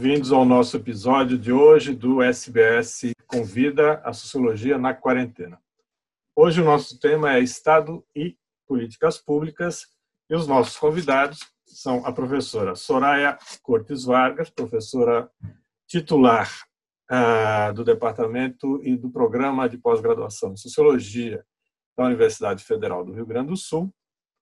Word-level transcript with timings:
Bem-vindos 0.00 0.30
ao 0.30 0.44
nosso 0.44 0.76
episódio 0.76 1.36
de 1.36 1.50
hoje 1.50 1.92
do 1.92 2.22
SBS 2.22 3.10
Convida 3.26 4.00
a 4.04 4.12
Sociologia 4.12 4.78
na 4.78 4.94
Quarentena. 4.94 5.60
Hoje 6.36 6.62
o 6.62 6.64
nosso 6.64 7.00
tema 7.00 7.34
é 7.34 7.40
Estado 7.40 8.06
e 8.14 8.36
Políticas 8.64 9.18
Públicas 9.18 9.88
e 10.30 10.36
os 10.36 10.46
nossos 10.46 10.76
convidados 10.76 11.40
são 11.66 12.06
a 12.06 12.12
professora 12.12 12.76
Soraya 12.76 13.36
Cortes 13.60 14.04
Vargas, 14.04 14.48
professora 14.50 15.28
titular 15.88 16.48
uh, 17.10 17.74
do 17.74 17.82
Departamento 17.82 18.80
e 18.84 18.96
do 18.96 19.10
Programa 19.10 19.68
de 19.68 19.78
Pós-Graduação 19.78 20.52
em 20.52 20.56
Sociologia 20.56 21.44
da 21.96 22.04
Universidade 22.04 22.62
Federal 22.62 23.04
do 23.04 23.12
Rio 23.12 23.26
Grande 23.26 23.48
do 23.48 23.56
Sul, 23.56 23.92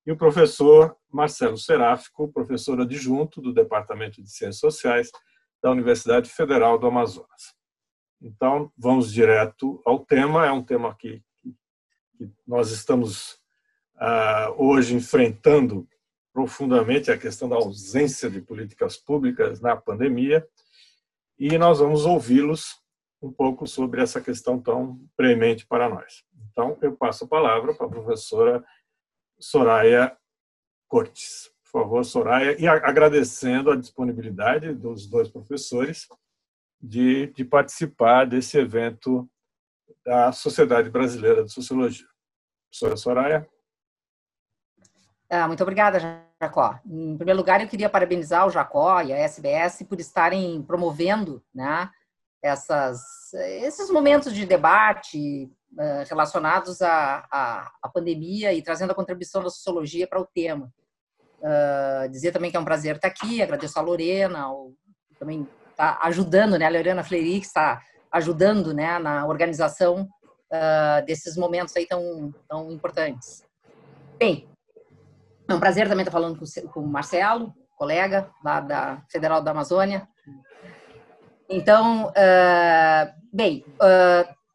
e 0.07 0.13
o 0.13 0.19
professor 0.19 0.95
Marcelo 1.11 1.57
Seráfico, 1.57 2.31
professor 2.31 2.79
adjunto 2.79 3.41
do 3.41 3.55
Departamento 3.55 4.23
de 4.23 4.31
Ciências 4.31 4.59
Sociais 4.59 5.11
da 5.63 5.71
Universidade 5.71 6.31
Federal 6.31 6.79
do 6.79 6.87
Amazonas. 6.87 7.55
Então, 8.21 8.73
vamos 8.77 9.13
direto 9.13 9.81
ao 9.85 9.99
tema. 9.99 10.47
É 10.47 10.53
um 10.53 10.63
tema 10.63 10.95
que, 10.95 11.23
que 12.17 12.31
nós 12.47 12.71
estamos 12.71 13.33
uh, 13.97 14.55
hoje 14.57 14.95
enfrentando 14.95 15.89
profundamente 16.33 17.11
a 17.11 17.19
questão 17.19 17.49
da 17.49 17.57
ausência 17.57 18.31
de 18.31 18.41
políticas 18.41 18.97
públicas 18.97 19.61
na 19.61 19.75
pandemia 19.75 20.47
e 21.39 21.57
nós 21.57 21.79
vamos 21.79 22.05
ouvi-los 22.05 22.81
um 23.23 23.33
pouco 23.33 23.67
sobre 23.67 24.03
essa 24.03 24.21
questão 24.21 24.61
tão 24.61 25.01
premente 25.17 25.67
para 25.67 25.89
nós. 25.89 26.25
Então, 26.51 26.79
eu 26.83 26.97
passo 26.97 27.25
a 27.25 27.29
palavra 27.29 27.75
para 27.75 27.87
a 27.87 27.91
professora 27.91 28.65
Soraya 29.39 30.17
Cortes. 30.89 31.56
Por 31.77 31.83
favor, 31.83 32.05
Soraya, 32.07 32.59
e 32.59 32.67
agradecendo 32.67 33.71
a 33.71 33.77
disponibilidade 33.77 34.73
dos 34.73 35.07
dois 35.07 35.29
professores 35.29 36.09
de, 36.81 37.27
de 37.35 37.45
participar 37.45 38.25
desse 38.25 38.57
evento 38.57 39.29
da 40.03 40.33
Sociedade 40.33 40.89
Brasileira 40.89 41.45
de 41.45 41.53
Sociologia. 41.53 42.07
Professora 42.71 42.97
Soraya. 42.97 43.49
Ah, 45.29 45.47
muito 45.47 45.63
obrigada, 45.63 45.99
Jacó. 46.41 46.81
Em 46.87 47.15
primeiro 47.15 47.39
lugar, 47.39 47.61
eu 47.61 47.69
queria 47.69 47.91
parabenizar 47.91 48.47
o 48.47 48.51
Jacó 48.51 49.03
e 49.03 49.13
a 49.13 49.19
SBS 49.19 49.83
por 49.83 50.01
estarem 50.01 50.63
promovendo 50.63 51.45
né, 51.55 51.91
essas, 52.43 53.35
esses 53.35 53.91
momentos 53.91 54.33
de 54.33 54.47
debate 54.47 55.53
uh, 55.75 56.09
relacionados 56.09 56.81
à, 56.81 57.27
à, 57.31 57.71
à, 57.83 57.89
pandemia 57.91 58.55
e 58.55 58.63
trazendo 58.63 58.93
a 58.93 58.95
contribuição 58.95 59.43
da 59.43 59.51
sociologia 59.51 60.07
para 60.09 60.19
o 60.19 60.27
tema. 60.27 60.73
Uh, 61.47 62.09
dizer 62.09 62.33
também 62.33 62.51
que 62.51 62.57
é 62.57 62.61
um 62.61 62.65
prazer 62.65 62.97
estar 62.97 63.07
aqui, 63.07 63.41
agradeço 63.41 63.79
a 63.79 63.83
Lorena, 63.83 64.41
ao, 64.41 64.73
também 65.17 65.47
está 65.71 65.97
ajudando, 66.03 66.59
né, 66.59 66.67
a 66.67 66.71
Lorena 66.71 67.05
Fleiri, 67.05 67.39
que 67.39 67.47
está 67.47 67.81
ajudando 68.11 68.75
né, 68.75 68.99
na 68.99 69.25
organização 69.25 70.09
uh, 70.51 71.07
desses 71.07 71.37
momentos 71.37 71.77
aí 71.77 71.87
tão, 71.87 72.35
tão 72.49 72.73
importantes. 72.73 73.45
Bem, 74.19 74.49
é 75.49 75.55
um 75.55 75.61
prazer 75.61 75.89
também 75.89 76.03
estar 76.03 76.11
falando 76.11 76.37
com, 76.37 76.69
com 76.73 76.81
o 76.81 76.89
Marcelo, 76.89 77.55
colega 77.79 78.29
lá 78.45 78.59
da 78.59 79.03
Federal 79.09 79.41
da 79.41 79.53
Amazônia. 79.53 80.09
Então, 81.49 82.09
uh, 82.09 83.13
bem, 83.33 83.65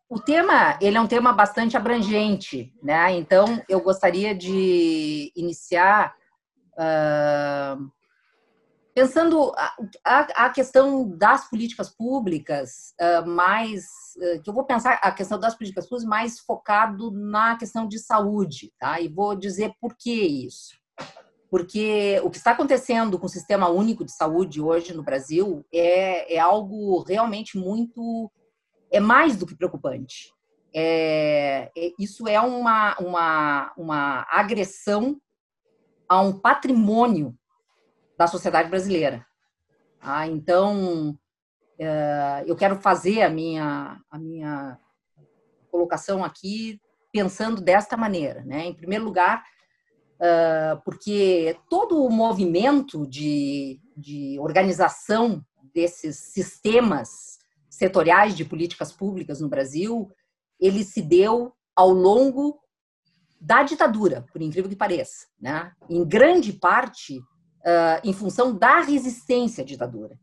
o 0.09 0.19
tema 0.19 0.77
ele 0.81 0.97
é 0.97 1.01
um 1.01 1.07
tema 1.07 1.31
bastante 1.31 1.77
abrangente, 1.77 2.73
né? 2.83 3.13
Então, 3.13 3.63
eu 3.69 3.79
gostaria 3.79 4.35
de 4.35 5.31
iniciar 5.37 6.13
uh, 6.73 7.91
pensando 8.93 9.53
a, 9.55 9.75
a, 10.03 10.19
a, 10.45 10.49
questão 10.49 11.09
das 11.17 11.49
políticas 11.49 11.89
públicas 11.89 12.93
mais 13.25 13.85
que 14.43 14.49
eu 14.49 14.53
vou 14.53 14.65
pensar 14.65 14.99
a 15.01 15.11
questão 15.11 15.39
das 15.39 15.55
políticas 15.55 15.85
públicas 15.85 16.07
mais 16.07 16.39
focado 16.39 17.09
na 17.09 17.55
questão 17.55 17.87
de 17.87 17.97
saúde, 17.97 18.73
tá? 18.77 18.99
E 18.99 19.07
vou 19.07 19.33
dizer 19.33 19.73
por 19.79 19.95
que 19.95 20.11
isso 20.11 20.81
porque 21.51 22.21
o 22.23 22.29
que 22.29 22.37
está 22.37 22.51
acontecendo 22.51 23.19
com 23.19 23.25
o 23.25 23.29
Sistema 23.29 23.67
Único 23.67 24.05
de 24.05 24.13
Saúde 24.13 24.61
hoje 24.61 24.93
no 24.93 25.03
Brasil 25.03 25.65
é, 25.71 26.35
é 26.35 26.39
algo 26.39 27.03
realmente 27.03 27.57
muito. 27.57 28.31
é 28.89 29.01
mais 29.01 29.35
do 29.35 29.45
que 29.45 29.53
preocupante. 29.53 30.33
É, 30.73 31.69
é, 31.77 31.91
isso 31.99 32.25
é 32.25 32.39
uma, 32.39 32.95
uma, 32.99 33.73
uma 33.77 34.25
agressão 34.29 35.19
a 36.11 36.19
um 36.19 36.33
patrimônio 36.33 37.33
da 38.17 38.27
sociedade 38.27 38.69
brasileira. 38.69 39.25
Ah, 40.01 40.27
então, 40.27 41.17
é, 41.79 42.43
eu 42.45 42.53
quero 42.53 42.75
fazer 42.75 43.21
a 43.21 43.29
minha, 43.29 43.97
a 44.11 44.19
minha 44.19 44.77
colocação 45.69 46.21
aqui 46.21 46.81
pensando 47.13 47.61
desta 47.61 47.95
maneira. 47.95 48.43
Né? 48.43 48.65
Em 48.65 48.73
primeiro 48.73 49.05
lugar, 49.05 49.41
uh, 50.17 50.81
porque 50.83 51.57
todo 51.69 52.03
o 52.03 52.09
movimento 52.09 53.07
de, 53.07 53.79
de 53.95 54.37
organização 54.37 55.41
desses 55.73 56.17
sistemas 56.17 57.39
setoriais 57.69 58.35
de 58.35 58.43
políticas 58.43 58.91
públicas 58.91 59.39
no 59.39 59.47
Brasil, 59.47 60.11
ele 60.59 60.83
se 60.83 61.01
deu 61.01 61.53
ao 61.73 61.89
longo 61.89 62.60
da 63.41 63.63
ditadura, 63.63 64.23
por 64.31 64.39
incrível 64.39 64.69
que 64.69 64.75
pareça, 64.75 65.25
né? 65.41 65.71
em 65.89 66.07
grande 66.07 66.53
parte 66.53 67.17
uh, 67.17 67.99
em 68.03 68.13
função 68.13 68.55
da 68.55 68.81
resistência 68.81 69.63
à 69.63 69.65
ditadura 69.65 70.15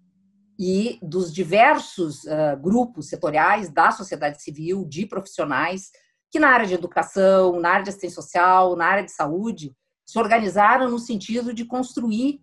e 0.56 1.00
dos 1.02 1.32
diversos 1.32 2.22
uh, 2.24 2.56
grupos 2.60 3.08
setoriais 3.08 3.70
da 3.70 3.90
sociedade 3.90 4.40
civil, 4.40 4.84
de 4.84 5.04
profissionais, 5.04 5.90
que 6.30 6.38
na 6.38 6.48
área 6.48 6.66
de 6.66 6.74
educação, 6.74 7.58
na 7.58 7.70
área 7.70 7.84
de 7.84 7.90
assistência 7.90 8.22
social, 8.22 8.76
na 8.76 8.86
área 8.86 9.04
de 9.04 9.12
saúde, 9.12 9.74
se 10.06 10.18
organizaram 10.18 10.88
no 10.88 10.98
sentido 10.98 11.52
de 11.52 11.64
construir 11.64 12.40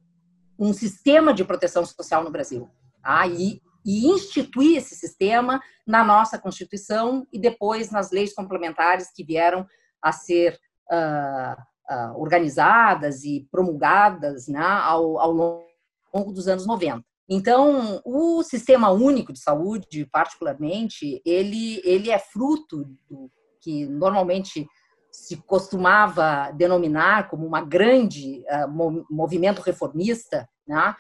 um 0.60 0.74
sistema 0.74 1.34
de 1.34 1.44
proteção 1.44 1.86
social 1.86 2.24
no 2.24 2.32
Brasil. 2.32 2.70
Tá? 3.02 3.28
E, 3.28 3.62
e 3.86 4.08
instituir 4.08 4.78
esse 4.78 4.96
sistema 4.96 5.62
na 5.86 6.04
nossa 6.04 6.40
Constituição 6.40 7.28
e 7.32 7.40
depois 7.40 7.92
nas 7.92 8.12
leis 8.12 8.34
complementares 8.34 9.12
que 9.14 9.24
vieram 9.24 9.66
a 10.02 10.12
ser 10.12 10.58
uh, 10.92 12.20
organizadas 12.20 13.24
e 13.24 13.48
promulgadas 13.52 14.48
né, 14.48 14.60
ao, 14.60 15.20
ao 15.20 15.32
longo 15.32 16.32
dos 16.32 16.48
anos 16.48 16.66
90. 16.66 17.04
Então, 17.28 18.02
o 18.06 18.44
Sistema 18.44 18.92
Único 18.92 19.34
de 19.34 19.40
Saúde, 19.40 20.08
particularmente, 20.12 21.22
ele, 21.26 21.82
ele 21.84 22.12
é 22.12 22.20
fruto 22.20 22.86
do 23.10 23.32
que 23.62 23.86
normalmente 23.88 24.68
se 25.12 25.38
costumava 25.38 26.52
denominar 26.52 27.30
como 27.30 27.48
uma 27.48 27.62
grande 27.62 28.44
uh, 28.48 29.06
movimento 29.10 29.62
reformista, 29.62 30.48
né, 30.68 30.96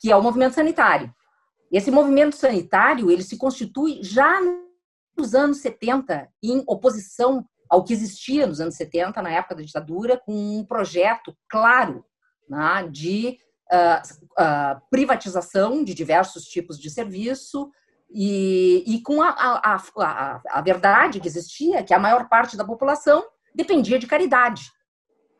que 0.00 0.10
é 0.10 0.16
o 0.16 0.22
movimento 0.22 0.54
sanitário. 0.54 1.12
Esse 1.70 1.90
movimento 1.90 2.36
sanitário 2.36 3.10
ele 3.10 3.22
se 3.22 3.36
constitui 3.36 4.00
já 4.02 4.40
nos 5.16 5.34
anos 5.34 5.58
70 5.58 6.28
em 6.42 6.62
oposição 6.66 7.44
ao 7.68 7.84
que 7.84 7.92
existia 7.92 8.46
nos 8.46 8.60
anos 8.60 8.76
70, 8.76 9.20
na 9.22 9.30
época 9.30 9.56
da 9.56 9.62
ditadura, 9.62 10.20
com 10.24 10.58
um 10.58 10.64
projeto 10.64 11.36
claro 11.48 12.04
né, 12.48 12.88
de 12.90 13.38
uh, 13.72 14.42
uh, 14.42 14.80
privatização 14.90 15.82
de 15.84 15.94
diversos 15.94 16.44
tipos 16.44 16.78
de 16.78 16.90
serviço 16.90 17.70
e, 18.10 18.84
e 18.86 19.02
com 19.02 19.22
a, 19.22 19.30
a, 19.30 19.82
a, 19.98 20.42
a 20.50 20.60
verdade 20.60 21.20
que 21.20 21.28
existia, 21.28 21.82
que 21.82 21.94
a 21.94 21.98
maior 21.98 22.28
parte 22.28 22.56
da 22.56 22.64
população 22.64 23.24
dependia 23.54 23.98
de 23.98 24.06
caridade. 24.06 24.70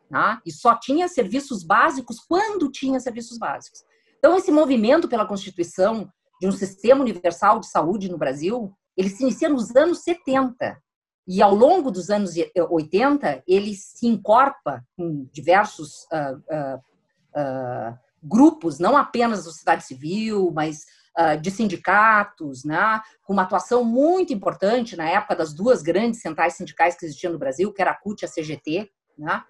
Tá? 0.09 0.41
E 0.45 0.51
só 0.51 0.75
tinha 0.75 1.07
serviços 1.07 1.63
básicos 1.63 2.19
quando 2.19 2.71
tinha 2.71 2.99
serviços 2.99 3.37
básicos. 3.37 3.83
Então, 4.17 4.37
esse 4.37 4.51
movimento 4.51 5.07
pela 5.07 5.25
constituição 5.25 6.09
de 6.39 6.47
um 6.47 6.51
sistema 6.51 7.01
universal 7.01 7.59
de 7.59 7.67
saúde 7.67 8.09
no 8.09 8.17
Brasil, 8.17 8.73
ele 8.95 9.09
se 9.09 9.23
inicia 9.23 9.49
nos 9.49 9.75
anos 9.75 9.99
70. 9.99 10.81
E 11.27 11.41
ao 11.41 11.53
longo 11.53 11.91
dos 11.91 12.09
anos 12.09 12.31
80, 12.69 13.43
ele 13.45 13.75
se 13.75 14.07
encorpa 14.07 14.85
com 14.95 15.27
diversos 15.33 16.03
uh, 16.05 16.37
uh, 16.37 16.77
uh, 17.35 17.99
grupos, 18.23 18.79
não 18.79 18.95
apenas 18.95 19.39
da 19.39 19.51
sociedade 19.51 19.83
civil, 19.83 20.51
mas 20.53 20.85
de 21.41 21.49
sindicatos, 21.49 22.63
né, 22.63 23.01
com 23.23 23.33
uma 23.33 23.41
atuação 23.41 23.83
muito 23.83 24.31
importante 24.31 24.95
na 24.95 25.09
época 25.09 25.35
das 25.35 25.51
duas 25.51 25.81
grandes 25.81 26.21
centrais 26.21 26.53
sindicais 26.53 26.95
que 26.95 27.07
existiam 27.07 27.33
no 27.33 27.39
Brasil, 27.39 27.73
que 27.73 27.81
era 27.81 27.89
a 27.89 27.95
CUT 27.95 28.21
e 28.21 28.25
a 28.25 28.29
CGT, 28.29 28.87
né, 29.17 29.43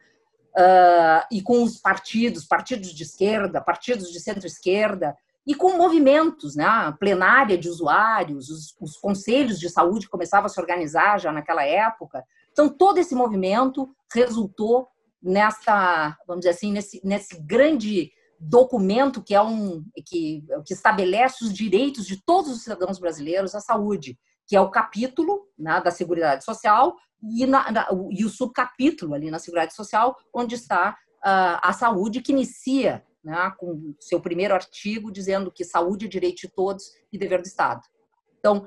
e 1.30 1.42
com 1.42 1.62
os 1.62 1.78
partidos, 1.78 2.46
partidos 2.46 2.94
de 2.94 3.04
esquerda, 3.04 3.60
partidos 3.60 4.14
de 4.14 4.20
centro-esquerda, 4.22 5.14
e 5.48 5.56
com 5.56 5.78
movimentos, 5.78 6.58
né, 6.58 6.66
a 6.66 6.92
plenária 6.92 7.58
de 7.58 7.70
usuários, 7.70 8.50
os, 8.50 8.76
os 8.82 8.98
conselhos 8.98 9.58
de 9.58 9.70
saúde 9.70 10.10
começavam 10.10 10.48
a 10.48 10.50
se 10.50 10.60
organizar 10.60 11.18
já 11.22 11.32
naquela 11.32 11.64
época. 11.66 12.22
Então, 12.52 12.68
todo 12.68 12.98
esse 12.98 13.16
movimento 13.16 13.90
resultou 14.14 14.90
nessa, 15.24 16.18
vamos 16.28 16.42
dizer 16.42 16.50
assim, 16.50 16.74
nesse, 16.74 17.02
nesse 17.02 17.40
grande 17.40 18.12
documento 18.38 19.24
que 19.24 19.34
é 19.34 19.42
um 19.42 19.86
que, 20.06 20.44
que 20.66 20.74
estabelece 20.74 21.46
os 21.46 21.54
direitos 21.54 22.06
de 22.06 22.22
todos 22.22 22.52
os 22.52 22.64
cidadãos 22.64 23.00
brasileiros 23.00 23.56
à 23.56 23.62
saúde, 23.62 24.20
que 24.46 24.56
é 24.56 24.60
o 24.60 24.70
capítulo 24.70 25.48
né, 25.58 25.80
da 25.80 25.92
Seguridade 25.92 26.44
Social 26.44 26.94
e, 27.24 27.46
na, 27.46 27.72
na, 27.72 27.88
e 28.12 28.26
o 28.26 28.30
subcapítulo 28.30 29.14
ali 29.14 29.32
na 29.32 29.40
Seguridade 29.40 29.74
Social, 29.74 30.14
onde 30.34 30.56
está 30.56 30.92
uh, 30.92 31.58
a 31.62 31.72
saúde, 31.72 32.22
que 32.22 32.34
inicia 32.34 33.02
né, 33.28 33.54
com 33.58 33.94
seu 34.00 34.22
primeiro 34.22 34.54
artigo 34.54 35.12
dizendo 35.12 35.52
que 35.52 35.66
saúde 35.66 36.06
é 36.06 36.08
direito 36.08 36.38
de 36.38 36.48
todos 36.48 36.94
e 37.12 37.18
dever 37.18 37.42
do 37.42 37.46
Estado. 37.46 37.82
Então, 38.40 38.66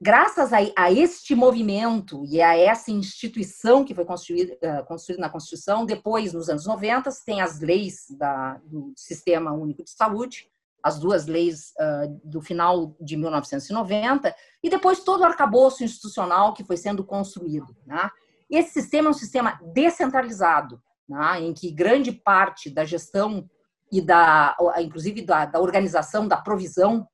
graças 0.00 0.50
a, 0.50 0.56
a, 0.74 0.90
este 0.90 1.34
movimento 1.34 2.24
e 2.24 2.40
a 2.40 2.56
essa 2.56 2.90
instituição 2.90 3.84
que 3.84 3.94
foi 3.94 4.06
construída, 4.06 4.54
uh, 4.54 4.86
construída 4.86 5.20
na 5.20 5.28
Constituição, 5.28 5.84
depois, 5.84 6.32
nos 6.32 6.48
anos 6.48 6.64
90, 6.64 7.10
tem 7.26 7.42
as 7.42 7.60
leis 7.60 8.06
da, 8.18 8.58
do 8.64 8.94
Sistema 8.96 9.52
Único 9.52 9.84
de 9.84 9.90
Saúde, 9.90 10.48
as 10.82 10.98
duas 10.98 11.26
leis 11.26 11.74
uh, 11.78 12.18
do 12.24 12.40
final 12.40 12.96
de 12.98 13.14
1990, 13.18 14.34
e 14.62 14.70
depois 14.70 15.04
todo 15.04 15.20
o 15.20 15.24
arcabouço 15.24 15.84
institucional 15.84 16.54
que 16.54 16.64
foi 16.64 16.78
sendo 16.78 17.04
construído. 17.04 17.76
Né? 17.84 18.10
Esse 18.48 18.72
sistema 18.72 19.08
é 19.08 19.10
um 19.10 19.14
sistema 19.14 19.60
descentralizado, 19.74 20.82
né? 21.06 21.42
em 21.42 21.52
que 21.52 21.70
grande 21.70 22.10
parte 22.10 22.70
da 22.70 22.86
gestão 22.86 23.46
e 23.92 24.00
da, 24.00 24.56
inclusive 24.80 25.22
da, 25.22 25.44
da 25.44 25.60
organização, 25.60 26.26
da 26.26 26.38
provisão 26.38 27.06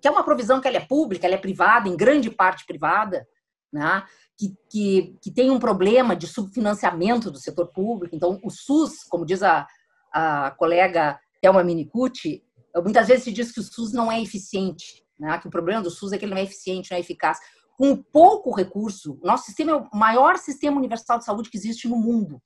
que 0.00 0.08
é 0.08 0.10
uma 0.10 0.22
provisão 0.22 0.60
que 0.60 0.68
ela 0.68 0.76
é 0.76 0.86
pública, 0.86 1.26
ela 1.26 1.34
é 1.34 1.38
privada, 1.38 1.88
em 1.88 1.96
grande 1.96 2.30
parte 2.30 2.64
privada, 2.64 3.26
né? 3.72 4.04
que, 4.36 4.54
que, 4.70 5.16
que 5.20 5.30
tem 5.32 5.50
um 5.50 5.58
problema 5.58 6.14
de 6.14 6.26
subfinanciamento 6.26 7.30
do 7.30 7.38
setor 7.38 7.68
público. 7.68 8.14
Então, 8.14 8.38
o 8.44 8.50
SUS, 8.50 9.02
como 9.04 9.26
diz 9.26 9.42
a, 9.42 9.66
a 10.12 10.50
colega 10.52 11.18
Thelma 11.40 11.64
Minicucci, 11.64 12.44
muitas 12.84 13.08
vezes 13.08 13.24
se 13.24 13.32
diz 13.32 13.50
que 13.50 13.60
o 13.60 13.62
SUS 13.62 13.92
não 13.92 14.12
é 14.12 14.22
eficiente, 14.22 15.02
né? 15.18 15.38
que 15.38 15.48
o 15.48 15.50
problema 15.50 15.82
do 15.82 15.90
SUS 15.90 16.12
é 16.12 16.18
que 16.18 16.24
ele 16.24 16.34
não 16.34 16.40
é 16.40 16.44
eficiente, 16.44 16.90
não 16.90 16.98
é 16.98 17.00
eficaz. 17.00 17.38
Com 17.76 17.96
pouco 17.96 18.54
recurso, 18.54 19.18
nosso 19.22 19.46
sistema 19.46 19.72
é 19.72 19.74
o 19.74 19.88
maior 19.92 20.38
sistema 20.38 20.76
universal 20.76 21.18
de 21.18 21.24
saúde 21.24 21.50
que 21.50 21.56
existe 21.56 21.88
no 21.88 21.96
mundo. 21.96 22.40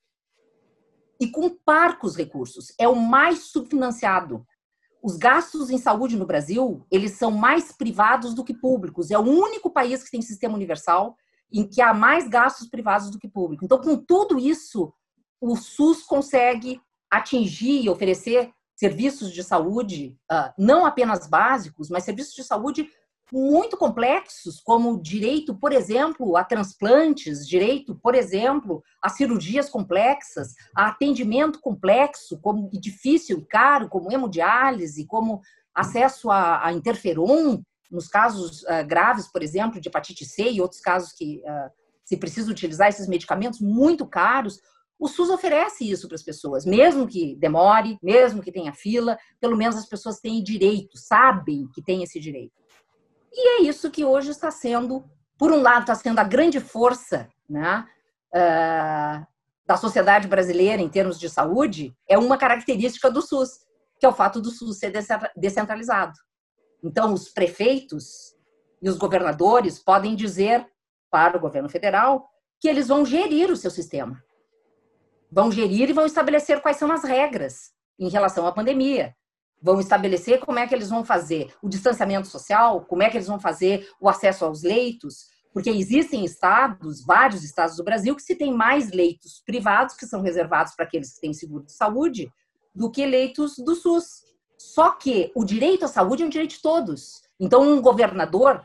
E 1.20 1.28
com 1.28 1.50
parcos 1.50 2.16
recursos, 2.16 2.72
é 2.78 2.88
o 2.88 2.96
mais 2.96 3.44
subfinanciado 3.44 4.46
os 5.02 5.16
gastos 5.16 5.70
em 5.70 5.78
saúde 5.78 6.16
no 6.16 6.26
Brasil, 6.26 6.86
eles 6.90 7.12
são 7.12 7.30
mais 7.30 7.72
privados 7.72 8.34
do 8.34 8.44
que 8.44 8.52
públicos. 8.52 9.10
É 9.10 9.18
o 9.18 9.22
único 9.22 9.70
país 9.70 10.02
que 10.02 10.10
tem 10.10 10.20
sistema 10.20 10.54
universal 10.54 11.16
em 11.52 11.66
que 11.66 11.80
há 11.80 11.92
mais 11.92 12.28
gastos 12.28 12.68
privados 12.68 13.10
do 13.10 13.18
que 13.18 13.28
públicos. 13.28 13.64
Então, 13.64 13.80
com 13.80 13.96
tudo 13.96 14.38
isso, 14.38 14.92
o 15.40 15.56
SUS 15.56 16.02
consegue 16.02 16.80
atingir 17.10 17.82
e 17.82 17.88
oferecer 17.88 18.52
serviços 18.76 19.32
de 19.32 19.42
saúde, 19.42 20.16
ah, 20.30 20.54
não 20.56 20.86
apenas 20.86 21.26
básicos, 21.26 21.90
mas 21.90 22.04
serviços 22.04 22.34
de 22.34 22.44
saúde 22.44 22.88
muito 23.32 23.76
complexos, 23.76 24.60
como 24.60 25.00
direito, 25.00 25.54
por 25.54 25.72
exemplo, 25.72 26.36
a 26.36 26.44
transplantes, 26.44 27.46
direito, 27.46 27.94
por 27.94 28.14
exemplo, 28.14 28.82
a 29.00 29.08
cirurgias 29.08 29.68
complexas, 29.68 30.54
a 30.76 30.88
atendimento 30.88 31.60
complexo, 31.60 32.38
como 32.40 32.68
e 32.72 32.78
difícil, 32.78 33.46
caro, 33.48 33.88
como 33.88 34.10
hemodiálise, 34.10 35.06
como 35.06 35.40
acesso 35.74 36.30
a, 36.30 36.66
a 36.66 36.72
interferon, 36.72 37.62
nos 37.90 38.08
casos 38.08 38.62
uh, 38.62 38.86
graves, 38.86 39.26
por 39.26 39.42
exemplo, 39.42 39.80
de 39.80 39.88
hepatite 39.88 40.24
C 40.24 40.50
e 40.50 40.60
outros 40.60 40.80
casos 40.80 41.12
que 41.12 41.42
uh, 41.44 41.70
se 42.04 42.16
precisa 42.16 42.50
utilizar 42.50 42.88
esses 42.88 43.08
medicamentos 43.08 43.60
muito 43.60 44.06
caros, 44.06 44.60
o 44.98 45.08
SUS 45.08 45.30
oferece 45.30 45.90
isso 45.90 46.06
para 46.06 46.16
as 46.16 46.22
pessoas, 46.22 46.66
mesmo 46.66 47.06
que 47.06 47.34
demore, 47.36 47.98
mesmo 48.02 48.42
que 48.42 48.52
tenha 48.52 48.74
fila, 48.74 49.18
pelo 49.40 49.56
menos 49.56 49.76
as 49.76 49.86
pessoas 49.86 50.20
têm 50.20 50.42
direito, 50.42 50.98
sabem 50.98 51.66
que 51.72 51.82
têm 51.82 52.02
esse 52.02 52.20
direito. 52.20 52.52
E 53.32 53.60
é 53.60 53.62
isso 53.62 53.90
que 53.90 54.04
hoje 54.04 54.30
está 54.30 54.50
sendo, 54.50 55.04
por 55.38 55.52
um 55.52 55.62
lado, 55.62 55.82
está 55.82 55.94
sendo 55.94 56.18
a 56.18 56.24
grande 56.24 56.60
força 56.60 57.28
né, 57.48 57.86
uh, 58.34 59.26
da 59.66 59.76
sociedade 59.76 60.26
brasileira 60.26 60.82
em 60.82 60.88
termos 60.88 61.18
de 61.18 61.28
saúde, 61.28 61.96
é 62.08 62.18
uma 62.18 62.36
característica 62.36 63.10
do 63.10 63.22
SUS, 63.22 63.50
que 63.98 64.06
é 64.06 64.08
o 64.08 64.12
fato 64.12 64.40
do 64.40 64.50
SUS 64.50 64.78
ser 64.78 64.92
descentralizado. 65.36 66.14
Então, 66.82 67.12
os 67.12 67.28
prefeitos 67.28 68.34
e 68.82 68.88
os 68.88 68.96
governadores 68.96 69.78
podem 69.78 70.16
dizer 70.16 70.66
para 71.10 71.36
o 71.36 71.40
governo 71.40 71.68
federal 71.68 72.28
que 72.58 72.68
eles 72.68 72.88
vão 72.88 73.04
gerir 73.04 73.50
o 73.50 73.56
seu 73.56 73.70
sistema. 73.70 74.22
Vão 75.30 75.52
gerir 75.52 75.88
e 75.90 75.92
vão 75.92 76.06
estabelecer 76.06 76.60
quais 76.60 76.76
são 76.76 76.90
as 76.90 77.04
regras 77.04 77.72
em 77.98 78.08
relação 78.08 78.46
à 78.46 78.52
pandemia 78.52 79.14
vão 79.62 79.80
estabelecer 79.80 80.40
como 80.40 80.58
é 80.58 80.66
que 80.66 80.74
eles 80.74 80.88
vão 80.88 81.04
fazer 81.04 81.52
o 81.62 81.68
distanciamento 81.68 82.28
social, 82.28 82.84
como 82.86 83.02
é 83.02 83.10
que 83.10 83.16
eles 83.16 83.26
vão 83.26 83.38
fazer 83.38 83.88
o 84.00 84.08
acesso 84.08 84.44
aos 84.44 84.62
leitos, 84.62 85.26
porque 85.52 85.70
existem 85.70 86.24
estados, 86.24 87.04
vários 87.04 87.44
estados 87.44 87.76
do 87.76 87.84
Brasil, 87.84 88.14
que 88.14 88.22
se 88.22 88.36
tem 88.36 88.52
mais 88.52 88.90
leitos 88.90 89.42
privados, 89.44 89.96
que 89.96 90.06
são 90.06 90.22
reservados 90.22 90.74
para 90.74 90.84
aqueles 90.84 91.14
que 91.14 91.20
têm 91.20 91.32
seguro 91.32 91.64
de 91.64 91.72
saúde, 91.72 92.30
do 92.74 92.90
que 92.90 93.04
leitos 93.04 93.56
do 93.58 93.74
SUS. 93.74 94.22
Só 94.56 94.92
que 94.92 95.32
o 95.34 95.44
direito 95.44 95.84
à 95.84 95.88
saúde 95.88 96.22
é 96.22 96.26
um 96.26 96.30
direito 96.30 96.52
de 96.52 96.62
todos. 96.62 97.22
Então, 97.38 97.62
um 97.62 97.80
governador 97.80 98.64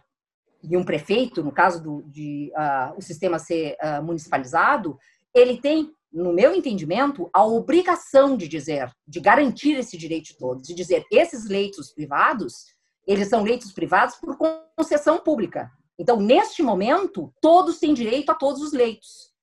e 0.61 0.77
um 0.77 0.83
prefeito, 0.83 1.43
no 1.43 1.51
caso 1.51 1.81
do, 1.81 2.03
de 2.03 2.51
uh, 2.55 2.97
o 2.97 3.01
sistema 3.01 3.39
ser 3.39 3.75
uh, 3.81 4.03
municipalizado, 4.03 4.97
ele 5.33 5.57
tem 5.57 5.91
no 6.11 6.31
meu 6.31 6.55
entendimento, 6.55 7.29
a 7.33 7.45
obrigação 7.45 8.37
de 8.37 8.47
dizer, 8.47 8.89
de 9.07 9.19
garantir 9.19 9.77
esse 9.77 9.97
direito 9.97 10.27
de 10.27 10.37
todos, 10.37 10.63
de 10.63 10.73
dizer 10.73 11.05
esses 11.11 11.45
leitos 11.47 11.91
privados, 11.91 12.65
eles 13.05 13.27
são 13.27 13.43
leitos 13.43 13.71
privados 13.71 14.15
por 14.15 14.37
concessão 14.75 15.17
pública. 15.17 15.69
Então, 15.97 16.19
neste 16.19 16.63
momento, 16.63 17.33
todos 17.41 17.79
têm 17.79 17.93
direito 17.93 18.31
a 18.31 18.35
todos 18.35 18.61
os 18.61 18.73
leitos. 18.73 19.33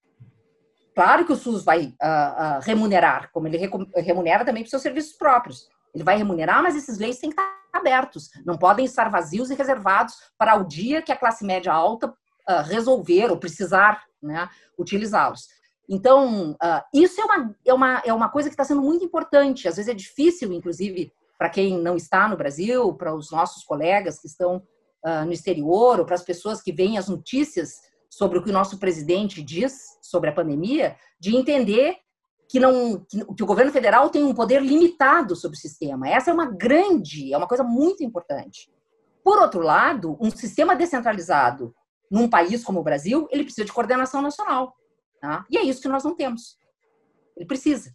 Claro 0.94 1.24
que 1.24 1.32
o 1.32 1.36
SUS 1.36 1.64
vai 1.64 1.86
uh, 1.86 1.88
uh, 1.88 2.60
remunerar, 2.60 3.30
como 3.32 3.48
ele 3.48 3.70
remunera 3.96 4.44
também 4.44 4.62
para 4.62 4.70
seus 4.70 4.82
serviços 4.82 5.14
próprios. 5.14 5.68
Ele 5.94 6.04
vai 6.04 6.16
remunerar, 6.16 6.62
mas 6.62 6.76
esses 6.76 6.98
leitos 6.98 7.20
têm 7.20 7.30
que 7.30 7.40
estar 7.40 7.62
abertos, 7.72 8.30
não 8.44 8.58
podem 8.58 8.84
estar 8.84 9.08
vazios 9.08 9.50
e 9.50 9.54
reservados 9.54 10.14
para 10.36 10.54
o 10.56 10.64
dia 10.64 11.00
que 11.00 11.10
a 11.10 11.16
classe 11.16 11.44
média 11.44 11.72
alta 11.72 12.08
uh, 12.08 12.62
resolver 12.64 13.31
ou 13.31 13.38
precisar 13.38 14.02
né, 14.22 14.48
utilizá-los. 14.78 15.48
Então, 15.89 16.53
uh, 16.53 16.82
isso 16.94 17.20
é 17.20 17.24
uma, 17.24 17.56
é, 17.67 17.74
uma, 17.74 18.03
é 18.06 18.12
uma 18.12 18.29
coisa 18.29 18.48
que 18.48 18.55
está 18.55 18.65
sendo 18.65 18.82
muito 18.82 19.05
importante. 19.05 19.69
Às 19.69 19.77
vezes 19.77 19.91
é 19.91 19.94
difícil, 19.94 20.53
inclusive, 20.53 21.12
para 21.39 21.51
quem 21.51 21.79
não 21.79 21.96
está 21.96 22.29
no 22.29 22.36
Brasil, 22.36 22.94
para 22.94 23.15
os 23.15 23.31
nossos 23.31 23.65
colegas 23.65 24.20
que 24.20 24.27
estão 24.27 24.62
uh, 25.05 25.24
no 25.24 25.32
exterior, 25.32 25.98
ou 25.98 26.06
para 26.06 26.15
as 26.15 26.22
pessoas 26.22 26.62
que 26.62 26.72
veem 26.72 26.98
as 26.98 27.08
notícias 27.08 27.81
sobre 28.08 28.39
o 28.39 28.43
que 28.43 28.51
o 28.51 28.53
nosso 28.53 28.79
presidente 28.79 29.43
diz 29.43 29.98
sobre 30.03 30.31
a 30.31 30.32
pandemia, 30.32 30.96
de 31.19 31.34
entender 31.34 31.96
que, 32.48 32.60
não, 32.60 33.05
que, 33.08 33.24
que 33.34 33.43
o 33.43 33.46
governo 33.46 33.72
federal 33.72 34.10
tem 34.10 34.22
um 34.22 34.34
poder 34.34 34.62
limitado 34.62 35.34
sobre 35.34 35.56
o 35.56 35.60
sistema. 35.60 36.08
Essa 36.08 36.31
é 36.31 36.34
uma 36.34 36.46
grande, 36.46 37.32
é 37.32 37.36
uma 37.36 37.48
coisa 37.48 37.65
muito 37.65 38.05
importante. 38.05 38.70
Por 39.24 39.39
outro 39.39 39.60
lado, 39.60 40.19
um 40.20 40.31
sistema 40.31 40.77
descentralizado 40.77 41.74
num 42.10 42.29
país 42.29 42.62
como 42.62 42.81
o 42.81 42.82
Brasil, 42.82 43.27
ele 43.31 43.44
precisa 43.44 43.65
de 43.65 43.72
coordenação 43.72 44.20
nacional. 44.20 44.77
Tá? 45.22 45.46
E 45.48 45.56
é 45.56 45.62
isso 45.62 45.81
que 45.81 45.88
nós 45.88 46.02
não 46.02 46.17
temos. 46.17 46.58
Ele 47.36 47.46
precisa. 47.46 47.94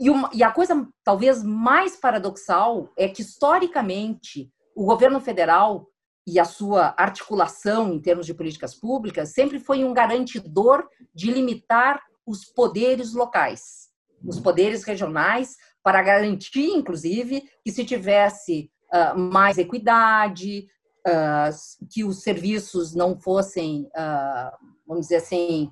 E, 0.00 0.08
uma, 0.08 0.30
e 0.32 0.42
a 0.42 0.50
coisa 0.50 0.88
talvez 1.04 1.42
mais 1.42 1.96
paradoxal 1.96 2.90
é 2.96 3.06
que, 3.08 3.20
historicamente, 3.20 4.50
o 4.74 4.86
governo 4.86 5.20
federal 5.20 5.86
e 6.26 6.40
a 6.40 6.46
sua 6.46 6.94
articulação 6.96 7.92
em 7.92 8.00
termos 8.00 8.24
de 8.24 8.32
políticas 8.32 8.74
públicas 8.74 9.32
sempre 9.32 9.60
foi 9.60 9.84
um 9.84 9.92
garantidor 9.92 10.88
de 11.14 11.30
limitar 11.30 12.02
os 12.26 12.44
poderes 12.46 13.12
locais, 13.12 13.90
os 14.24 14.40
poderes 14.40 14.82
regionais, 14.82 15.56
para 15.82 16.02
garantir, 16.02 16.70
inclusive, 16.70 17.44
que 17.62 17.70
se 17.70 17.84
tivesse 17.84 18.70
uh, 18.92 19.16
mais 19.16 19.58
equidade, 19.58 20.66
uh, 21.06 21.86
que 21.92 22.02
os 22.02 22.22
serviços 22.22 22.94
não 22.94 23.20
fossem, 23.20 23.82
uh, 23.94 24.50
vamos 24.86 25.02
dizer 25.02 25.16
assim, 25.16 25.70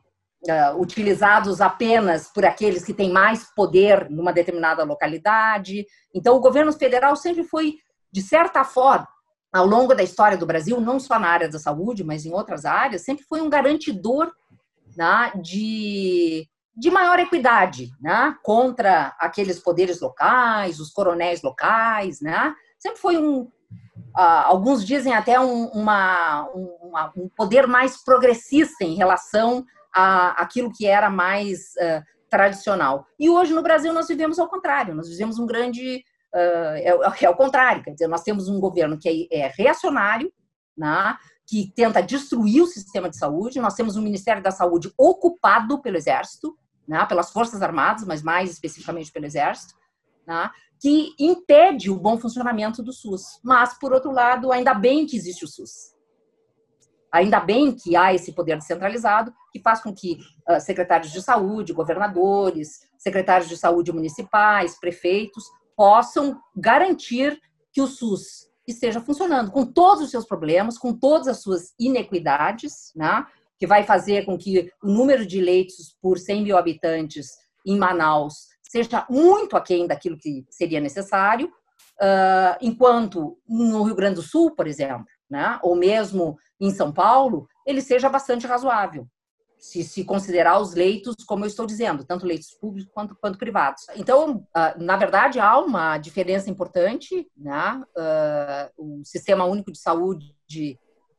uh, 0.49 0.81
utilizados 0.81 1.61
apenas 1.61 2.29
por 2.29 2.45
aqueles 2.45 2.85
que 2.85 2.95
têm 2.95 3.11
mais 3.11 3.45
poder 3.55 4.09
numa 4.11 4.33
determinada 4.33 4.85
localidade. 4.85 5.87
Então, 6.15 6.37
o 6.37 6.41
governo 6.41 6.73
federal 6.73 7.17
sempre 7.17 7.45
foi, 7.45 7.77
de 8.13 8.23
certa 8.23 8.65
forma, 8.65 9.09
ao 9.53 9.67
longo 9.67 9.95
da 9.95 10.03
história 10.03 10.37
do 10.37 10.47
Brasil, 10.47 10.81
não 10.81 10.99
só 10.99 11.19
na 11.19 11.29
área 11.29 11.49
da 11.49 11.59
saúde, 11.59 12.03
mas 12.03 12.27
em 12.27 12.33
outras 12.33 12.65
áreas, 12.65 13.03
sempre 13.03 13.25
foi 13.25 13.41
um 13.41 13.49
garantidor 13.49 14.33
né, 14.97 15.33
de, 15.41 16.49
de 16.77 16.91
maior 16.91 17.19
equidade 17.21 17.91
né, 18.01 18.35
contra 18.43 19.15
aqueles 19.19 19.61
poderes 19.61 20.01
locais, 20.01 20.81
os 20.81 20.91
coronéis 20.91 21.41
locais. 21.43 22.21
Né? 22.21 22.55
Sempre 22.79 23.01
foi 23.01 23.17
um, 23.17 23.49
Uh, 24.17 24.47
alguns 24.47 24.85
dizem 24.85 25.13
até 25.13 25.41
um, 25.41 25.67
uma, 25.71 26.49
uma, 26.55 27.13
um 27.17 27.29
poder 27.29 27.67
mais 27.67 28.03
progressista 28.05 28.85
em 28.85 28.95
relação 28.95 29.65
a, 29.95 30.31
aquilo 30.43 30.73
que 30.73 30.87
era 30.87 31.09
mais 31.09 31.73
uh, 31.79 32.03
tradicional. 32.29 33.07
E 33.19 33.31
hoje 33.31 33.55
no 33.55 33.63
Brasil 33.63 33.93
nós 33.93 34.09
vivemos 34.09 34.39
ao 34.39 34.49
contrário, 34.49 34.95
nós 34.95 35.09
vivemos 35.09 35.39
um 35.39 35.47
grande 35.47 36.05
uh, 36.35 37.15
é, 37.15 37.25
é 37.25 37.31
o 37.31 37.37
contrário, 37.37 37.83
quer 37.83 37.93
dizer, 37.93 38.09
nós 38.09 38.23
temos 38.23 38.49
um 38.49 38.59
governo 38.59 38.99
que 38.99 39.29
é, 39.31 39.39
é 39.41 39.53
reacionário, 39.57 40.33
né, 40.77 41.17
que 41.47 41.73
tenta 41.75 42.03
destruir 42.03 42.63
o 42.63 42.67
sistema 42.67 43.09
de 43.09 43.17
saúde, 43.17 43.61
nós 43.61 43.75
temos 43.75 43.97
um 43.97 44.03
Ministério 44.03 44.43
da 44.43 44.51
Saúde 44.51 44.93
ocupado 44.99 45.81
pelo 45.81 45.97
Exército, 45.97 46.57
né, 46.87 47.05
pelas 47.07 47.31
Forças 47.31 47.63
Armadas, 47.63 48.05
mas 48.05 48.23
mais 48.23 48.51
especificamente 48.51 49.13
pelo 49.13 49.27
Exército, 49.27 49.75
né, 50.27 50.51
que 50.81 51.15
impede 51.19 51.91
o 51.91 51.99
bom 51.99 52.19
funcionamento 52.19 52.83
do 52.83 52.93
SUS. 52.93 53.41
Mas, 53.43 53.79
por 53.79 53.93
outro 53.93 54.11
lado, 54.11 54.53
ainda 54.53 54.75
bem 54.75 55.07
que 55.07 55.17
existe 55.17 55.45
o 55.45 55.49
SUS. 55.49 55.94
Ainda 57.14 57.38
bem 57.38 57.71
que 57.71 57.94
há 57.94 58.12
esse 58.12 58.33
poder 58.33 58.59
descentralizado 58.59 59.33
que 59.52 59.61
faz 59.61 59.80
com 59.80 59.94
que 59.94 60.18
uh, 60.50 60.61
secretários 60.61 61.12
de 61.12 61.23
saúde, 61.23 61.73
governadores, 61.73 62.80
secretários 62.99 63.49
de 63.49 63.56
saúde 63.56 63.92
municipais, 63.92 64.80
prefeitos 64.80 65.44
possam 65.76 66.40
garantir 66.56 67.40
que 67.73 67.80
o 67.80 67.87
SUS 67.87 68.49
esteja 68.66 69.00
funcionando 69.00 69.52
com 69.52 69.64
todos 69.64 70.02
os 70.02 70.11
seus 70.11 70.26
problemas, 70.26 70.76
com 70.76 70.92
todas 70.92 71.28
as 71.28 71.40
suas 71.40 71.73
inequidades, 71.78 72.90
né? 72.97 73.25
que 73.61 73.66
vai 73.66 73.85
fazer 73.85 74.25
com 74.25 74.37
que 74.37 74.73
o 74.83 74.88
número 74.88 75.25
de 75.25 75.40
leitos 75.40 75.97
por 76.02 76.18
100 76.18 76.42
mil 76.42 76.59
habitantes 76.59 77.28
em 77.64 77.78
Manaus 77.78 78.49
seja 78.61 79.06
muito 79.09 79.56
aquém 79.56 79.87
daquilo 79.87 80.18
que 80.18 80.44
seria 80.50 80.80
necessário, 80.80 81.47
uh, 81.47 82.59
enquanto 82.61 83.38
no 83.49 83.85
Rio 83.85 83.94
Grande 83.94 84.16
do 84.16 84.23
Sul, 84.23 84.50
por 84.50 84.66
exemplo, 84.66 85.06
né? 85.30 85.61
ou 85.62 85.76
mesmo 85.76 86.37
em 86.66 86.71
São 86.71 86.92
Paulo, 86.92 87.47
ele 87.66 87.80
seja 87.80 88.09
bastante 88.09 88.47
razoável 88.47 89.09
se, 89.64 89.83
se 89.83 90.04
considerar 90.04 90.61
os 90.61 90.75
leitos, 90.75 91.16
como 91.25 91.44
eu 91.44 91.49
estou 91.49 91.64
dizendo, 91.64 92.04
tanto 92.04 92.26
leitos 92.26 92.50
públicos 92.61 92.92
quanto, 92.92 93.16
quanto 93.16 93.38
privados. 93.38 93.87
Então, 93.97 94.47
uh, 94.54 94.83
na 94.83 94.94
verdade, 94.94 95.40
há 95.40 95.59
uma 95.59 95.97
diferença 95.97 96.50
importante, 96.50 97.26
né? 97.35 97.83
Uh, 97.97 99.00
o 99.00 99.04
Sistema 99.04 99.47
Único 99.47 99.73
de 99.73 99.78
Saúde 99.78 100.35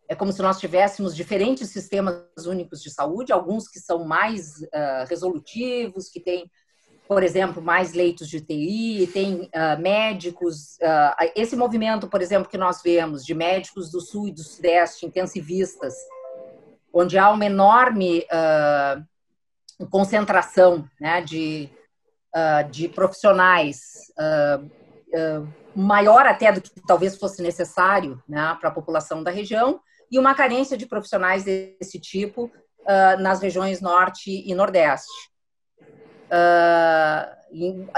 é 0.08 0.14
como 0.14 0.32
se 0.32 0.44
nós 0.44 0.60
tivéssemos 0.60 1.16
diferentes 1.16 1.70
sistemas 1.72 2.46
únicos 2.46 2.84
de 2.84 2.92
saúde, 2.92 3.34
alguns 3.34 3.68
que 3.68 3.80
são 3.80 4.06
mais 4.06 4.62
uh, 4.62 5.08
resolutivos, 5.10 6.08
que 6.10 6.20
têm, 6.20 6.50
por 7.08 7.24
exemplo, 7.24 7.62
mais 7.62 7.94
leitos 7.94 8.28
de 8.28 8.42
TI, 8.42 9.10
tem 9.14 9.50
médicos. 9.80 10.78
esse 11.36 11.56
movimento, 11.56 12.08
por 12.08 12.22
exemplo, 12.22 12.50
que 12.50 12.58
nós 12.58 12.82
vemos 12.82 13.24
de 13.24 13.34
médicos 13.36 13.92
do 13.92 14.02
Sul 14.02 14.30
e 14.30 14.32
do 14.32 14.42
Sudeste, 14.42 15.06
intensivistas, 15.06 15.94
onde 16.96 17.18
há 17.18 17.30
uma 17.30 17.46
enorme 17.46 18.26
uh, 18.32 19.88
concentração 19.90 20.90
né, 20.98 21.22
de, 21.22 21.70
uh, 22.34 22.70
de 22.72 22.88
profissionais, 22.88 24.14
uh, 24.18 25.48
maior 25.76 26.26
até 26.26 26.54
do 26.54 26.62
que 26.62 26.72
talvez 26.88 27.18
fosse 27.18 27.42
necessário 27.42 28.24
né, 28.28 28.58
para 28.62 28.70
a 28.70 28.74
população 28.74 29.22
da 29.22 29.30
região, 29.30 29.82
e 30.10 30.18
uma 30.18 30.34
carência 30.34 30.78
de 30.78 30.86
profissionais 30.86 31.44
desse 31.44 32.00
tipo 32.00 32.50
nas 33.20 33.42
regiões 33.42 33.82
norte 33.82 34.30
e 34.30 34.54
nordeste. 34.54 35.12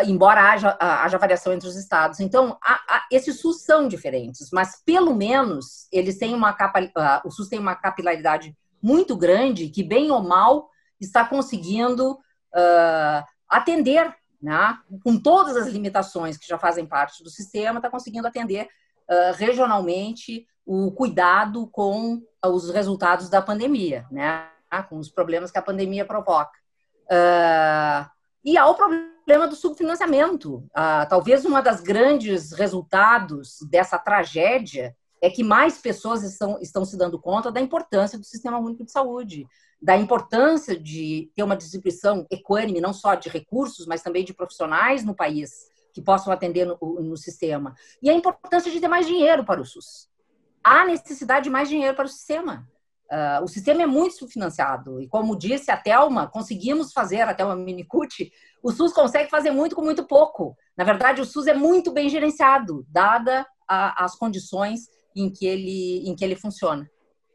Embora 0.06 0.52
haja, 0.52 0.78
haja 0.80 1.18
variação 1.18 1.54
entre 1.54 1.68
os 1.68 1.76
estados. 1.76 2.20
Então, 2.20 2.58
a, 2.62 2.74
a, 2.74 3.06
esses 3.12 3.40
SUS 3.40 3.64
são 3.64 3.88
diferentes, 3.88 4.50
mas 4.52 4.82
pelo 4.86 5.16
menos 5.16 5.88
eles 5.92 6.18
têm 6.18 6.34
uma 6.34 6.54
capa, 6.54 6.80
o 7.26 7.32
SUS 7.32 7.48
tem 7.48 7.60
uma 7.60 7.76
capilaridade 7.76 8.56
muito 8.82 9.16
grande 9.16 9.70
que, 9.70 9.84
bem 9.84 10.12
ou 10.12 10.22
mal, 10.22 10.70
está 11.00 11.26
conseguindo 11.26 12.12
uh, 12.12 13.24
atender, 13.50 14.14
né? 14.42 14.78
com 15.04 15.18
todas 15.20 15.56
as 15.58 15.68
limitações 15.68 16.38
que 16.38 16.48
já 16.48 16.58
fazem 16.58 16.86
parte 16.86 17.24
do 17.24 17.30
sistema, 17.30 17.80
está 17.80 17.90
conseguindo 17.90 18.28
atender 18.28 18.68
uh, 19.10 19.34
regionalmente 19.36 20.46
o 20.66 20.92
cuidado 20.92 21.68
com 21.68 22.22
os 22.46 22.70
resultados 22.70 23.30
da 23.30 23.42
pandemia, 23.42 24.06
né? 24.12 24.48
com 24.90 24.98
os 24.98 25.10
problemas 25.10 25.50
que 25.50 25.58
a 25.58 25.62
pandemia 25.62 26.06
provoca. 26.06 26.58
Uh, 27.06 28.17
e 28.44 28.58
há 28.58 28.66
o 28.66 28.76
problema 28.76 29.48
do 29.48 29.56
subfinanciamento. 29.56 30.58
Uh, 30.68 31.08
talvez 31.10 31.46
uma 31.46 31.62
das 31.62 31.82
grandes 31.82 32.52
resultados 32.52 33.58
dessa 33.70 33.98
tragédia 33.98 34.96
é 35.22 35.30
que 35.30 35.44
mais 35.44 35.80
pessoas 35.80 36.24
estão, 36.24 36.60
estão 36.62 36.86
se 36.86 36.98
dando 36.98 37.20
conta 37.20 37.52
da 37.52 37.60
importância 37.60 38.18
do 38.18 38.26
Sistema 38.26 38.60
Único 38.60 38.86
de 38.86 38.92
Saúde, 38.92 39.48
da 39.82 39.98
importância 39.98 40.80
de 40.80 41.32
ter 41.36 41.44
uma 41.44 41.58
distribuição 41.58 42.26
equânime, 42.32 42.82
não 42.82 42.94
só 42.94 43.16
de 43.16 43.30
recursos, 43.30 43.86
mas 43.86 44.02
também 44.02 44.24
de 44.24 44.34
profissionais 44.34 45.04
no 45.04 45.16
país 45.16 45.70
que 45.94 46.02
possam 46.02 46.32
atender 46.32 46.66
no, 46.66 46.78
no 47.02 47.18
sistema. 47.18 47.76
E 48.02 48.10
a 48.10 48.14
importância 48.14 48.72
de 48.72 48.80
ter 48.80 48.88
mais 48.88 49.08
dinheiro 49.08 49.44
para 49.44 49.60
o 49.60 49.66
SUS. 49.66 50.08
Há 50.64 50.86
necessidade 50.86 51.46
de 51.46 51.50
mais 51.50 51.70
dinheiro 51.70 51.96
para 51.96 52.06
o 52.06 52.10
sistema. 52.10 52.68
Uh, 53.12 53.44
o 53.44 53.48
sistema 53.48 53.84
é 53.84 53.86
muito 53.86 54.16
subfinanciado. 54.16 55.02
E 55.02 55.08
como 55.08 55.38
disse 55.38 55.72
a 55.72 55.78
Thelma, 55.78 56.28
conseguimos 56.28 56.92
fazer, 56.92 57.22
a 57.22 57.34
Thelma 57.34 57.56
Minicucci, 57.56 58.32
o 58.62 58.72
SUS 58.72 58.92
consegue 58.92 59.30
fazer 59.30 59.52
muito 59.52 59.76
com 59.76 59.82
muito 59.82 60.06
pouco. 60.06 60.56
Na 60.76 60.84
verdade, 60.84 61.22
o 61.22 61.26
SUS 61.26 61.48
é 61.48 61.54
muito 61.54 61.92
bem 61.92 62.10
gerenciado, 62.10 62.86
dada 62.90 63.46
a, 63.68 64.04
as 64.04 64.16
condições 64.16 64.82
em 65.16 65.30
que 65.32 65.46
ele, 65.46 66.08
em 66.08 66.16
que 66.16 66.24
ele 66.24 66.36
funciona. 66.36 66.90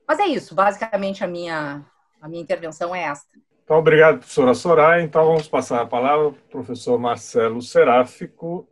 Mas 0.06 0.18
é 0.18 0.26
isso, 0.26 0.54
basicamente 0.54 1.24
a 1.24 1.26
minha, 1.26 1.84
a 2.20 2.28
minha 2.28 2.42
intervenção 2.42 2.94
é 2.94 3.04
esta. 3.04 3.38
Então, 3.64 3.78
obrigado, 3.78 4.18
professora 4.18 4.54
Soraya. 4.54 5.02
Então, 5.02 5.24
vamos 5.24 5.48
passar 5.48 5.80
a 5.80 5.86
palavra 5.86 6.26
ao 6.26 6.32
professor 6.32 6.98
Marcelo 6.98 7.62
Seráfico, 7.62 8.68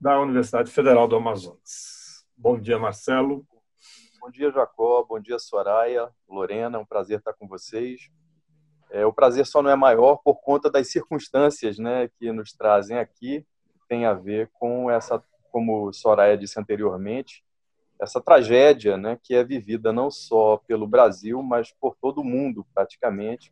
da 0.00 0.18
Universidade 0.20 0.70
Federal 0.70 1.06
do 1.06 1.16
Amazonas. 1.16 2.24
Bom 2.36 2.58
dia, 2.58 2.78
Marcelo. 2.78 3.44
Bom 4.20 4.30
dia, 4.30 4.52
Jacó. 4.52 5.02
Bom 5.08 5.18
dia, 5.18 5.38
Soraya, 5.38 6.10
Lorena. 6.28 6.76
É 6.76 6.80
um 6.80 6.84
prazer 6.84 7.20
estar 7.20 7.32
com 7.32 7.48
vocês. 7.48 8.10
É, 8.90 9.06
o 9.06 9.12
prazer 9.14 9.46
só 9.46 9.62
não 9.62 9.70
é 9.70 9.74
maior 9.74 10.16
por 10.16 10.42
conta 10.42 10.70
das 10.70 10.92
circunstâncias 10.92 11.78
né, 11.78 12.10
que 12.18 12.30
nos 12.30 12.52
trazem 12.52 12.98
aqui. 12.98 13.46
Tem 13.88 14.04
a 14.04 14.12
ver 14.12 14.50
com 14.52 14.90
essa, 14.90 15.24
como 15.50 15.90
Soraya 15.94 16.36
disse 16.36 16.60
anteriormente, 16.60 17.42
essa 17.98 18.20
tragédia 18.20 18.98
né, 18.98 19.18
que 19.22 19.34
é 19.34 19.42
vivida 19.42 19.90
não 19.90 20.10
só 20.10 20.58
pelo 20.66 20.86
Brasil, 20.86 21.42
mas 21.42 21.72
por 21.72 21.96
todo 21.96 22.20
o 22.20 22.24
mundo, 22.24 22.66
praticamente, 22.74 23.50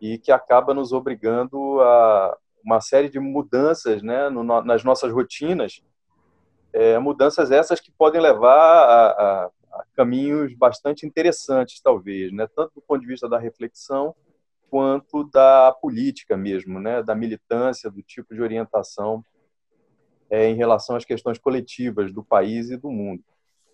e 0.00 0.18
que 0.18 0.32
acaba 0.32 0.74
nos 0.74 0.92
obrigando 0.92 1.80
a 1.80 2.36
uma 2.64 2.80
série 2.80 3.08
de 3.08 3.20
mudanças 3.20 4.02
né, 4.02 4.28
no, 4.30 4.42
nas 4.42 4.82
nossas 4.82 5.12
rotinas, 5.12 5.80
é, 6.72 6.98
mudanças 6.98 7.52
essas 7.52 7.80
que 7.80 7.92
podem 7.92 8.20
levar 8.20 8.50
a, 8.52 9.10
a, 9.44 9.50
caminhos 9.94 10.54
bastante 10.54 11.06
interessantes, 11.06 11.80
talvez, 11.80 12.32
né, 12.32 12.46
tanto 12.54 12.74
do 12.74 12.80
ponto 12.80 13.00
de 13.00 13.06
vista 13.06 13.28
da 13.28 13.38
reflexão, 13.38 14.14
quanto 14.68 15.24
da 15.24 15.72
política 15.80 16.36
mesmo, 16.36 16.80
né, 16.80 17.02
da 17.02 17.14
militância, 17.14 17.90
do 17.90 18.02
tipo 18.02 18.34
de 18.34 18.42
orientação 18.42 19.24
é, 20.28 20.48
em 20.48 20.54
relação 20.54 20.96
às 20.96 21.04
questões 21.04 21.38
coletivas 21.38 22.12
do 22.12 22.22
país 22.22 22.70
e 22.70 22.76
do 22.76 22.90
mundo. 22.90 23.22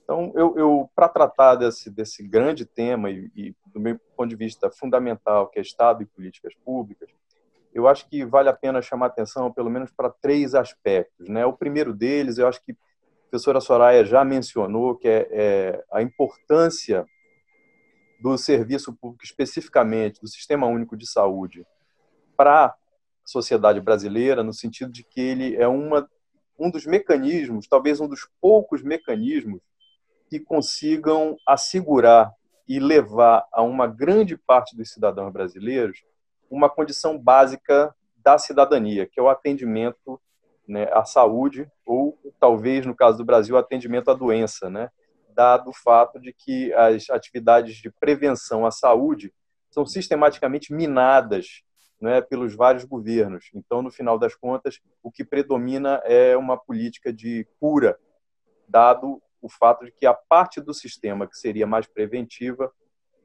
Então, 0.04 0.32
eu, 0.34 0.58
eu 0.58 0.90
para 0.94 1.08
tratar 1.08 1.54
desse, 1.54 1.88
desse 1.88 2.22
grande 2.22 2.64
tema 2.64 3.11
e, 3.11 3.30
e, 3.34 3.54
do 3.66 3.80
meu 3.80 3.99
ponto 4.16 4.28
de 4.28 4.37
vista 4.37 4.70
fundamental, 4.70 5.49
que 5.49 5.58
é 5.58 5.62
Estado 5.62 6.02
e 6.02 6.06
políticas 6.06 6.52
públicas, 6.64 7.08
eu 7.72 7.88
acho 7.88 8.06
que 8.08 8.25
vale 8.25 8.49
a 8.49 8.52
pena 8.52 8.82
chamar 8.82 9.06
atenção, 9.06 9.50
pelo 9.50 9.70
menos, 9.70 9.90
para 9.90 10.11
três 10.11 10.54
aspectos. 10.54 11.28
Né? 11.28 11.46
O 11.46 11.52
primeiro 11.54 11.94
deles, 11.94 12.37
eu 12.37 12.46
acho 12.46 12.62
que 12.62 12.76
professora 13.32 13.62
Soraya 13.62 14.04
já 14.04 14.22
mencionou, 14.26 14.94
que 14.94 15.08
é, 15.08 15.26
é 15.30 15.84
a 15.90 16.02
importância 16.02 17.06
do 18.20 18.36
serviço 18.36 18.92
público, 18.92 19.24
especificamente 19.24 20.20
do 20.20 20.28
Sistema 20.28 20.66
Único 20.66 20.98
de 20.98 21.06
Saúde, 21.06 21.66
para 22.36 22.66
a 22.66 22.74
sociedade 23.24 23.80
brasileira, 23.80 24.42
no 24.42 24.52
sentido 24.52 24.92
de 24.92 25.02
que 25.02 25.18
ele 25.18 25.56
é 25.56 25.66
uma, 25.66 26.06
um 26.58 26.70
dos 26.70 26.84
mecanismos, 26.84 27.66
talvez 27.66 28.00
um 28.00 28.06
dos 28.06 28.28
poucos 28.38 28.82
mecanismos 28.82 29.62
que 30.28 30.38
consigam 30.38 31.38
assegurar 31.48 32.30
e 32.68 32.78
levar 32.78 33.46
a 33.50 33.62
uma 33.62 33.86
grande 33.86 34.36
parte 34.36 34.76
dos 34.76 34.90
cidadãos 34.90 35.32
brasileiros 35.32 36.04
uma 36.50 36.68
condição 36.68 37.18
básica 37.18 37.94
da 38.18 38.36
cidadania, 38.36 39.06
que 39.06 39.18
é 39.18 39.22
o 39.22 39.30
atendimento 39.30 40.20
né, 40.66 40.87
saúde, 41.04 41.71
ou 41.85 42.19
talvez, 42.38 42.87
no 42.87 42.95
caso 42.95 43.19
do 43.19 43.25
Brasil, 43.25 43.57
atendimento 43.57 44.11
à 44.11 44.14
doença, 44.14 44.71
né, 44.71 44.90
dado 45.35 45.71
o 45.71 45.75
fato 45.75 46.21
de 46.21 46.33
que 46.33 46.73
as 46.75 47.09
atividades 47.11 47.76
de 47.76 47.90
prevenção 47.90 48.66
à 48.66 48.71
saúde 48.71 49.33
são 49.71 49.87
sistematicamente 49.87 50.73
minadas 50.73 51.62
né, 52.00 52.21
pelos 52.21 52.54
vários 52.54 52.85
governos. 52.85 53.50
Então, 53.54 53.81
no 53.81 53.90
final 53.90 54.19
das 54.19 54.35
contas, 54.35 54.81
o 55.02 55.11
que 55.11 55.25
predomina 55.25 56.02
é 56.04 56.37
uma 56.37 56.59
política 56.59 57.12
de 57.12 57.47
cura, 57.61 57.99
dado 58.69 59.23
o 59.40 59.49
fato 59.49 59.85
de 59.85 59.92
que 59.92 60.04
a 60.04 60.14
parte 60.14 60.61
do 60.61 60.75
sistema 60.75 61.26
que 61.26 61.37
seria 61.37 61.66
mais 61.66 61.87
preventiva 61.87 62.73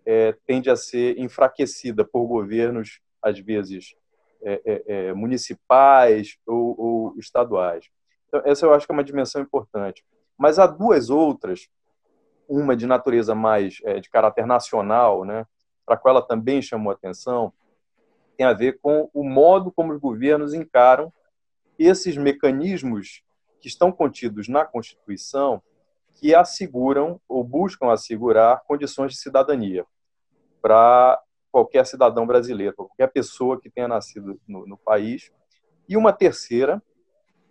é, 0.06 0.32
tende 0.46 0.70
a 0.70 0.76
ser 0.76 1.18
enfraquecida 1.20 2.06
por 2.06 2.26
governos, 2.28 3.02
às 3.22 3.40
vezes, 3.40 3.96
é, 4.42 4.62
é, 4.66 4.84
é 5.08 5.14
municipais 5.14 6.38
ou, 6.46 6.80
ou, 6.80 7.20
estaduais. 7.20 7.90
Então, 8.28 8.42
essa 8.46 8.66
eu 8.66 8.74
acho 8.74 8.86
que 8.86 8.92
é 8.92 8.96
uma 8.96 9.04
dimensão 9.04 9.42
importante. 9.42 10.04
Mas 10.38 10.60
há 10.60 10.68
duas 10.68 11.10
outras, 11.10 11.68
uma 12.48 12.76
de 12.76 12.86
natureza 12.86 13.34
mais 13.34 13.80
é, 13.84 14.00
de 14.00 14.10
caráter 14.10 14.46
nacional, 14.46 15.26
né, 15.26 15.46
para 15.86 15.96
a 15.96 15.98
qual 15.98 16.18
ela 16.18 16.26
também 16.26 16.62
chamou 16.62 16.92
atenção, 16.92 17.52
tem 18.36 18.46
a 18.46 18.54
ver 18.54 18.80
com 18.82 19.10
o 19.14 19.24
modo 19.24 19.72
como 19.72 19.94
os 19.94 20.00
governos 20.00 20.54
encaram 20.54 21.12
esses 21.80 22.16
mecanismos 22.18 23.24
que 23.60 23.68
estão 23.68 23.92
contidos 23.92 24.48
na 24.48 24.66
Constituição 24.66 25.62
que 26.20 26.34
asseguram 26.34 27.20
ou 27.28 27.44
buscam 27.44 27.92
assegurar 27.92 28.64
condições 28.68 29.14
de 29.14 29.20
cidadania 29.20 29.86
para 30.62 31.22
qualquer 31.58 31.88
cidadão 31.88 32.28
brasileiro, 32.28 32.76
qualquer 32.76 33.08
pessoa 33.08 33.60
que 33.60 33.68
tenha 33.68 33.88
nascido 33.88 34.40
no, 34.48 34.68
no, 34.68 34.78
país. 34.78 35.32
E 35.90 35.98
uma 35.98 36.14
terceira 36.14 36.80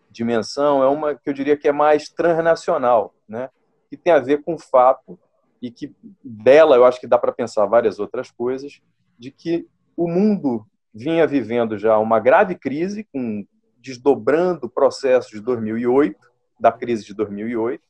dimensão 0.08 0.80
é 0.80 0.88
uma 0.88 1.16
que 1.16 1.28
eu 1.28 1.32
diria 1.34 1.56
que 1.56 1.66
é 1.66 1.72
mais 1.72 2.08
transnacional, 2.08 3.12
né? 3.28 3.50
que 3.90 3.96
tem 3.96 4.12
a 4.12 4.20
ver 4.20 4.44
com 4.44 4.54
o 4.54 4.58
fato, 4.58 5.18
e 5.60 5.72
que 5.72 5.92
dela 6.22 6.76
eu 6.76 6.84
acho 6.84 7.00
que 7.00 7.06
dá 7.06 7.18
para 7.18 7.32
pensar 7.32 7.66
várias 7.66 7.98
outras 7.98 8.30
coisas, 8.30 8.80
de 9.18 9.32
que 9.32 9.66
o 9.96 10.06
mundo 10.06 10.64
vinha 10.94 11.26
vivendo 11.26 11.76
já 11.76 11.98
uma 11.98 12.20
grave 12.20 12.54
crise, 12.54 13.08
com 13.12 13.44
desdobrando 13.78 14.66
o 14.66 14.70
processo 14.70 15.30
de 15.30 15.40
2008, 15.40 16.16
da 16.60 16.70
crise 16.70 17.04
de 17.04 17.14
2008, 17.14 17.82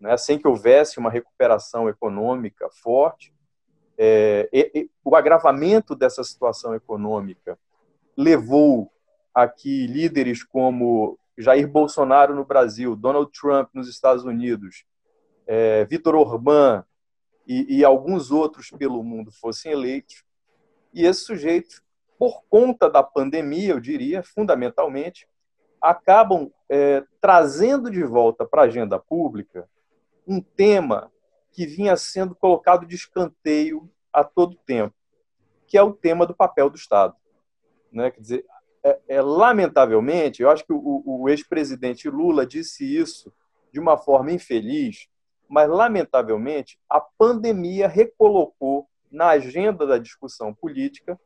né, 0.00 0.16
sem 0.16 0.38
que 0.38 0.48
houvesse 0.48 0.98
uma 0.98 1.10
recuperação 1.10 1.88
econômica 1.90 2.68
forte. 2.70 3.34
É, 3.98 4.48
e, 4.52 4.88
o 5.04 5.16
agravamento 5.16 5.96
dessa 5.96 6.22
situação 6.22 6.74
econômica 6.74 7.58
levou 8.16 8.92
a 9.34 9.48
que 9.48 9.86
líderes 9.86 10.44
como 10.44 11.18
Jair 11.36 11.68
Bolsonaro 11.68 12.34
no 12.34 12.44
Brasil, 12.44 12.94
Donald 12.94 13.30
Trump 13.32 13.70
nos 13.74 13.88
Estados 13.88 14.24
Unidos, 14.24 14.84
é, 15.46 15.84
Vitor 15.84 16.14
Orbán 16.14 16.84
e, 17.46 17.78
e 17.78 17.84
alguns 17.84 18.30
outros 18.30 18.70
pelo 18.70 19.02
mundo 19.02 19.32
fossem 19.32 19.72
eleitos. 19.72 20.22
E 20.92 21.04
esses 21.04 21.24
sujeitos, 21.24 21.82
por 22.18 22.42
conta 22.48 22.90
da 22.90 23.02
pandemia, 23.02 23.70
eu 23.70 23.80
diria, 23.80 24.22
fundamentalmente, 24.22 25.28
acabam 25.80 26.50
é, 26.68 27.04
trazendo 27.20 27.90
de 27.90 28.02
volta 28.04 28.44
para 28.44 28.62
a 28.62 28.66
agenda 28.66 28.98
pública 28.98 29.68
um 30.26 30.40
tema 30.40 31.10
que 31.58 31.66
vinha 31.66 31.96
sendo 31.96 32.36
colocado 32.36 32.86
de 32.86 32.94
escanteio 32.94 33.90
a 34.12 34.22
todo 34.22 34.54
tempo, 34.64 34.94
que 35.66 35.76
é 35.76 35.82
o 35.82 35.92
tema 35.92 36.24
do 36.24 36.32
papel 36.32 36.70
do 36.70 36.76
Estado. 36.76 37.16
Né? 37.90 38.12
Quer 38.12 38.20
dizer, 38.20 38.46
é, 38.80 39.00
é 39.08 39.20
lamentavelmente, 39.20 40.40
eu 40.40 40.50
acho 40.50 40.64
que 40.64 40.72
o, 40.72 41.02
o 41.04 41.28
ex-presidente 41.28 42.08
Lula 42.08 42.46
disse 42.46 42.84
isso 42.84 43.34
de 43.72 43.80
uma 43.80 43.98
forma 43.98 44.30
infeliz, 44.30 45.08
mas 45.48 45.68
lamentavelmente 45.68 46.78
a 46.88 47.00
pandemia 47.00 47.88
recolocou 47.88 48.88
na 49.10 49.30
agenda 49.30 49.84
da 49.84 49.98
discussão 49.98 50.54
política 50.54 51.20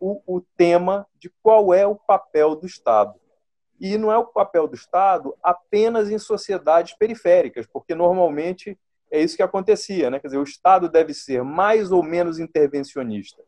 o, 0.00 0.22
o 0.26 0.40
tema 0.56 1.06
de 1.18 1.30
qual 1.42 1.74
é 1.74 1.86
o 1.86 1.94
papel 1.94 2.56
do 2.56 2.64
Estado. 2.64 3.20
E 3.78 3.98
não 3.98 4.10
é 4.10 4.16
o 4.16 4.28
papel 4.28 4.66
do 4.66 4.76
Estado 4.76 5.36
apenas 5.42 6.10
em 6.10 6.18
sociedades 6.18 6.96
periféricas, 6.96 7.66
porque 7.66 7.94
normalmente 7.94 8.78
é 9.10 9.20
isso 9.20 9.36
que 9.36 9.42
acontecia, 9.42 10.10
né? 10.10 10.18
Quer 10.18 10.28
dizer, 10.28 10.38
o 10.38 10.44
Estado 10.44 10.88
deve 10.88 11.12
ser 11.12 11.42
mais 11.42 11.90
ou 11.90 12.02
menos 12.02 12.38
intervencionista. 12.38 13.42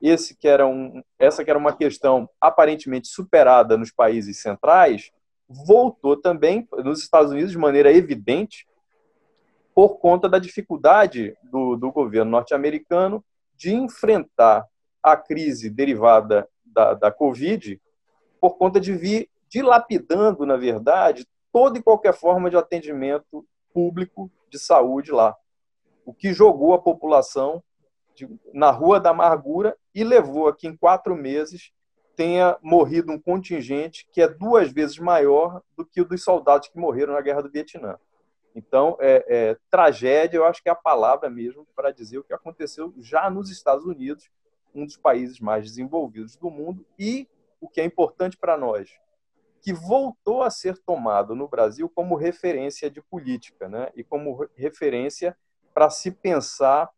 Esse 0.00 0.36
que 0.36 0.46
era 0.46 0.66
um, 0.66 1.02
essa 1.18 1.44
que 1.44 1.50
era 1.50 1.58
uma 1.58 1.72
questão 1.72 2.28
aparentemente 2.40 3.08
superada 3.08 3.76
nos 3.76 3.90
países 3.90 4.40
centrais, 4.40 5.10
voltou 5.48 6.16
também 6.16 6.68
nos 6.84 7.00
Estados 7.00 7.32
Unidos 7.32 7.50
de 7.50 7.58
maneira 7.58 7.92
evidente 7.92 8.66
por 9.74 9.98
conta 9.98 10.28
da 10.28 10.38
dificuldade 10.38 11.36
do, 11.42 11.76
do 11.76 11.90
governo 11.90 12.30
norte-americano 12.30 13.24
de 13.56 13.74
enfrentar 13.74 14.66
a 15.02 15.16
crise 15.16 15.70
derivada 15.70 16.48
da, 16.64 16.94
da 16.94 17.10
Covid 17.10 17.80
por 18.40 18.56
conta 18.56 18.80
de 18.80 18.92
vir 18.92 19.28
dilapidando, 19.48 20.44
na 20.44 20.56
verdade, 20.56 21.26
toda 21.52 21.78
e 21.78 21.82
qualquer 21.82 22.12
forma 22.12 22.50
de 22.50 22.56
atendimento 22.56 23.44
público 23.72 24.30
de 24.48 24.58
saúde 24.58 25.10
lá. 25.10 25.36
O 26.04 26.12
que 26.12 26.32
jogou 26.32 26.74
a 26.74 26.78
população 26.78 27.62
na 28.52 28.70
rua 28.70 28.98
da 28.98 29.10
amargura 29.10 29.76
e 29.94 30.02
levou 30.02 30.48
a 30.48 30.56
que 30.56 30.66
em 30.66 30.76
quatro 30.76 31.14
meses 31.14 31.72
tenha 32.16 32.58
morrido 32.60 33.12
um 33.12 33.20
contingente 33.20 34.08
que 34.10 34.20
é 34.20 34.28
duas 34.28 34.72
vezes 34.72 34.98
maior 34.98 35.62
do 35.76 35.86
que 35.86 36.00
o 36.00 36.04
dos 36.04 36.24
soldados 36.24 36.68
que 36.68 36.78
morreram 36.78 37.12
na 37.12 37.20
Guerra 37.20 37.42
do 37.42 37.50
Vietnã. 37.50 37.96
Então, 38.54 38.96
é, 38.98 39.24
é, 39.28 39.56
tragédia, 39.70 40.38
eu 40.38 40.44
acho 40.44 40.60
que 40.60 40.68
é 40.68 40.72
a 40.72 40.74
palavra 40.74 41.30
mesmo 41.30 41.64
para 41.76 41.92
dizer 41.92 42.18
o 42.18 42.24
que 42.24 42.34
aconteceu 42.34 42.92
já 42.98 43.30
nos 43.30 43.50
Estados 43.50 43.84
Unidos, 43.84 44.28
um 44.74 44.84
dos 44.84 44.96
países 44.96 45.38
mais 45.38 45.64
desenvolvidos 45.64 46.34
do 46.36 46.50
mundo, 46.50 46.84
e 46.98 47.28
o 47.60 47.68
que 47.68 47.80
é 47.80 47.84
importante 47.84 48.36
para 48.36 48.56
nós, 48.56 48.90
que 49.60 49.72
voltou 49.72 50.42
a 50.42 50.50
ser 50.50 50.78
tomado 50.78 51.34
no 51.34 51.48
Brasil 51.48 51.88
como 51.88 52.14
referência 52.14 52.90
de 52.90 53.02
política, 53.02 53.68
né? 53.68 53.90
e 53.94 54.04
como 54.04 54.48
referência 54.56 55.36
para 55.74 55.90
se 55.90 56.10
pensar, 56.10 56.88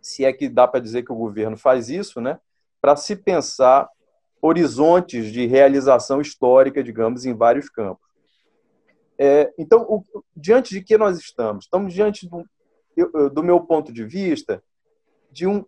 se 0.00 0.24
é 0.24 0.32
que 0.32 0.48
dá 0.48 0.66
para 0.66 0.80
dizer 0.80 1.02
que 1.02 1.12
o 1.12 1.16
governo 1.16 1.56
faz 1.56 1.88
isso, 1.88 2.20
né? 2.20 2.38
para 2.80 2.96
se 2.96 3.16
pensar 3.16 3.88
horizontes 4.40 5.32
de 5.32 5.46
realização 5.46 6.20
histórica, 6.20 6.82
digamos, 6.82 7.24
em 7.24 7.34
vários 7.34 7.70
campos. 7.70 8.04
É, 9.18 9.52
então, 9.56 9.82
o, 9.88 10.02
diante 10.36 10.70
de 10.74 10.82
que 10.82 10.98
nós 10.98 11.18
estamos? 11.18 11.64
Estamos 11.64 11.94
diante 11.94 12.28
do, 12.28 12.44
do 13.30 13.42
meu 13.42 13.60
ponto 13.60 13.92
de 13.92 14.04
vista, 14.04 14.62
de 15.30 15.46
um 15.46 15.64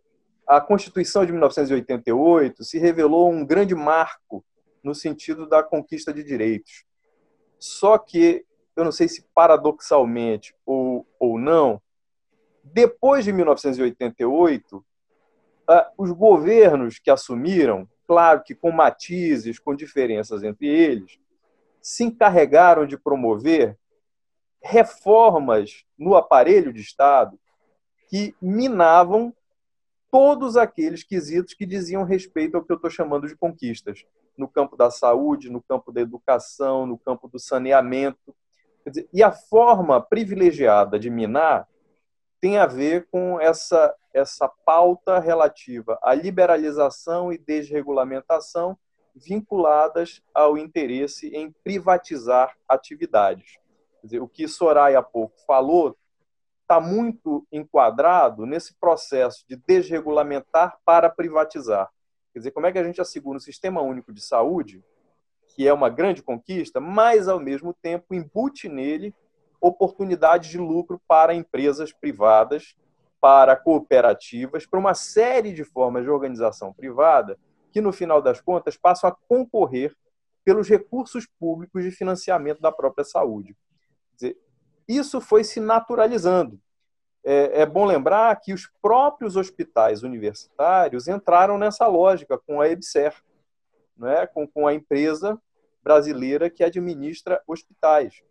a 0.46 0.60
Constituição 0.60 1.26
de 1.26 1.32
1988 1.32 2.62
se 2.62 2.78
revelou 2.78 3.30
um 3.30 3.44
grande 3.44 3.74
marco 3.74 4.44
no 4.86 4.94
sentido 4.94 5.48
da 5.48 5.64
conquista 5.64 6.14
de 6.14 6.22
direitos. 6.22 6.84
Só 7.58 7.98
que, 7.98 8.46
eu 8.76 8.84
não 8.84 8.92
sei 8.92 9.08
se 9.08 9.26
paradoxalmente 9.34 10.54
ou, 10.64 11.04
ou 11.18 11.40
não, 11.40 11.82
depois 12.62 13.24
de 13.24 13.32
1988, 13.32 14.86
ah, 15.68 15.90
os 15.98 16.12
governos 16.12 17.00
que 17.00 17.10
assumiram, 17.10 17.88
claro 18.06 18.44
que 18.44 18.54
com 18.54 18.70
matizes, 18.70 19.58
com 19.58 19.74
diferenças 19.74 20.44
entre 20.44 20.68
eles, 20.68 21.18
se 21.82 22.04
encarregaram 22.04 22.86
de 22.86 22.96
promover 22.96 23.76
reformas 24.62 25.84
no 25.98 26.14
aparelho 26.14 26.72
de 26.72 26.80
Estado 26.80 27.36
que 28.08 28.36
minavam 28.40 29.34
todos 30.12 30.56
aqueles 30.56 31.02
quesitos 31.02 31.54
que 31.54 31.66
diziam 31.66 32.04
respeito 32.04 32.56
ao 32.56 32.64
que 32.64 32.70
eu 32.70 32.76
estou 32.76 32.90
chamando 32.90 33.26
de 33.26 33.36
conquistas 33.36 34.04
no 34.36 34.48
campo 34.48 34.76
da 34.76 34.90
saúde, 34.90 35.50
no 35.50 35.62
campo 35.62 35.92
da 35.92 36.00
educação, 36.00 36.86
no 36.86 36.98
campo 36.98 37.28
do 37.28 37.38
saneamento. 37.38 38.34
Dizer, 38.86 39.08
e 39.12 39.22
a 39.22 39.32
forma 39.32 40.00
privilegiada 40.00 40.98
de 40.98 41.10
minar 41.10 41.68
tem 42.40 42.58
a 42.58 42.66
ver 42.66 43.08
com 43.10 43.40
essa, 43.40 43.94
essa 44.12 44.48
pauta 44.48 45.18
relativa 45.18 45.98
à 46.02 46.14
liberalização 46.14 47.32
e 47.32 47.38
desregulamentação 47.38 48.78
vinculadas 49.14 50.22
ao 50.34 50.58
interesse 50.58 51.28
em 51.28 51.50
privatizar 51.64 52.54
atividades. 52.68 53.58
Dizer, 54.02 54.20
o 54.20 54.28
que 54.28 54.46
Soraya 54.46 54.98
há 54.98 55.02
pouco 55.02 55.34
falou 55.46 55.96
está 56.62 56.80
muito 56.80 57.46
enquadrado 57.50 58.44
nesse 58.44 58.74
processo 58.74 59.44
de 59.48 59.56
desregulamentar 59.56 60.78
para 60.84 61.08
privatizar. 61.08 61.90
Quer 62.36 62.40
dizer, 62.40 62.50
como 62.50 62.66
é 62.66 62.72
que 62.72 62.78
a 62.78 62.84
gente 62.84 63.00
assegura 63.00 63.38
um 63.38 63.40
sistema 63.40 63.80
único 63.80 64.12
de 64.12 64.20
saúde, 64.20 64.84
que 65.48 65.66
é 65.66 65.72
uma 65.72 65.88
grande 65.88 66.22
conquista, 66.22 66.78
mas, 66.78 67.28
ao 67.28 67.40
mesmo 67.40 67.72
tempo, 67.72 68.14
embute 68.14 68.68
nele 68.68 69.14
oportunidades 69.58 70.50
de 70.50 70.58
lucro 70.58 71.00
para 71.08 71.32
empresas 71.32 71.94
privadas, 71.94 72.76
para 73.22 73.56
cooperativas, 73.56 74.66
para 74.66 74.78
uma 74.78 74.92
série 74.92 75.50
de 75.50 75.64
formas 75.64 76.04
de 76.04 76.10
organização 76.10 76.74
privada 76.74 77.38
que, 77.72 77.80
no 77.80 77.90
final 77.90 78.20
das 78.20 78.38
contas, 78.38 78.76
passam 78.76 79.08
a 79.08 79.16
concorrer 79.26 79.96
pelos 80.44 80.68
recursos 80.68 81.26
públicos 81.40 81.82
de 81.82 81.90
financiamento 81.90 82.60
da 82.60 82.70
própria 82.70 83.06
saúde. 83.06 83.56
Dizer, 84.14 84.36
isso 84.86 85.22
foi 85.22 85.42
se 85.42 85.58
naturalizando 85.58 86.60
é, 87.28 87.62
é 87.62 87.66
bom 87.66 87.84
lembrar 87.84 88.40
que 88.40 88.52
os 88.52 88.70
próprios 88.80 89.34
hospitais 89.34 90.04
universitários 90.04 91.08
entraram 91.08 91.58
nessa 91.58 91.84
lógica 91.88 92.38
com 92.38 92.60
a 92.60 92.68
EBSER, 92.68 93.12
né, 93.96 94.28
com, 94.28 94.46
com 94.46 94.64
a 94.64 94.72
empresa 94.72 95.36
brasileira 95.82 96.48
que 96.48 96.62
administra 96.62 97.42
hospitais. 97.44 98.22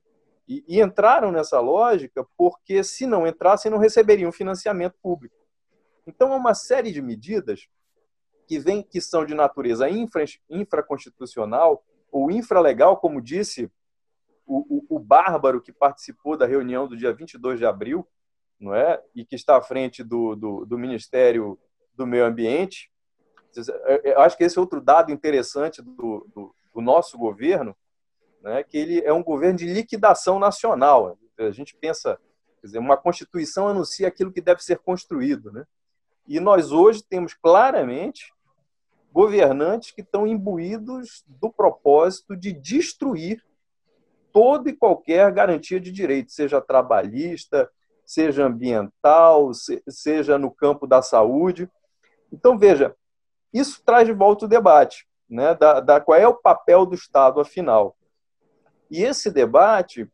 E, 0.47 0.63
e, 0.65 0.79
entraram 0.79 1.29
nessa 1.29 1.59
lógica 1.59 2.25
porque, 2.37 2.85
se 2.85 3.05
não 3.05 3.27
entrassem, 3.27 3.69
não 3.69 3.79
receberiam 3.79 4.31
financiamento 4.31 4.95
público. 5.03 5.35
Então, 6.07 6.31
há 6.31 6.37
uma 6.37 6.53
série 6.53 6.93
de 6.93 7.01
medidas 7.01 7.67
que, 8.47 8.59
vem, 8.59 8.81
que 8.81 9.01
são 9.01 9.25
de 9.25 9.33
natureza 9.33 9.89
infra, 9.89 10.23
infraconstitucional 10.49 11.83
ou 12.09 12.31
infralegal, 12.31 12.95
como 12.95 13.21
disse 13.21 13.69
o, 14.45 14.77
o, 14.77 14.97
o 14.97 14.99
bárbaro 14.99 15.59
que 15.59 15.73
participou 15.73 16.37
da 16.37 16.45
reunião 16.45 16.87
do 16.87 16.95
dia 16.95 17.11
22 17.11 17.59
de 17.59 17.65
abril, 17.65 18.07
não 18.59 18.73
é? 18.73 19.01
E 19.13 19.25
que 19.25 19.35
está 19.35 19.57
à 19.57 19.61
frente 19.61 20.03
do, 20.03 20.35
do, 20.35 20.65
do 20.65 20.77
Ministério 20.77 21.59
do 21.95 22.05
Meio 22.05 22.25
Ambiente. 22.25 22.91
Eu 24.03 24.19
acho 24.21 24.37
que 24.37 24.43
esse 24.43 24.57
é 24.57 24.61
outro 24.61 24.81
dado 24.81 25.11
interessante 25.11 25.81
do, 25.81 26.27
do, 26.33 26.55
do 26.73 26.81
nosso 26.81 27.17
governo, 27.17 27.75
né? 28.41 28.63
Que 28.63 28.77
ele 28.77 29.01
é 29.01 29.13
um 29.13 29.23
governo 29.23 29.57
de 29.57 29.65
liquidação 29.65 30.39
nacional. 30.39 31.17
A 31.37 31.51
gente 31.51 31.75
pensa, 31.75 32.19
quer 32.59 32.67
dizer, 32.67 32.79
uma 32.79 32.97
constituição 32.97 33.67
anuncia 33.67 34.07
aquilo 34.07 34.31
que 34.31 34.41
deve 34.41 34.61
ser 34.61 34.79
construído, 34.79 35.51
né? 35.51 35.65
E 36.27 36.39
nós 36.39 36.71
hoje 36.71 37.03
temos 37.03 37.33
claramente 37.33 38.33
governantes 39.11 39.91
que 39.91 40.01
estão 40.01 40.27
imbuídos 40.27 41.23
do 41.27 41.49
propósito 41.49 42.35
de 42.35 42.51
destruir 42.51 43.41
toda 44.33 44.69
e 44.69 44.75
qualquer 44.75 45.31
garantia 45.31 45.79
de 45.79 45.89
direito, 45.89 46.33
seja 46.33 46.59
trabalhista, 46.59 47.71
seja 48.05 48.45
ambiental, 48.45 49.51
seja 49.89 50.37
no 50.37 50.51
campo 50.51 50.85
da 50.85 51.01
saúde. 51.01 51.69
Então, 52.31 52.57
veja, 52.57 52.95
isso 53.53 53.81
traz 53.85 54.07
de 54.07 54.13
volta 54.13 54.45
o 54.45 54.49
debate, 54.49 55.07
né, 55.29 55.55
da, 55.55 55.79
da 55.79 55.99
qual 55.99 56.17
é 56.19 56.27
o 56.27 56.35
papel 56.35 56.85
do 56.85 56.95
Estado, 56.95 57.39
afinal. 57.39 57.95
E 58.89 59.03
esse 59.03 59.31
debate 59.31 60.09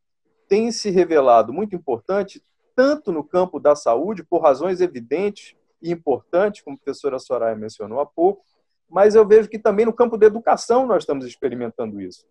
tem 0.48 0.72
se 0.72 0.90
revelado 0.90 1.52
muito 1.52 1.76
importante, 1.76 2.44
tanto 2.76 3.12
no 3.12 3.24
campo 3.24 3.60
da 3.60 3.76
saúde, 3.76 4.24
por 4.24 4.42
razões 4.42 4.82
evidentes 4.82 5.56
e 5.82 5.92
importantes, 5.92 6.62
como 6.62 6.76
a 6.76 6.80
professora 6.80 7.20
Soraya 7.20 7.56
mencionou 7.56 8.00
há 8.00 8.06
pouco, 8.06 8.44
mas 8.90 9.16
eu 9.16 9.26
vejo 9.26 9.50
que 9.50 9.58
também 9.58 9.86
no 9.86 9.94
campo 9.94 10.18
da 10.18 10.26
educação 10.26 10.86
nós 10.86 11.04
estamos 11.04 11.26
experimentando 11.26 12.02
isso. 12.02 12.26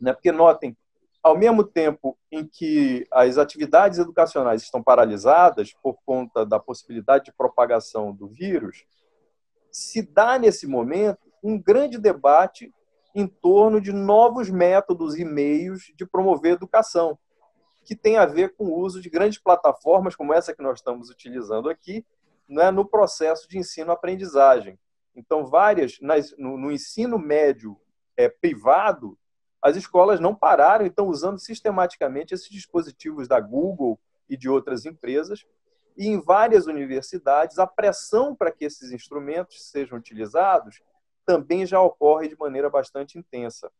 Né? 0.00 0.12
Porque, 0.12 0.30
notem, 0.30 0.76
ao 1.24 1.34
mesmo 1.34 1.64
tempo 1.64 2.18
em 2.30 2.46
que 2.46 3.06
as 3.10 3.38
atividades 3.38 3.98
educacionais 3.98 4.62
estão 4.62 4.82
paralisadas 4.82 5.72
por 5.82 5.96
conta 6.04 6.44
da 6.44 6.60
possibilidade 6.60 7.24
de 7.24 7.32
propagação 7.32 8.14
do 8.14 8.28
vírus, 8.28 8.84
se 9.72 10.02
dá 10.02 10.38
nesse 10.38 10.66
momento 10.66 11.32
um 11.42 11.58
grande 11.58 11.96
debate 11.96 12.70
em 13.14 13.26
torno 13.26 13.80
de 13.80 13.90
novos 13.90 14.50
métodos 14.50 15.18
e 15.18 15.24
meios 15.24 15.90
de 15.96 16.04
promover 16.04 16.52
educação, 16.52 17.18
que 17.86 17.96
tem 17.96 18.18
a 18.18 18.26
ver 18.26 18.54
com 18.54 18.66
o 18.66 18.78
uso 18.78 19.00
de 19.00 19.08
grandes 19.08 19.38
plataformas 19.38 20.14
como 20.14 20.34
essa 20.34 20.54
que 20.54 20.62
nós 20.62 20.80
estamos 20.80 21.08
utilizando 21.08 21.70
aqui, 21.70 22.04
né, 22.46 22.70
no 22.70 22.84
processo 22.84 23.48
de 23.48 23.56
ensino-aprendizagem. 23.56 24.78
Então, 25.16 25.46
várias, 25.46 25.98
no, 26.36 26.58
no 26.58 26.70
ensino 26.70 27.18
médio 27.18 27.80
é, 28.14 28.28
privado, 28.28 29.16
as 29.64 29.76
escolas 29.76 30.20
não 30.20 30.34
pararam 30.34 30.84
e 30.84 30.88
estão 30.88 31.08
usando 31.08 31.38
sistematicamente 31.38 32.34
esses 32.34 32.50
dispositivos 32.50 33.26
da 33.26 33.40
Google 33.40 33.98
e 34.28 34.36
de 34.36 34.46
outras 34.46 34.84
empresas. 34.84 35.46
E 35.96 36.06
em 36.06 36.20
várias 36.20 36.66
universidades, 36.66 37.58
a 37.58 37.66
pressão 37.66 38.36
para 38.36 38.52
que 38.52 38.66
esses 38.66 38.92
instrumentos 38.92 39.70
sejam 39.70 39.96
utilizados 39.96 40.82
também 41.24 41.64
já 41.64 41.80
ocorre 41.80 42.28
de 42.28 42.36
maneira 42.36 42.68
bastante 42.68 43.18
intensa. 43.18 43.72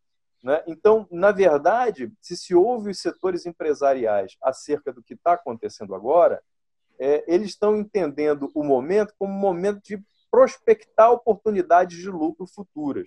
Né? 0.43 0.65
Então, 0.67 1.07
na 1.11 1.31
verdade, 1.33 2.11
se 2.19 2.35
se 2.35 2.55
ouve 2.55 2.91
os 2.91 2.99
setores 2.99 3.45
empresariais 3.45 4.39
acerca 4.43 4.91
do 4.91 5.03
que 5.03 5.13
está 5.13 5.35
acontecendo 5.35 5.95
agora, 5.95 6.43
é, 6.99 7.23
eles 7.27 7.51
estão 7.51 7.77
entendendo 7.77 8.51
o 8.55 8.65
momento 8.65 9.13
como 9.19 9.35
um 9.35 9.39
momento 9.39 9.83
de 9.83 10.03
prospectar 10.31 11.13
oportunidades 11.13 11.99
de 11.99 12.09
lucro 12.09 12.47
futuras. 12.47 13.07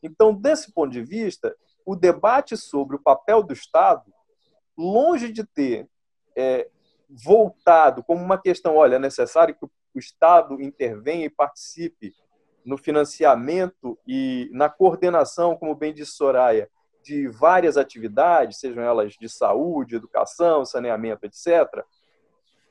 Então, 0.00 0.32
desse 0.32 0.70
ponto 0.72 0.92
de 0.92 1.02
vista, 1.02 1.56
o 1.84 1.94
debate 1.94 2.56
sobre 2.56 2.96
o 2.96 3.02
papel 3.02 3.42
do 3.42 3.52
Estado, 3.52 4.12
longe 4.76 5.32
de 5.32 5.44
ter 5.44 5.88
é, 6.36 6.68
voltado 7.08 8.02
como 8.02 8.22
uma 8.22 8.38
questão, 8.38 8.76
olha, 8.76 8.96
é 8.96 8.98
necessário 8.98 9.54
que 9.54 9.64
o 9.64 9.70
Estado 9.98 10.60
intervenha 10.60 11.26
e 11.26 11.30
participe 11.30 12.12
no 12.64 12.78
financiamento 12.78 13.98
e 14.06 14.48
na 14.52 14.68
coordenação, 14.68 15.56
como 15.56 15.74
bem 15.74 15.92
disse 15.92 16.12
Soraya, 16.12 16.68
de 17.02 17.28
várias 17.28 17.76
atividades, 17.76 18.58
sejam 18.58 18.82
elas 18.82 19.12
de 19.12 19.28
saúde, 19.28 19.96
educação, 19.96 20.64
saneamento, 20.64 21.26
etc. 21.26 21.84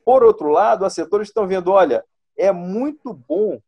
Por 0.04 0.24
outro 0.24 0.48
lado, 0.48 0.84
os 0.84 0.92
setores 0.92 1.28
estão 1.28 1.46
vendo, 1.46 1.70
olha, 1.70 2.04
é 2.36 2.50
muito 2.50 3.14
bom 3.14 3.60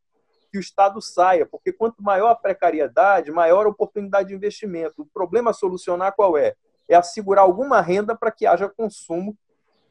que 0.50 0.58
o 0.58 0.60
Estado 0.60 1.00
saia, 1.00 1.46
porque 1.46 1.72
quanto 1.72 2.02
maior 2.02 2.30
a 2.30 2.34
precariedade, 2.34 3.30
maior 3.30 3.66
a 3.66 3.70
oportunidade 3.70 4.28
de 4.28 4.34
investimento. 4.34 5.02
O 5.02 5.06
problema 5.06 5.50
a 5.50 5.54
solucionar 5.54 6.14
qual 6.14 6.36
é? 6.36 6.54
É 6.88 6.94
assegurar 6.94 7.44
alguma 7.44 7.80
renda 7.80 8.16
para 8.16 8.30
que 8.30 8.46
haja 8.46 8.68
consumo 8.68 9.36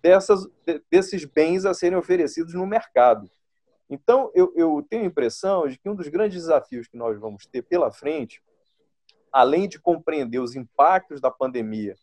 dessas, 0.01 0.47
desses 0.89 1.25
bens 1.25 1.65
a 1.65 1.73
serem 1.73 1.97
oferecidos 1.97 2.53
no 2.53 2.65
mercado. 2.65 3.29
Então, 3.89 4.31
eu, 4.33 4.51
eu 4.55 4.85
tenho 4.89 5.03
a 5.03 5.07
impressão 5.07 5.67
de 5.67 5.77
que 5.77 5.89
um 5.89 5.95
dos 5.95 6.07
grandes 6.07 6.41
desafios 6.41 6.87
que 6.87 6.97
nós 6.97 7.19
vamos 7.19 7.45
ter 7.45 7.61
pela 7.61 7.91
frente, 7.91 8.41
além 9.31 9.67
de 9.67 9.79
compreender 9.79 10.39
os 10.39 10.55
impactos 10.55 11.21
da 11.21 11.29
pandemia 11.29 11.95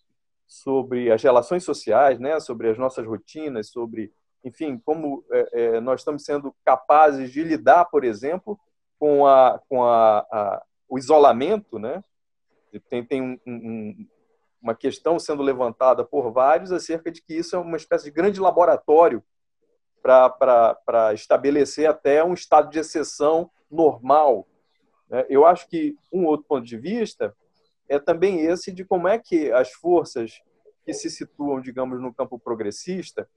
sobre 0.46 1.10
as 1.10 1.22
relações 1.22 1.64
sociais, 1.64 2.18
né, 2.18 2.38
sobre 2.38 2.68
as 2.68 2.78
nossas 2.78 3.06
rotinas, 3.06 3.68
sobre 3.70 4.12
enfim, 4.44 4.78
como 4.84 5.24
é, 5.30 5.48
é, 5.52 5.80
nós 5.80 6.00
estamos 6.00 6.24
sendo 6.24 6.54
capazes 6.64 7.30
de 7.30 7.42
lidar, 7.42 7.84
por 7.86 8.04
exemplo, 8.04 8.58
com, 8.98 9.26
a, 9.26 9.60
com 9.68 9.84
a, 9.84 10.18
a 10.18 10.62
o 10.88 10.98
isolamento, 10.98 11.78
né? 11.78 12.02
Tem, 12.88 13.04
tem 13.04 13.22
um, 13.22 13.38
um, 13.46 14.06
uma 14.60 14.74
questão 14.74 15.18
sendo 15.18 15.42
levantada 15.42 16.04
por 16.04 16.30
vários 16.30 16.70
acerca 16.70 17.10
de 17.10 17.22
que 17.22 17.34
isso 17.34 17.56
é 17.56 17.58
uma 17.58 17.76
espécie 17.76 18.04
de 18.04 18.10
grande 18.10 18.40
laboratório 18.40 19.22
para 20.02 21.12
estabelecer 21.14 21.88
até 21.88 22.22
um 22.22 22.34
estado 22.34 22.70
de 22.70 22.78
exceção 22.78 23.50
normal. 23.70 24.46
Né? 25.08 25.24
Eu 25.28 25.46
acho 25.46 25.68
que 25.68 25.96
um 26.12 26.26
outro 26.26 26.46
ponto 26.46 26.66
de 26.66 26.76
vista 26.76 27.34
é 27.88 27.98
também 27.98 28.40
esse 28.40 28.72
de 28.72 28.84
como 28.84 29.08
é 29.08 29.18
que 29.18 29.50
as 29.52 29.72
forças 29.72 30.40
que 30.84 30.92
se 30.92 31.08
situam, 31.08 31.60
digamos, 31.60 32.00
no 32.00 32.12
campo 32.12 32.38
progressista, 32.38 33.28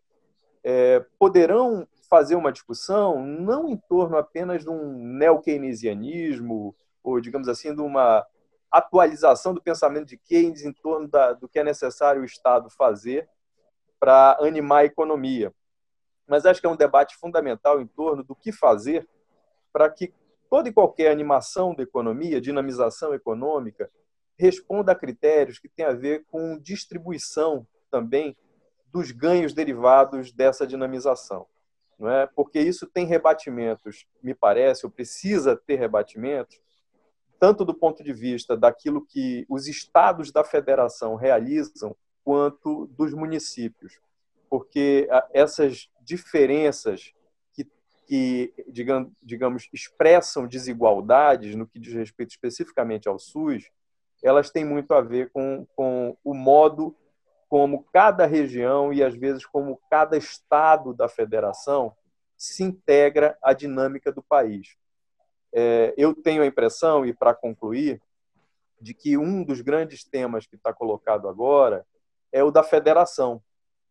é, 0.67 1.05
poderão 1.19 1.87
fazer 2.09 2.35
uma 2.35 2.51
discussão 2.51 3.23
não 3.23 3.69
em 3.69 3.77
torno 3.77 4.17
apenas 4.17 4.63
de 4.63 4.69
um 4.69 4.97
neo-keynesianismo, 5.15 6.75
ou, 7.03 7.21
digamos 7.21 7.47
assim, 7.47 7.73
de 7.73 7.81
uma 7.81 8.25
atualização 8.71 9.53
do 9.53 9.61
pensamento 9.61 10.07
de 10.07 10.17
Keynes 10.17 10.65
em 10.65 10.73
torno 10.73 11.07
da, 11.07 11.33
do 11.33 11.47
que 11.47 11.59
é 11.59 11.63
necessário 11.63 12.23
o 12.23 12.25
Estado 12.25 12.67
fazer 12.71 13.29
para 13.99 14.37
animar 14.41 14.79
a 14.79 14.85
economia. 14.85 15.53
Mas 16.27 16.47
acho 16.47 16.59
que 16.59 16.65
é 16.65 16.69
um 16.69 16.75
debate 16.75 17.15
fundamental 17.15 17.79
em 17.79 17.85
torno 17.85 18.23
do 18.23 18.35
que 18.35 18.51
fazer 18.51 19.07
para 19.71 19.87
que 19.87 20.11
toda 20.49 20.67
e 20.67 20.73
qualquer 20.73 21.11
animação 21.11 21.75
da 21.75 21.83
economia, 21.83 22.41
dinamização 22.41 23.13
econômica, 23.13 23.89
responda 24.35 24.93
a 24.93 24.95
critérios 24.95 25.59
que 25.59 25.69
têm 25.69 25.85
a 25.85 25.93
ver 25.93 26.25
com 26.25 26.57
distribuição 26.57 27.67
também 27.91 28.35
dos 28.95 29.11
ganhos 29.11 29.53
derivados 29.53 30.31
dessa 30.31 30.65
dinamização. 30.65 31.45
Não 31.99 32.09
é? 32.09 32.25
Porque 32.27 32.61
isso 32.61 32.87
tem 32.87 33.05
rebatimentos, 33.05 34.05
me 34.23 34.33
parece, 34.33 34.85
ou 34.85 34.91
precisa 34.91 35.53
ter 35.53 35.75
rebatimentos, 35.75 36.61
tanto 37.37 37.65
do 37.65 37.73
ponto 37.73 38.01
de 38.01 38.13
vista 38.13 38.55
daquilo 38.55 39.05
que 39.05 39.45
os 39.49 39.67
estados 39.67 40.31
da 40.31 40.45
federação 40.45 41.15
realizam, 41.15 41.93
quanto 42.23 42.87
dos 42.87 43.13
municípios. 43.13 43.99
Porque 44.49 45.09
ah, 45.11 45.27
essas 45.33 45.89
diferenças 46.01 47.13
que, 47.53 47.69
que 48.07 48.53
digamos, 49.21 49.67
expressam 49.73 50.47
desigualdades 50.47 51.53
no 51.53 51.67
que 51.67 51.79
diz 51.79 51.93
respeito 51.93 52.29
especificamente 52.29 53.09
ao 53.09 53.19
SUS, 53.19 53.69
elas 54.23 54.49
têm 54.49 54.63
muito 54.63 54.93
a 54.93 55.01
ver 55.01 55.29
com, 55.31 55.67
com 55.75 56.15
o 56.23 56.33
modo 56.33 56.95
como 57.47 57.85
cada 57.93 58.25
região 58.25 58.91
e 58.91 59.03
às 59.03 59.15
vezes 59.15 59.45
como 59.45 59.79
cada 59.89 60.17
estado 60.17 60.93
da 60.93 61.07
federação 61.07 61.95
se 62.37 62.63
integra 62.63 63.37
à 63.41 63.53
dinâmica 63.53 64.11
do 64.11 64.21
país. 64.21 64.75
É, 65.53 65.93
eu 65.97 66.13
tenho 66.13 66.43
a 66.43 66.45
impressão, 66.45 67.05
e 67.05 67.13
para 67.13 67.33
concluir, 67.33 68.01
de 68.81 68.93
que 68.93 69.17
um 69.17 69.43
dos 69.43 69.61
grandes 69.61 70.03
temas 70.03 70.45
que 70.45 70.55
está 70.55 70.73
colocado 70.73 71.29
agora 71.29 71.85
é 72.31 72.43
o 72.43 72.51
da 72.51 72.61
federação. 72.61 73.41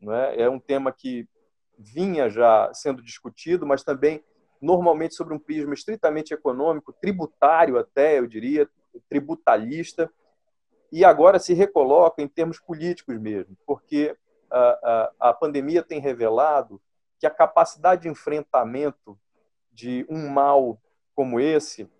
Não 0.00 0.14
é? 0.14 0.42
é 0.42 0.50
um 0.50 0.60
tema 0.60 0.92
que 0.92 1.26
vinha 1.78 2.28
já 2.28 2.72
sendo 2.74 3.02
discutido, 3.02 3.66
mas 3.66 3.82
também 3.82 4.22
normalmente 4.60 5.14
sobre 5.14 5.34
um 5.34 5.38
prisma 5.38 5.74
estritamente 5.74 6.32
econômico, 6.32 6.92
tributário 6.92 7.78
até, 7.78 8.18
eu 8.18 8.26
diria, 8.26 8.68
tributalista, 9.08 10.10
e 10.94 11.04
agora 11.04 11.40
se 11.40 11.52
recoloca 11.52 12.22
em 12.22 12.28
termos 12.28 12.61
políticos 12.61 13.18
mesmo, 13.18 13.59
porque 13.66 14.16
a, 14.48 15.12
a, 15.18 15.30
a 15.30 15.35
pandemia 15.35 15.83
tem 15.83 15.98
revelado 15.98 16.80
que 17.18 17.26
a 17.26 17.30
capacidade 17.30 18.02
de 18.02 18.09
enfrentamento 18.09 19.18
de 19.72 20.07
um 20.09 20.28
mal 20.28 20.80
como 21.12 21.40
esse 21.40 21.90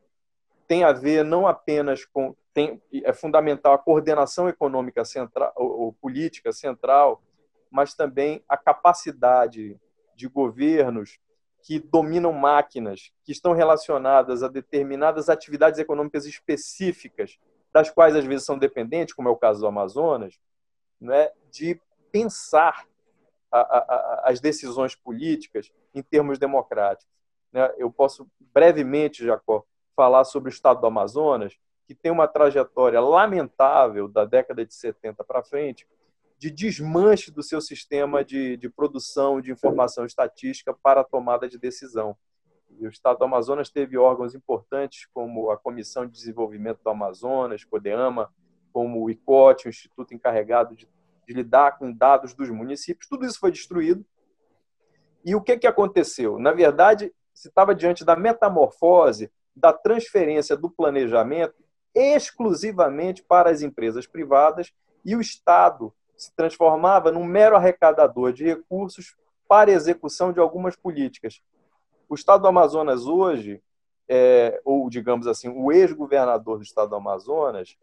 tem 0.69 0.85
a 0.85 0.93
ver 0.93 1.25
não 1.25 1.45
apenas 1.45 2.05
com 2.05 2.37
tem, 2.53 2.81
é 2.93 3.13
fundamental 3.13 3.73
a 3.73 3.79
coordenação 3.79 4.49
econômica 4.49 5.05
central, 5.05 5.53
ou 5.57 5.93
política 5.93 6.53
central, 6.53 7.21
mas 7.69 7.95
também 7.95 8.45
a 8.49 8.57
capacidade 8.57 9.77
de 10.15 10.29
governos 10.29 11.19
que 11.65 11.81
dominam 11.81 12.33
máquinas 12.33 13.11
que 13.25 13.33
estão 13.33 13.55
relacionadas 13.55 14.45
a 14.45 14.49
determinadas 14.49 15.29
atividades 15.29 15.81
econômicas 15.81 16.27
específicas, 16.27 17.41
das 17.75 17.91
quais 17.91 18.15
às 18.15 18.25
vezes 18.25 18.47
são 18.47 18.57
dependentes, 18.57 19.13
como 19.13 19.29
é 19.29 19.33
o 19.33 19.37
caso 19.37 19.61
do 19.61 19.67
Amazonas, 19.67 20.39
né, 21.01 21.33
de 21.51 21.81
pensar 22.13 22.87
a, 23.51 23.59
a, 23.59 24.23
as 24.31 24.41
decisões 24.41 24.95
políticas 24.95 25.73
em 25.93 26.01
termos 26.01 26.39
democráticos. 26.39 27.13
Né? 27.53 27.75
Eu 27.77 27.91
posso 27.91 28.31
brevemente, 28.39 29.27
Jacó, 29.27 29.65
falar 29.97 30.23
sobre 30.23 30.49
o 30.49 30.53
estado 30.53 30.81
do 30.81 30.87
Amazonas, 30.87 31.59
que 31.85 31.97
tem 31.97 32.13
uma 32.13 32.29
trajetória 32.29 33.01
lamentável 33.01 34.07
da 34.07 34.25
década 34.25 34.65
de 34.65 34.73
70 34.73 35.25
para 35.25 35.43
frente, 35.43 35.87
de 36.39 36.51
desmanche 36.51 37.33
do 37.33 37.43
seu 37.43 37.61
sistema 37.61 38.25
de, 38.25 38.57
de 38.57 38.69
produção 38.69 39.41
de 39.41 39.51
informação 39.51 40.07
estatística 40.07 40.73
para 40.73 41.01
a 41.01 41.05
tomada 41.05 41.49
de 41.49 41.59
decisão. 41.59 42.17
O 42.81 42.89
Estado 42.89 43.19
do 43.19 43.25
Amazonas 43.25 43.71
teve 43.71 43.97
órgãos 43.97 44.35
importantes 44.35 45.07
como 45.13 45.51
a 45.51 45.57
Comissão 45.57 46.07
de 46.07 46.13
Desenvolvimento 46.13 46.83
do 46.83 46.91
Amazonas, 46.91 47.65
CODEAMA, 47.65 48.33
como 48.73 49.03
o 49.03 49.11
ICOT, 49.11 49.67
o 49.67 49.71
Instituto 49.71 50.15
encarregado 50.15 50.75
de, 50.75 50.89
de 51.27 51.35
lidar 51.35 51.79
com 51.79 51.93
dados 51.93 52.35
dos 52.35 52.51
municípios. 52.51 53.09
Tudo 53.09 53.25
isso 53.25 53.39
foi 53.39 53.51
destruído. 53.51 54.05
E 55.25 55.35
o 55.35 55.41
que, 55.41 55.57
que 55.57 55.67
aconteceu? 55.67 56.39
Na 56.39 56.53
verdade, 56.53 57.13
se 57.33 57.49
estava 57.49 57.75
diante 57.75 58.05
da 58.05 58.17
metamorfose, 58.17 59.31
da 59.57 59.73
transferência 59.73 60.57
do 60.57 60.69
planejamento 60.69 61.65
exclusivamente 61.95 63.23
para 63.23 63.51
as 63.51 63.63
empresas 63.63 64.07
privadas 64.07 64.73
e 65.05 65.15
o 65.15 65.21
Estado 65.21 65.95
se 66.17 66.35
transformava 66.35 67.13
num 67.13 67.25
mero 67.25 67.57
arrecadador 67.57 68.33
de 68.33 68.45
recursos 68.45 69.17
para 69.49 69.71
execução 69.71 70.33
de 70.33 70.41
algumas 70.41 70.75
políticas. 70.75 71.41
O 72.09 72.15
Estado 72.15 72.43
do 72.43 72.49
Amazonas 72.49 73.07
hoje, 73.07 73.63
é, 74.09 74.61
ou 74.65 74.89
digamos 74.91 75.27
assim, 75.27 75.49
o 75.49 75.73
ex-governador 75.73 76.59
do 76.59 76.65
Estado 76.65 76.91
do 76.91 76.97
Amazonas, 76.97 77.77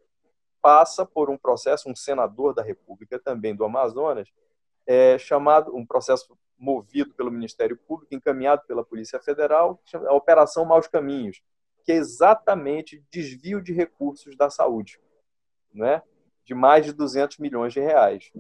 passa 0.62 1.05
por 1.05 1.29
um 1.29 1.38
processo, 1.38 1.89
um 1.89 1.95
senador 1.95 2.53
da 2.53 2.62
República 2.62 3.19
também 3.19 3.55
do 3.55 3.65
Amazonas, 3.65 4.31
é, 4.86 5.17
chamado, 5.17 5.75
um 5.75 5.86
processo 5.86 6.38
movido 6.57 7.13
pelo 7.15 7.31
Ministério 7.31 7.75
Público, 7.75 8.13
encaminhado 8.13 8.62
pela 8.67 8.84
Polícia 8.84 9.19
Federal, 9.19 9.81
a 10.07 10.13
Operação 10.13 10.63
Maus 10.63 10.88
Caminhos, 10.88 11.41
que 11.84 11.91
é 11.91 11.95
exatamente 11.95 13.03
desvio 13.10 13.62
de 13.62 13.73
recursos 13.73 14.36
da 14.36 14.49
saúde, 14.49 14.99
né? 15.73 16.03
de 16.45 16.53
mais 16.53 16.86
de 16.86 16.93
200 16.93 17.39
milhões 17.39 17.73
de 17.73 17.79
reais. 17.79 18.31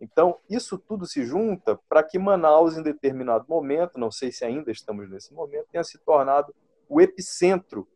Então, 0.00 0.38
isso 0.48 0.78
tudo 0.78 1.06
se 1.06 1.24
junta 1.24 1.78
para 1.88 2.02
que 2.02 2.18
Manaus, 2.18 2.76
em 2.76 2.82
determinado 2.82 3.46
momento, 3.48 3.98
não 3.98 4.10
sei 4.10 4.30
se 4.30 4.44
ainda 4.44 4.70
estamos 4.70 5.10
nesse 5.10 5.34
momento, 5.34 5.68
tenha 5.70 5.82
se 5.82 5.98
tornado 5.98 6.54
o 6.88 7.00
epicentro 7.00 7.86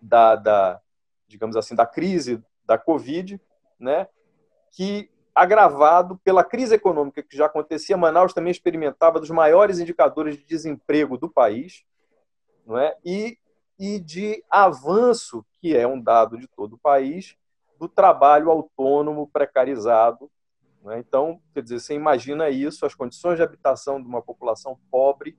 da, 0.00 0.36
da 0.36 0.80
digamos 1.26 1.56
assim, 1.56 1.74
da 1.74 1.84
crise 1.84 2.42
da 2.64 2.78
Covid, 2.78 3.40
né? 3.78 4.08
que 4.70 5.10
agravado 5.34 6.18
pela 6.18 6.44
crise 6.44 6.74
econômica 6.74 7.22
que 7.22 7.36
já 7.36 7.46
acontecia, 7.46 7.96
Manaus 7.96 8.32
também 8.32 8.50
experimentava 8.50 9.20
dos 9.20 9.30
maiores 9.30 9.78
indicadores 9.78 10.36
de 10.36 10.44
desemprego 10.44 11.16
do 11.16 11.28
país, 11.28 11.84
não 12.66 12.78
é? 12.78 12.96
E 13.04 13.38
e 13.78 14.00
de 14.00 14.44
avanço, 14.50 15.46
que 15.60 15.76
é 15.76 15.86
um 15.86 16.00
dado 16.00 16.36
de 16.36 16.48
todo 16.48 16.74
o 16.74 16.78
país, 16.78 17.36
do 17.78 17.88
trabalho 17.88 18.50
autônomo 18.50 19.28
precarizado. 19.28 20.28
Né? 20.82 20.98
Então, 20.98 21.40
quer 21.52 21.62
dizer, 21.62 21.80
você 21.80 21.94
imagina 21.94 22.48
isso, 22.50 22.86
as 22.86 22.94
condições 22.94 23.36
de 23.36 23.42
habitação 23.42 24.00
de 24.00 24.08
uma 24.08 24.22
população 24.22 24.78
pobre, 24.90 25.36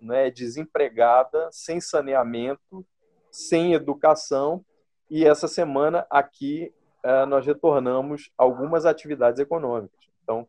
né, 0.00 0.30
desempregada, 0.30 1.48
sem 1.52 1.80
saneamento, 1.80 2.84
sem 3.30 3.72
educação. 3.72 4.64
E 5.08 5.24
essa 5.24 5.46
semana 5.46 6.06
aqui 6.10 6.72
eh, 7.04 7.26
nós 7.26 7.46
retornamos 7.46 8.30
algumas 8.36 8.84
atividades 8.84 9.40
econômicas. 9.40 10.00
Então, 10.22 10.46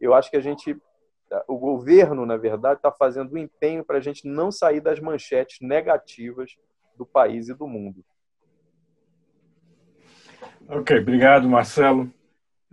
eu 0.00 0.14
acho 0.14 0.30
que 0.30 0.36
a 0.36 0.40
gente, 0.40 0.76
o 1.48 1.58
governo, 1.58 2.24
na 2.24 2.36
verdade, 2.36 2.76
está 2.78 2.92
fazendo 2.92 3.34
um 3.34 3.38
empenho 3.38 3.84
para 3.84 3.98
a 3.98 4.00
gente 4.00 4.26
não 4.26 4.50
sair 4.50 4.80
das 4.80 5.00
manchetes 5.00 5.58
negativas 5.60 6.56
do 6.96 7.04
país 7.04 7.48
e 7.48 7.54
do 7.54 7.66
mundo. 7.66 8.04
Ok, 10.68 10.98
obrigado, 10.98 11.48
Marcelo. 11.48 12.10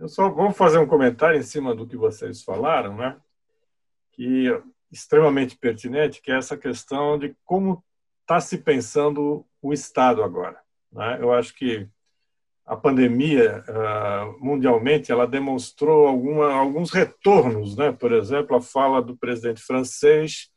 Eu 0.00 0.08
só 0.08 0.30
vou 0.30 0.50
fazer 0.50 0.78
um 0.78 0.86
comentário 0.86 1.38
em 1.38 1.42
cima 1.42 1.74
do 1.74 1.86
que 1.86 1.94
vocês 1.94 2.42
falaram, 2.42 2.96
né? 2.96 3.18
Que 4.12 4.50
é 4.50 4.62
extremamente 4.90 5.58
pertinente, 5.58 6.22
que 6.22 6.32
é 6.32 6.38
essa 6.38 6.56
questão 6.56 7.18
de 7.18 7.36
como 7.44 7.84
está 8.22 8.40
se 8.40 8.56
pensando 8.56 9.44
o 9.60 9.74
Estado 9.74 10.22
agora. 10.22 10.58
Né? 10.90 11.18
Eu 11.20 11.34
acho 11.34 11.54
que 11.54 11.86
a 12.64 12.74
pandemia 12.74 13.62
uh, 13.68 14.42
mundialmente 14.42 15.12
ela 15.12 15.26
demonstrou 15.26 16.06
alguma, 16.08 16.50
alguns 16.50 16.90
retornos, 16.92 17.76
né? 17.76 17.92
Por 17.92 18.12
exemplo, 18.12 18.56
a 18.56 18.62
fala 18.62 19.02
do 19.02 19.18
presidente 19.18 19.60
francês 19.60 20.50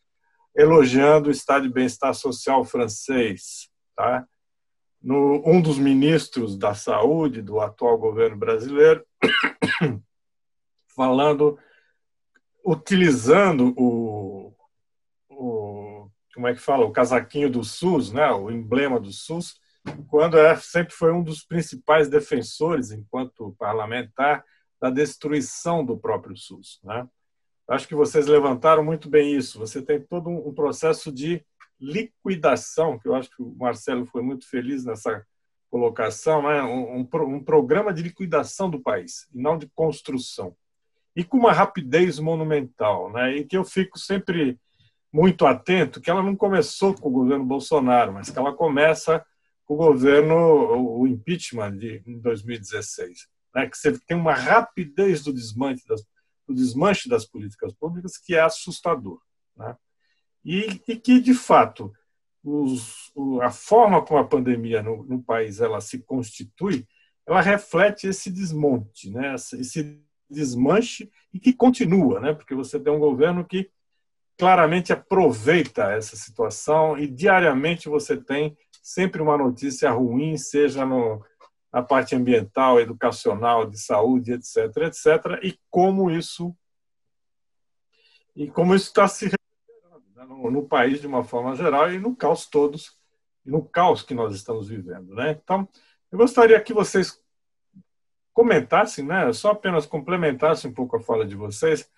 elogiando 0.55 1.27
o 1.27 1.31
estado 1.31 1.67
de 1.67 1.73
bem-estar 1.73 2.13
social 2.13 2.63
francês, 2.63 3.69
tá? 3.93 4.25
No, 5.03 5.43
um 5.45 5.61
dos 5.61 5.77
ministros 5.77 6.57
da 6.57 6.73
saúde 6.73 7.41
do 7.41 7.59
atual 7.59 7.97
governo 7.97 8.37
brasileiro 8.37 9.05
falando, 10.95 11.59
utilizando 12.65 13.73
o, 13.77 14.55
o, 15.29 16.09
como 16.33 16.47
é 16.47 16.53
que 16.53 16.61
fala, 16.61 16.85
o 16.85 16.91
casaquinho 16.91 17.49
do 17.49 17.63
SUS, 17.63 18.13
né, 18.13 18.31
o 18.31 18.49
emblema 18.49 18.97
do 18.99 19.11
SUS, 19.11 19.59
quando 20.07 20.37
é, 20.37 20.55
sempre 20.55 20.93
foi 20.93 21.11
um 21.11 21.21
dos 21.21 21.43
principais 21.43 22.07
defensores, 22.07 22.91
enquanto 22.91 23.55
parlamentar, 23.59 24.45
da 24.79 24.89
destruição 24.89 25.83
do 25.83 25.97
próprio 25.97 26.35
SUS, 26.35 26.79
né? 26.83 27.07
Acho 27.67 27.87
que 27.87 27.95
vocês 27.95 28.27
levantaram 28.27 28.83
muito 28.83 29.09
bem 29.09 29.35
isso. 29.35 29.57
Você 29.57 29.81
tem 29.81 30.01
todo 30.01 30.29
um 30.29 30.53
processo 30.53 31.11
de 31.11 31.43
liquidação, 31.83 32.97
que 32.97 33.07
eu 33.07 33.15
acho 33.15 33.29
que 33.29 33.41
o 33.41 33.53
Marcelo 33.55 34.05
foi 34.05 34.21
muito 34.21 34.49
feliz 34.49 34.85
nessa 34.85 35.25
colocação, 35.69 36.43
né? 36.43 36.61
um, 36.63 37.01
um, 37.01 37.35
um 37.35 37.43
programa 37.43 37.93
de 37.93 38.03
liquidação 38.03 38.69
do 38.69 38.79
país, 38.79 39.27
e 39.33 39.41
não 39.41 39.57
de 39.57 39.67
construção. 39.75 40.55
E 41.15 41.23
com 41.23 41.37
uma 41.37 41.51
rapidez 41.51 42.19
monumental, 42.19 43.11
né? 43.11 43.35
e 43.35 43.43
que 43.43 43.57
eu 43.57 43.65
fico 43.65 43.99
sempre 43.99 44.59
muito 45.11 45.45
atento, 45.45 45.99
que 45.99 46.09
ela 46.09 46.23
não 46.23 46.35
começou 46.35 46.93
com 46.93 47.09
o 47.09 47.11
governo 47.11 47.45
Bolsonaro, 47.45 48.13
mas 48.13 48.29
que 48.29 48.39
ela 48.39 48.53
começa 48.53 49.23
com 49.65 49.75
o 49.75 49.77
governo, 49.77 50.35
o 50.99 51.07
impeachment 51.07 51.77
de 51.77 52.01
em 52.07 52.19
2016, 52.19 53.27
né? 53.53 53.67
que 53.67 53.77
você 53.77 53.97
tem 54.07 54.17
uma 54.17 54.33
rapidez 54.33 55.23
do 55.23 55.33
desmanche 55.33 55.83
das 55.87 56.03
do 56.47 56.53
desmanche 56.53 57.09
das 57.09 57.25
políticas 57.25 57.73
públicas 57.73 58.17
que 58.17 58.35
é 58.35 58.41
assustador. 58.41 59.19
Né? 59.55 59.75
E, 60.43 60.81
e, 60.87 60.95
que, 60.95 61.19
de 61.19 61.33
fato, 61.33 61.93
os, 62.43 63.11
a 63.41 63.49
forma 63.49 64.03
como 64.03 64.19
a 64.19 64.27
pandemia 64.27 64.83
no, 64.83 65.03
no, 65.03 65.23
país 65.23 65.61
ela 65.61 65.79
se 65.79 65.99
constitui, 65.99 66.85
ela 67.25 67.41
reflete 67.41 68.07
esse 68.07 68.29
desmonte, 68.29 69.09
né? 69.09 69.35
esse 69.35 70.01
desmanche 70.29 71.09
e 71.33 71.39
que 71.39 71.53
continua, 71.53 72.19
né? 72.19 72.33
porque 72.33 72.53
você 72.53 72.79
tem 72.79 72.91
um 72.91 72.99
governo 72.99 73.45
que 73.45 73.69
claramente 74.37 74.91
aproveita 74.91 75.93
essa 75.93 76.15
situação 76.15 76.97
e 76.97 77.07
diariamente 77.07 77.87
você 77.87 78.17
tem 78.17 78.57
sempre 78.81 79.21
uma 79.21 79.37
notícia 79.37 79.89
ruim, 79.91 80.37
seja 80.37 80.85
no, 80.85 81.23
a 81.71 81.81
parte 81.81 82.15
ambiental, 82.15 82.79
educacional, 82.79 83.65
de 83.65 83.79
saúde, 83.79 84.33
etc., 84.33 84.57
etc., 84.87 85.39
e 85.41 85.57
como 85.69 86.11
isso 86.11 86.55
e 88.35 88.49
como 88.49 88.73
isso 88.73 88.87
está 88.87 89.07
se 89.07 89.29
no, 90.25 90.49
no, 90.51 90.67
país 90.67 91.01
de 91.01 91.07
uma 91.07 91.23
forma 91.23 91.55
geral 91.55 91.91
e 91.91 91.99
no 91.99 92.15
caos 92.15 92.45
todos, 92.45 92.97
no 93.45 93.63
caos 93.63 94.01
que 94.01 94.13
nós 94.13 94.35
estamos 94.35 94.67
vivendo, 94.67 95.13
né? 95.15 95.39
Então, 95.43 95.67
eu 96.11 96.17
gostaria 96.17 96.59
que 96.61 96.73
vocês 96.73 97.21
comentassem, 98.33 99.05
né? 99.05 99.31
Só 99.33 99.51
apenas 99.51 99.85
complementassem 99.85 100.71
um 100.71 100.73
pouco 100.73 100.97
a 100.97 101.01
fala 101.01 101.25
de 101.25 101.35
vocês, 101.35 101.89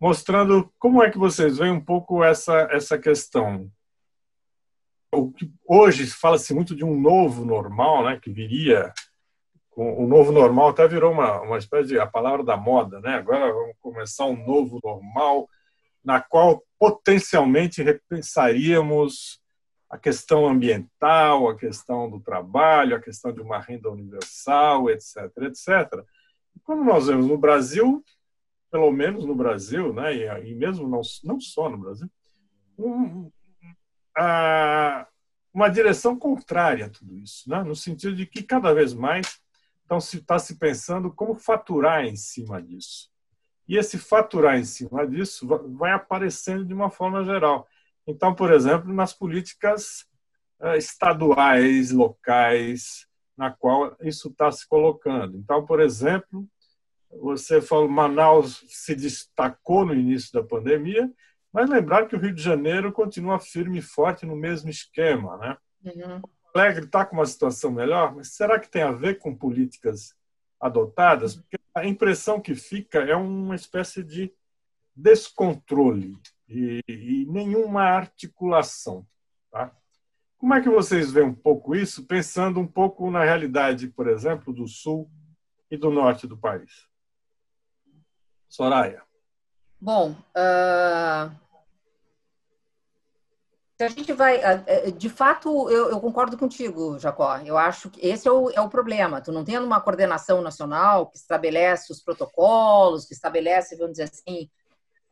mostrando 0.00 0.72
como 0.78 1.02
é 1.02 1.10
que 1.10 1.18
vocês 1.18 1.58
veem 1.58 1.72
um 1.72 1.80
pouco 1.80 2.22
essa 2.22 2.68
essa 2.70 2.98
questão 2.98 3.70
o 5.12 5.30
que 5.30 5.48
hoje 5.64 6.06
fala-se 6.08 6.52
muito 6.52 6.74
de 6.74 6.84
um 6.84 7.00
novo 7.00 7.44
normal, 7.44 8.04
né, 8.04 8.18
que 8.20 8.30
viria 8.30 8.92
o 9.76 10.06
novo 10.06 10.30
normal 10.30 10.68
até 10.68 10.86
virou 10.86 11.12
uma, 11.12 11.40
uma 11.40 11.58
espécie 11.58 11.88
de 11.88 11.98
a 11.98 12.06
palavra 12.06 12.44
da 12.44 12.56
moda, 12.56 13.00
né? 13.00 13.14
Agora 13.16 13.52
vamos 13.52 13.74
começar 13.80 14.24
um 14.24 14.36
novo 14.36 14.78
normal 14.84 15.48
na 16.04 16.20
qual 16.20 16.62
potencialmente 16.84 17.82
repensaríamos 17.82 19.40
a 19.88 19.96
questão 19.96 20.46
ambiental, 20.46 21.48
a 21.48 21.56
questão 21.56 22.10
do 22.10 22.20
trabalho, 22.20 22.94
a 22.94 23.00
questão 23.00 23.32
de 23.32 23.40
uma 23.40 23.58
renda 23.58 23.88
universal, 23.90 24.90
etc, 24.90 25.16
etc. 25.44 26.04
Como 26.62 26.84
nós 26.84 27.06
vemos 27.06 27.26
no 27.26 27.38
Brasil, 27.38 28.04
pelo 28.70 28.92
menos 28.92 29.24
no 29.24 29.34
Brasil, 29.34 29.94
né, 29.94 30.14
e, 30.44 30.54
mesmo 30.54 30.86
não, 30.86 31.00
não 31.22 31.40
só 31.40 31.70
no 31.70 31.78
Brasil, 31.78 32.10
um, 32.78 33.30
a, 34.14 35.08
uma 35.54 35.70
direção 35.70 36.18
contrária 36.18 36.84
a 36.84 36.90
tudo 36.90 37.16
isso, 37.16 37.48
né, 37.48 37.62
no 37.62 37.74
sentido 37.74 38.14
de 38.14 38.26
que 38.26 38.42
cada 38.42 38.74
vez 38.74 38.92
mais 38.92 39.40
então 39.86 39.98
se 40.02 40.18
está 40.18 40.38
se 40.38 40.58
pensando 40.58 41.10
como 41.10 41.34
faturar 41.34 42.04
em 42.04 42.16
cima 42.16 42.60
disso. 42.60 43.10
E 43.68 43.76
esse 43.76 43.98
faturar 43.98 44.58
em 44.58 44.64
cima 44.64 45.06
disso 45.06 45.46
vai 45.76 45.92
aparecendo 45.92 46.64
de 46.64 46.74
uma 46.74 46.90
forma 46.90 47.24
geral. 47.24 47.66
Então, 48.06 48.34
por 48.34 48.52
exemplo, 48.52 48.92
nas 48.92 49.12
políticas 49.12 50.06
eh, 50.60 50.76
estaduais, 50.76 51.90
locais, 51.90 53.06
na 53.36 53.50
qual 53.50 53.96
isso 54.00 54.28
está 54.28 54.50
se 54.52 54.68
colocando. 54.68 55.36
Então, 55.38 55.64
por 55.64 55.80
exemplo, 55.80 56.46
você 57.20 57.60
falou 57.60 57.88
Manaus 57.88 58.64
se 58.68 58.94
destacou 58.94 59.84
no 59.84 59.94
início 59.94 60.32
da 60.32 60.42
pandemia, 60.42 61.10
mas 61.52 61.70
lembrar 61.70 62.06
que 62.06 62.16
o 62.16 62.18
Rio 62.18 62.34
de 62.34 62.42
Janeiro 62.42 62.92
continua 62.92 63.38
firme 63.38 63.78
e 63.78 63.82
forte 63.82 64.26
no 64.26 64.36
mesmo 64.36 64.68
esquema, 64.68 65.36
né? 65.38 65.56
Uhum. 65.84 66.20
Alegre 66.54 66.84
está 66.84 67.04
com 67.04 67.16
uma 67.16 67.26
situação 67.26 67.70
melhor, 67.70 68.14
mas 68.14 68.34
será 68.34 68.58
que 68.58 68.68
tem 68.68 68.82
a 68.82 68.92
ver 68.92 69.18
com 69.18 69.34
políticas 69.34 70.14
adotadas? 70.60 71.36
Porque 71.36 71.58
a 71.74 71.84
impressão 71.84 72.40
que 72.40 72.54
fica 72.54 73.00
é 73.00 73.16
uma 73.16 73.54
espécie 73.54 74.02
de 74.02 74.32
descontrole 74.94 76.16
e, 76.48 76.80
e 76.86 77.26
nenhuma 77.26 77.82
articulação. 77.82 79.06
Tá? 79.50 79.76
Como 80.38 80.54
é 80.54 80.60
que 80.60 80.68
vocês 80.68 81.10
veem 81.10 81.26
um 81.26 81.34
pouco 81.34 81.74
isso, 81.74 82.06
pensando 82.06 82.60
um 82.60 82.66
pouco 82.66 83.10
na 83.10 83.24
realidade, 83.24 83.88
por 83.88 84.08
exemplo, 84.08 84.52
do 84.52 84.68
sul 84.68 85.10
e 85.70 85.76
do 85.76 85.90
norte 85.90 86.26
do 86.26 86.38
país? 86.38 86.86
Soraya. 88.48 89.02
Bom, 89.80 90.12
uh, 90.12 91.43
a 93.80 93.88
gente 93.88 94.12
vai, 94.12 94.40
de 94.96 95.08
fato, 95.08 95.68
eu, 95.68 95.90
eu, 95.90 96.00
concordo 96.00 96.38
contigo, 96.38 96.98
Jacó. 96.98 97.38
Eu 97.38 97.58
acho 97.58 97.90
que 97.90 98.06
esse 98.06 98.28
é 98.28 98.30
o, 98.30 98.50
é 98.50 98.60
o 98.60 98.68
problema. 98.68 99.20
Tu 99.20 99.32
não 99.32 99.44
tendo 99.44 99.66
uma 99.66 99.80
coordenação 99.80 100.40
nacional 100.40 101.10
que 101.10 101.16
estabelece 101.16 101.90
os 101.90 102.00
protocolos, 102.00 103.04
que 103.06 103.14
estabelece, 103.14 103.76
vamos 103.76 103.92
dizer 103.92 104.04
assim, 104.04 104.48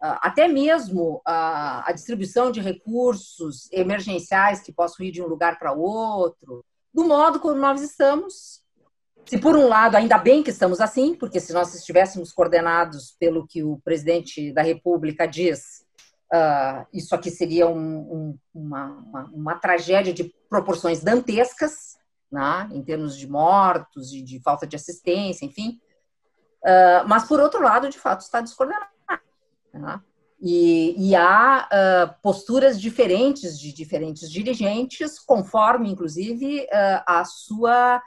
até 0.01 0.49
mesmo 0.49 1.23
a, 1.25 1.89
a 1.89 1.93
distribuição 1.93 2.51
de 2.51 2.61
recursos 2.61 3.69
emergenciais 3.73 4.61
que 4.61 4.73
possam 4.73 5.07
ir 5.07 5.13
de 5.13 5.23
um 5.23 5.27
lugar 5.27 5.59
para 5.59 5.73
outro, 5.73 6.65
do 6.93 7.05
modo 7.05 7.39
como 7.39 7.55
nós 7.55 7.81
estamos. 7.81 8.63
Se 9.25 9.39
por 9.39 9.57
um 9.57 9.69
lado, 9.69 9.97
ainda 9.97 10.19
bem 10.19 10.43
que 10.43 10.51
estamos 10.51 10.81
assim, 10.81 11.15
porque 11.15 11.39
se 11.39 11.53
nós 11.53 11.73
estivéssemos 11.75 12.33
coordenados 12.33 13.15
pelo 13.19 13.47
que 13.47 13.63
o 13.63 13.81
presidente 13.85 14.53
da 14.53 14.63
República 14.63 15.27
diz, 15.27 15.82
Uh, 16.33 16.87
isso 16.95 17.15
aqui 17.15 17.31
seria 17.31 17.69
um, 17.69 17.77
um, 17.77 18.39
uma, 18.55 18.87
uma, 18.87 19.31
uma, 19.35 19.55
tragédia 19.57 20.15
de 20.15 20.35
proporções 20.49 21.03
dantescas, 21.03 21.99
né, 22.31 22.71
em 22.73 22.83
termos 22.83 23.19
de 23.19 23.29
mortos 23.29 24.15
e 24.15 24.23
de 24.23 24.41
falta 24.41 24.67
de 24.67 24.75
assistência, 24.75 25.45
enfim. 25.45 25.79
Uh, 26.65 27.07
mas, 27.07 27.29
por 27.29 27.39
outro 27.39 27.63
lado, 27.63 27.91
de 27.91 27.99
fato, 27.99 28.23
está 28.23 28.41
descoordenado. 28.41 28.87
Né? 29.75 30.01
E, 30.41 31.11
e, 31.11 31.15
há 31.15 31.69
uh, 31.69 32.23
posturas 32.23 32.81
diferentes 32.81 33.61
de 33.61 33.71
diferentes 33.71 34.31
dirigentes, 34.31 35.19
conforme, 35.19 35.91
inclusive, 35.91 36.67
a 37.07 37.25
sua 37.25 38.03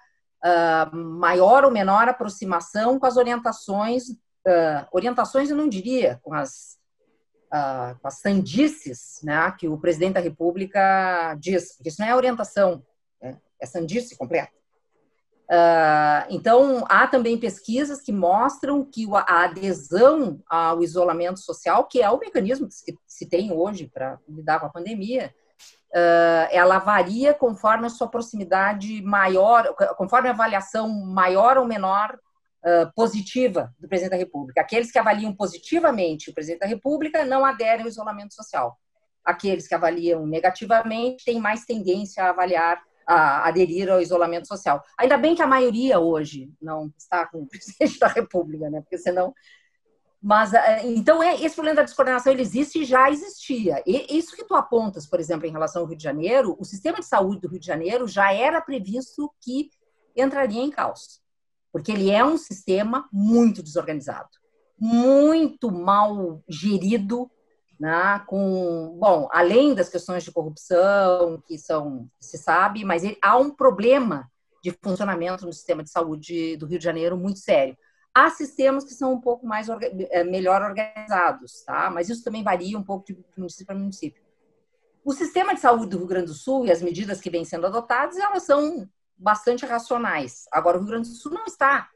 maior 0.93 1.63
ou 1.63 1.71
menor 1.71 2.07
aproximação 2.07 2.99
com 2.99 3.05
as 3.07 3.17
orientações, 3.17 4.03
orientações 4.91 5.49
eu 5.49 5.57
não 5.57 5.67
diria, 5.67 6.19
com 6.21 6.35
as 6.35 6.77
uh, 7.53 7.99
com 7.99 8.07
as 8.07 8.19
sandices 8.19 9.19
né, 9.23 9.51
que 9.57 9.67
o 9.67 9.77
presidente 9.77 10.13
da 10.13 10.19
República 10.19 11.35
diz, 11.39 11.75
porque 11.75 11.89
isso 11.89 12.01
não 12.01 12.07
é 12.07 12.15
orientação, 12.15 12.83
né, 13.21 13.37
é 13.59 13.65
sandice 13.65 14.17
completa. 14.17 14.53
Uh, 15.45 16.25
então, 16.29 16.83
há 16.89 17.05
também 17.05 17.37
pesquisas 17.37 18.01
que 18.01 18.11
mostram 18.11 18.83
que 18.83 19.05
a 19.13 19.43
adesão 19.43 20.41
ao 20.47 20.81
isolamento 20.81 21.39
social, 21.39 21.85
que 21.85 22.01
é 22.01 22.09
o 22.09 22.19
mecanismo 22.19 22.67
que 22.67 22.97
se 23.05 23.29
tem 23.29 23.51
hoje 23.51 23.87
para 23.93 24.19
lidar 24.27 24.59
com 24.59 24.65
a 24.65 24.71
pandemia, 24.71 25.33
uh, 25.91 26.49
ela 26.49 26.79
varia 26.79 27.31
conforme 27.31 27.85
a 27.85 27.91
sua 27.91 28.07
proximidade 28.07 29.03
maior, 29.03 29.75
conforme 29.97 30.29
a 30.29 30.31
avaliação 30.31 30.89
maior 30.89 31.57
ou 31.57 31.65
menor 31.65 32.19
positiva 32.95 33.73
do 33.79 33.87
presidente 33.87 34.11
da 34.11 34.17
República. 34.17 34.61
Aqueles 34.61 34.91
que 34.91 34.97
avaliam 34.97 35.33
positivamente 35.35 36.29
o 36.29 36.33
presidente 36.33 36.61
da 36.61 36.67
República 36.67 37.23
não 37.23 37.45
aderem 37.45 37.83
ao 37.83 37.87
isolamento 37.87 38.33
social. 38.33 38.77
Aqueles 39.23 39.67
que 39.67 39.75
avaliam 39.75 40.25
negativamente 40.25 41.25
têm 41.25 41.39
mais 41.39 41.63
tendência 41.65 42.23
a 42.23 42.29
avaliar, 42.29 42.81
a 43.05 43.47
aderir 43.47 43.89
ao 43.89 44.01
isolamento 44.01 44.47
social. 44.47 44.83
Ainda 44.97 45.17
bem 45.17 45.35
que 45.35 45.43
a 45.43 45.47
maioria 45.47 45.99
hoje 45.99 46.51
não 46.59 46.91
está 46.97 47.27
com 47.27 47.43
o 47.43 47.45
presidente 47.47 47.99
da 47.99 48.07
República, 48.07 48.69
né? 48.69 48.81
Porque 48.81 48.97
senão 48.97 49.33
mas 50.27 50.53
então 50.83 51.21
é 51.21 51.35
esse 51.35 51.53
problema 51.53 51.75
da 51.75 51.83
descoordenação 51.83 52.33
ele 52.33 52.41
existe 52.41 52.81
e 52.81 52.85
já 52.85 53.11
existia. 53.11 53.83
E 53.85 54.17
isso 54.17 54.35
que 54.35 54.43
tu 54.43 54.55
apontas, 54.55 55.05
por 55.05 55.19
exemplo, 55.19 55.45
em 55.45 55.51
relação 55.51 55.83
ao 55.83 55.87
Rio 55.87 55.97
de 55.97 56.03
Janeiro, 56.03 56.55
o 56.57 56.65
sistema 56.65 56.97
de 56.97 57.05
saúde 57.05 57.41
do 57.41 57.47
Rio 57.47 57.59
de 57.59 57.67
Janeiro 57.67 58.07
já 58.07 58.33
era 58.33 58.59
previsto 58.59 59.31
que 59.39 59.69
entraria 60.15 60.63
em 60.63 60.71
caos 60.71 61.23
porque 61.75 61.91
ele 61.91 62.09
é 62.09 62.23
um 62.23 62.37
sistema 62.37 63.05
muito 63.11 63.61
desorganizado, 63.61 64.29
muito 64.79 65.69
mal 65.69 66.41
gerido, 66.47 67.29
né, 67.77 68.23
com, 68.27 68.97
bom, 68.97 69.27
além 69.29 69.75
das 69.75 69.89
questões 69.89 70.23
de 70.23 70.31
corrupção, 70.31 71.43
que 71.45 71.57
são, 71.57 72.09
se 72.17 72.37
sabe, 72.37 72.85
mas 72.85 73.03
ele, 73.03 73.17
há 73.21 73.35
um 73.35 73.51
problema 73.51 74.31
de 74.63 74.71
funcionamento 74.81 75.45
no 75.45 75.51
sistema 75.51 75.83
de 75.83 75.89
saúde 75.89 76.55
do 76.55 76.65
Rio 76.65 76.79
de 76.79 76.85
Janeiro 76.85 77.17
muito 77.17 77.39
sério. 77.39 77.77
Há 78.13 78.29
sistemas 78.29 78.85
que 78.85 78.93
são 78.93 79.11
um 79.11 79.19
pouco 79.19 79.45
mais 79.45 79.67
eh, 79.67 80.23
melhor 80.23 80.61
organizados, 80.61 81.61
tá? 81.65 81.89
Mas 81.89 82.07
isso 82.07 82.23
também 82.23 82.41
varia 82.41 82.79
um 82.79 82.83
pouco 82.83 83.05
de 83.05 83.17
município 83.35 83.65
para 83.65 83.75
município. 83.75 84.23
O 85.03 85.11
sistema 85.11 85.53
de 85.53 85.59
saúde 85.59 85.87
do 85.87 85.97
Rio 85.97 86.07
Grande 86.07 86.27
do 86.27 86.33
Sul 86.33 86.65
e 86.65 86.71
as 86.71 86.81
medidas 86.81 87.19
que 87.19 87.29
vêm 87.29 87.43
sendo 87.43 87.67
adotadas, 87.67 88.15
elas 88.15 88.43
são 88.43 88.89
bastante 89.17 89.65
racionais. 89.65 90.45
Agora, 90.51 90.77
o 90.77 90.79
Rio 90.81 90.89
Grande 90.89 91.09
do 91.09 91.15
Sul 91.15 91.33
não 91.33 91.45
está. 91.45 91.89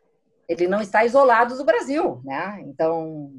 Ele 0.48 0.68
não 0.68 0.82
está 0.82 1.06
isolado 1.06 1.56
do 1.56 1.64
Brasil, 1.64 2.22
né? 2.24 2.62
Então, 2.66 3.32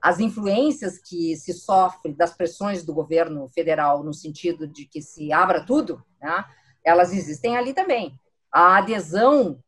as 0.00 0.18
influências 0.18 0.98
que 0.98 1.36
se 1.36 1.52
sofre 1.52 2.14
das 2.14 2.34
pressões 2.34 2.84
do 2.84 2.94
governo 2.94 3.48
federal 3.48 4.02
no 4.02 4.14
sentido 4.14 4.66
de 4.66 4.86
que 4.86 5.02
se 5.02 5.32
abra 5.32 5.64
tudo, 5.64 6.02
né? 6.20 6.44
Elas 6.84 7.12
existem 7.12 7.56
ali 7.56 7.74
também. 7.74 8.18
A 8.50 8.78
adesão 8.78 9.62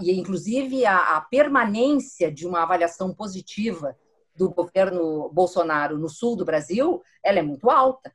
e, 0.00 0.12
inclusive, 0.18 0.86
a, 0.86 1.16
a 1.16 1.20
permanência 1.20 2.30
de 2.30 2.46
uma 2.46 2.62
avaliação 2.62 3.12
positiva 3.12 3.96
do 4.34 4.50
governo 4.50 5.28
Bolsonaro 5.30 5.98
no 5.98 6.08
sul 6.08 6.36
do 6.36 6.44
Brasil, 6.44 7.02
ela 7.24 7.40
é 7.40 7.42
muito 7.42 7.68
alta. 7.68 8.14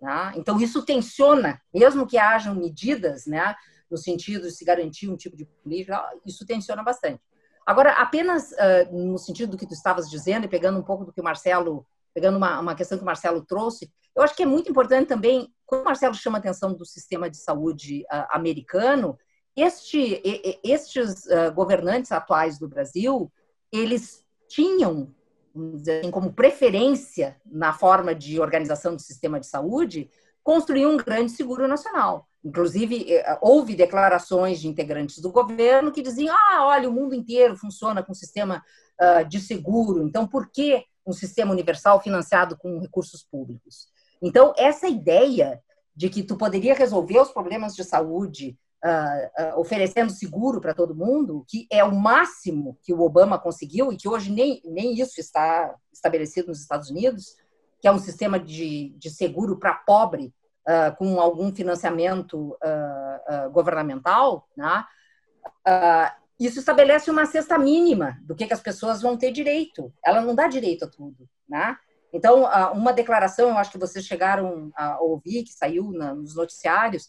Né? 0.00 0.32
Então, 0.36 0.58
isso 0.58 0.84
tensiona, 0.84 1.60
mesmo 1.72 2.06
que 2.06 2.16
hajam 2.16 2.54
medidas 2.54 3.26
né, 3.26 3.54
no 3.92 3.98
sentido 3.98 4.48
de 4.48 4.50
se 4.50 4.64
garantir 4.64 5.10
um 5.10 5.16
tipo 5.16 5.36
de 5.36 5.44
política, 5.44 6.02
isso 6.24 6.46
tensiona 6.46 6.82
bastante. 6.82 7.20
Agora, 7.66 7.92
apenas 7.92 8.50
uh, 8.52 8.90
no 8.90 9.18
sentido 9.18 9.50
do 9.50 9.58
que 9.58 9.66
tu 9.66 9.74
estavas 9.74 10.08
dizendo 10.08 10.46
e 10.46 10.48
pegando 10.48 10.78
um 10.78 10.82
pouco 10.82 11.04
do 11.04 11.12
que 11.12 11.20
o 11.20 11.24
Marcelo, 11.24 11.86
pegando 12.14 12.38
uma, 12.38 12.58
uma 12.58 12.74
questão 12.74 12.96
que 12.96 13.04
o 13.04 13.06
Marcelo 13.06 13.44
trouxe, 13.44 13.92
eu 14.16 14.22
acho 14.22 14.34
que 14.34 14.42
é 14.42 14.46
muito 14.46 14.70
importante 14.70 15.08
também, 15.08 15.52
quando 15.66 15.82
o 15.82 15.84
Marcelo 15.84 16.14
chama 16.14 16.38
a 16.38 16.40
atenção 16.40 16.72
do 16.72 16.86
sistema 16.86 17.28
de 17.28 17.36
saúde 17.36 18.02
uh, 18.04 18.26
americano, 18.30 19.18
este, 19.54 20.22
estes 20.64 21.26
uh, 21.26 21.52
governantes 21.54 22.10
atuais 22.10 22.58
do 22.58 22.66
Brasil, 22.66 23.30
eles 23.70 24.24
tinham, 24.48 25.14
assim, 25.54 26.10
como 26.10 26.32
preferência 26.32 27.36
na 27.44 27.74
forma 27.74 28.14
de 28.14 28.40
organização 28.40 28.96
do 28.96 29.02
sistema 29.02 29.38
de 29.38 29.46
saúde, 29.46 30.10
construir 30.42 30.86
um 30.86 30.96
grande 30.96 31.32
seguro 31.32 31.68
nacional. 31.68 32.26
Inclusive, 32.44 33.12
eh, 33.12 33.38
houve 33.40 33.76
declarações 33.76 34.60
de 34.60 34.66
integrantes 34.66 35.18
do 35.18 35.30
governo 35.30 35.92
que 35.92 36.02
diziam: 36.02 36.34
ah, 36.34 36.66
olha, 36.66 36.88
o 36.88 36.92
mundo 36.92 37.14
inteiro 37.14 37.56
funciona 37.56 38.02
com 38.02 38.12
sistema 38.12 38.62
uh, 39.00 39.24
de 39.28 39.38
seguro, 39.38 40.02
então 40.02 40.26
por 40.26 40.50
que 40.50 40.84
um 41.06 41.12
sistema 41.12 41.52
universal 41.52 42.00
financiado 42.00 42.56
com 42.56 42.80
recursos 42.80 43.22
públicos? 43.22 43.88
Então, 44.20 44.52
essa 44.56 44.88
ideia 44.88 45.60
de 45.94 46.08
que 46.08 46.22
tu 46.22 46.36
poderia 46.36 46.74
resolver 46.74 47.20
os 47.20 47.30
problemas 47.30 47.74
de 47.74 47.84
saúde 47.84 48.58
uh, 48.84 49.56
uh, 49.56 49.60
oferecendo 49.60 50.10
seguro 50.10 50.60
para 50.60 50.74
todo 50.74 50.94
mundo, 50.94 51.44
que 51.48 51.66
é 51.70 51.84
o 51.84 51.94
máximo 51.94 52.78
que 52.82 52.92
o 52.92 53.00
Obama 53.00 53.38
conseguiu 53.38 53.92
e 53.92 53.96
que 53.96 54.08
hoje 54.08 54.32
nem, 54.32 54.60
nem 54.64 54.94
isso 54.94 55.20
está 55.20 55.74
estabelecido 55.92 56.48
nos 56.48 56.60
Estados 56.60 56.90
Unidos, 56.90 57.36
que 57.80 57.88
é 57.88 57.92
um 57.92 57.98
sistema 57.98 58.38
de, 58.38 58.94
de 58.96 59.10
seguro 59.10 59.58
para 59.58 59.74
pobre 59.74 60.32
uh, 60.68 60.96
com 60.96 61.20
algum 61.20 61.54
financiamento 61.54 62.56
uh, 62.62 63.50
governamental, 63.50 64.48
né? 64.56 64.84
isso 66.38 66.58
estabelece 66.58 67.10
uma 67.10 67.26
cesta 67.26 67.58
mínima 67.58 68.18
do 68.22 68.34
que, 68.34 68.46
que 68.46 68.54
as 68.54 68.60
pessoas 68.60 69.02
vão 69.02 69.16
ter 69.16 69.32
direito. 69.32 69.92
Ela 70.04 70.20
não 70.20 70.34
dá 70.34 70.46
direito 70.46 70.84
a 70.84 70.88
tudo, 70.88 71.28
né? 71.48 71.76
Então, 72.12 72.44
uma 72.74 72.92
declaração, 72.92 73.48
eu 73.48 73.58
acho 73.58 73.70
que 73.72 73.78
vocês 73.78 74.04
chegaram 74.04 74.70
a 74.76 75.00
ouvir, 75.00 75.44
que 75.44 75.52
saiu 75.52 75.90
nos 75.90 76.36
noticiários, 76.36 77.08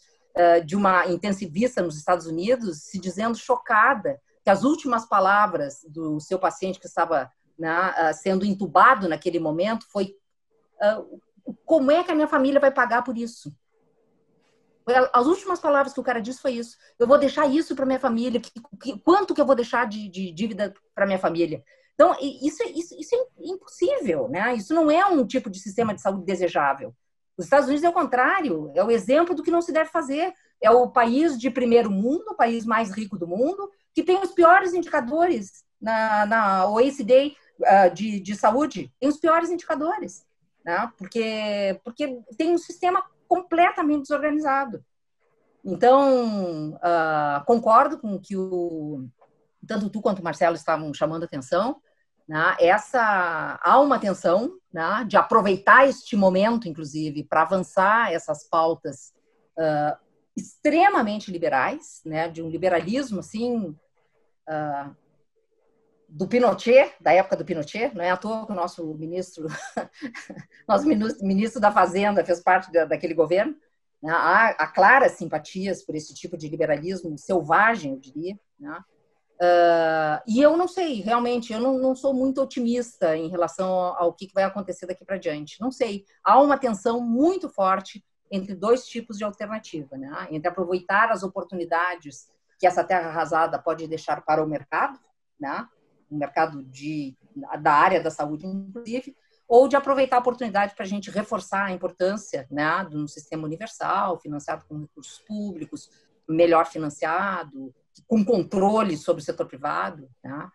de 0.64 0.74
uma 0.74 1.06
intensivista 1.06 1.82
nos 1.82 1.96
Estados 1.96 2.26
Unidos, 2.26 2.84
se 2.84 2.98
dizendo 2.98 3.36
chocada 3.36 4.20
que 4.42 4.50
as 4.50 4.64
últimas 4.64 5.06
palavras 5.06 5.80
do 5.88 6.18
seu 6.20 6.38
paciente 6.38 6.80
que 6.80 6.86
estava 6.86 7.30
né, 7.58 8.12
sendo 8.14 8.44
entubado 8.44 9.08
naquele 9.08 9.38
momento 9.38 9.86
foi 9.90 10.16
como 11.64 11.90
é 11.90 12.02
que 12.02 12.10
a 12.10 12.14
minha 12.14 12.28
família 12.28 12.60
vai 12.60 12.70
pagar 12.70 13.02
por 13.02 13.16
isso? 13.16 13.54
As 15.12 15.26
últimas 15.26 15.60
palavras 15.60 15.94
que 15.94 16.00
o 16.00 16.04
cara 16.04 16.20
disse 16.20 16.42
foi 16.42 16.52
isso. 16.52 16.76
Eu 16.98 17.06
vou 17.06 17.16
deixar 17.16 17.46
isso 17.46 17.74
para 17.74 17.86
minha 17.86 17.98
família. 17.98 18.38
Que, 18.40 18.50
que, 18.82 18.98
quanto 18.98 19.34
que 19.34 19.40
eu 19.40 19.46
vou 19.46 19.54
deixar 19.54 19.86
de, 19.86 20.08
de 20.08 20.30
dívida 20.30 20.74
para 20.94 21.06
minha 21.06 21.18
família? 21.18 21.64
Então, 21.94 22.14
isso, 22.20 22.62
isso, 22.74 22.94
isso 22.98 23.14
é 23.14 23.46
impossível, 23.46 24.28
né? 24.28 24.54
Isso 24.54 24.74
não 24.74 24.90
é 24.90 25.06
um 25.06 25.26
tipo 25.26 25.48
de 25.48 25.58
sistema 25.58 25.94
de 25.94 26.02
saúde 26.02 26.26
desejável. 26.26 26.94
Os 27.36 27.46
Estados 27.46 27.66
Unidos 27.66 27.84
é 27.84 27.88
o 27.88 27.94
contrário, 27.94 28.70
é 28.74 28.84
o 28.84 28.90
exemplo 28.90 29.34
do 29.34 29.42
que 29.42 29.50
não 29.50 29.62
se 29.62 29.72
deve 29.72 29.90
fazer. 29.90 30.32
É 30.60 30.70
o 30.70 30.90
país 30.90 31.38
de 31.38 31.50
primeiro 31.50 31.90
mundo, 31.90 32.30
o 32.30 32.36
país 32.36 32.66
mais 32.66 32.90
rico 32.90 33.18
do 33.18 33.26
mundo, 33.26 33.70
que 33.94 34.02
tem 34.02 34.20
os 34.20 34.32
piores 34.32 34.74
indicadores 34.74 35.64
na, 35.80 36.26
na 36.26 36.68
OECD 36.68 37.34
uh, 37.60 37.94
de, 37.94 38.20
de 38.20 38.34
saúde, 38.34 38.92
tem 38.98 39.08
os 39.08 39.18
piores 39.18 39.50
indicadores, 39.50 40.24
né? 40.64 40.90
porque, 40.96 41.80
porque 41.84 42.20
tem 42.36 42.52
um 42.52 42.58
sistema 42.58 43.04
completamente 43.28 44.02
desorganizado. 44.02 44.84
Então, 45.64 46.74
uh, 46.74 47.44
concordo 47.46 47.98
com 47.98 48.18
que 48.18 48.36
o, 48.36 49.06
tanto 49.66 49.88
tu 49.88 50.00
quanto 50.00 50.20
o 50.20 50.24
Marcelo 50.24 50.56
estavam 50.56 50.92
chamando 50.92 51.24
atenção. 51.24 51.80
Né? 52.28 52.56
Essa, 52.60 53.58
há 53.62 53.80
uma 53.80 53.98
tensão 53.98 54.58
né, 54.72 55.04
de 55.06 55.16
aproveitar 55.16 55.88
este 55.88 56.16
momento, 56.16 56.68
inclusive, 56.68 57.24
para 57.24 57.42
avançar 57.42 58.12
essas 58.12 58.48
pautas 58.48 59.12
uh, 59.58 59.96
extremamente 60.36 61.30
liberais, 61.30 62.00
né, 62.04 62.28
de 62.28 62.42
um 62.42 62.48
liberalismo 62.48 63.20
assim 63.20 63.68
uh, 64.48 64.96
do 66.14 66.28
Pinochet, 66.28 66.94
da 67.00 67.12
época 67.12 67.36
do 67.36 67.44
Pinochet, 67.44 67.92
não 67.92 68.04
é 68.04 68.10
à 68.10 68.16
toa 68.16 68.46
que 68.46 68.52
o 68.52 68.54
nosso 68.54 68.94
ministro, 68.94 69.48
nosso 70.68 70.86
ministro 70.86 71.60
da 71.60 71.72
Fazenda 71.72 72.24
fez 72.24 72.40
parte 72.40 72.70
da, 72.70 72.84
daquele 72.84 73.14
governo. 73.14 73.56
Né? 74.00 74.12
Há, 74.12 74.50
há, 74.50 74.66
claras 74.68 75.12
simpatias 75.12 75.82
por 75.82 75.96
esse 75.96 76.14
tipo 76.14 76.36
de 76.36 76.48
liberalismo 76.48 77.18
selvagem, 77.18 77.94
eu 77.94 77.98
diria. 77.98 78.38
Né? 78.60 78.78
Uh, 79.42 80.22
e 80.28 80.40
eu 80.40 80.56
não 80.56 80.68
sei, 80.68 81.00
realmente, 81.00 81.52
eu 81.52 81.58
não, 81.58 81.78
não, 81.78 81.96
sou 81.96 82.14
muito 82.14 82.40
otimista 82.40 83.16
em 83.16 83.28
relação 83.28 83.68
ao, 83.68 84.04
ao 84.04 84.12
que 84.12 84.30
vai 84.32 84.44
acontecer 84.44 84.86
daqui 84.86 85.04
para 85.04 85.18
diante. 85.18 85.60
Não 85.60 85.72
sei. 85.72 86.04
Há 86.22 86.40
uma 86.40 86.56
tensão 86.56 87.00
muito 87.00 87.48
forte 87.48 88.04
entre 88.30 88.54
dois 88.54 88.86
tipos 88.86 89.18
de 89.18 89.24
alternativa, 89.24 89.96
né? 89.96 90.28
entre 90.30 90.48
aproveitar 90.48 91.10
as 91.10 91.24
oportunidades 91.24 92.28
que 92.56 92.68
essa 92.68 92.84
terra 92.84 93.08
arrasada 93.08 93.58
pode 93.58 93.88
deixar 93.88 94.24
para 94.24 94.44
o 94.44 94.48
mercado, 94.48 94.96
né? 95.40 95.68
O 96.14 96.18
mercado 96.18 96.62
de, 96.64 97.16
da 97.60 97.72
área 97.72 98.02
da 98.02 98.10
saúde, 98.10 98.46
inclusive, 98.46 99.16
ou 99.46 99.68
de 99.68 99.76
aproveitar 99.76 100.16
a 100.16 100.20
oportunidade 100.20 100.74
para 100.74 100.84
a 100.84 100.88
gente 100.88 101.10
reforçar 101.10 101.66
a 101.66 101.72
importância 101.72 102.46
né, 102.50 102.86
de 102.88 102.96
um 102.96 103.06
sistema 103.06 103.44
universal, 103.44 104.18
financiado 104.18 104.64
com 104.66 104.80
recursos 104.80 105.18
públicos, 105.18 105.90
melhor 106.28 106.66
financiado, 106.66 107.74
com 108.06 108.24
controle 108.24 108.96
sobre 108.96 109.22
o 109.22 109.24
setor 109.24 109.46
privado. 109.46 110.08
Né? 110.22 110.48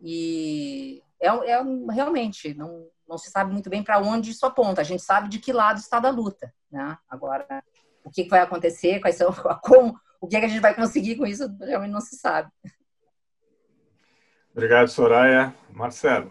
E 0.00 1.02
é, 1.20 1.28
é 1.28 1.62
realmente, 1.90 2.52
não, 2.54 2.86
não 3.08 3.16
se 3.16 3.30
sabe 3.30 3.52
muito 3.52 3.70
bem 3.70 3.82
para 3.82 3.98
onde 3.98 4.30
isso 4.30 4.44
aponta. 4.44 4.82
A 4.82 4.84
gente 4.84 5.02
sabe 5.02 5.28
de 5.28 5.38
que 5.38 5.52
lado 5.52 5.78
está 5.78 5.98
da 5.98 6.10
luta. 6.10 6.52
Né? 6.70 6.98
Agora, 7.08 7.64
o 8.04 8.10
que 8.10 8.28
vai 8.28 8.40
acontecer, 8.40 9.00
quais 9.00 9.16
são, 9.16 9.32
como, 9.62 9.98
o 10.20 10.28
que, 10.28 10.36
é 10.36 10.40
que 10.40 10.46
a 10.46 10.48
gente 10.48 10.60
vai 10.60 10.74
conseguir 10.74 11.16
com 11.16 11.26
isso, 11.26 11.48
realmente 11.60 11.92
não 11.92 12.00
se 12.00 12.16
sabe. 12.16 12.50
Obrigado, 14.56 14.86
Soraya. 14.86 15.52
Marcelo. 15.68 16.30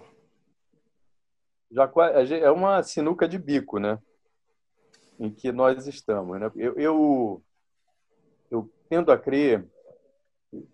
Já 1.70 1.92
é 2.38 2.50
uma 2.50 2.82
sinuca 2.82 3.28
de 3.28 3.38
bico, 3.38 3.80
né? 3.80 4.00
Em 5.20 5.30
que 5.30 5.52
nós 5.52 5.86
estamos, 5.88 6.40
né? 6.40 6.50
Eu, 6.56 6.74
eu, 6.78 7.44
eu 8.50 8.74
tendo 8.88 9.12
a 9.12 9.18
crer 9.18 9.68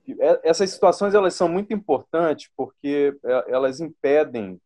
que 0.03 0.15
essas 0.43 0.69
situações 0.69 1.15
elas 1.15 1.33
são 1.33 1.49
muito 1.49 1.73
importantes 1.73 2.51
porque 2.55 3.17
é, 3.23 3.45
elas 3.47 3.79
impedem 3.79 4.61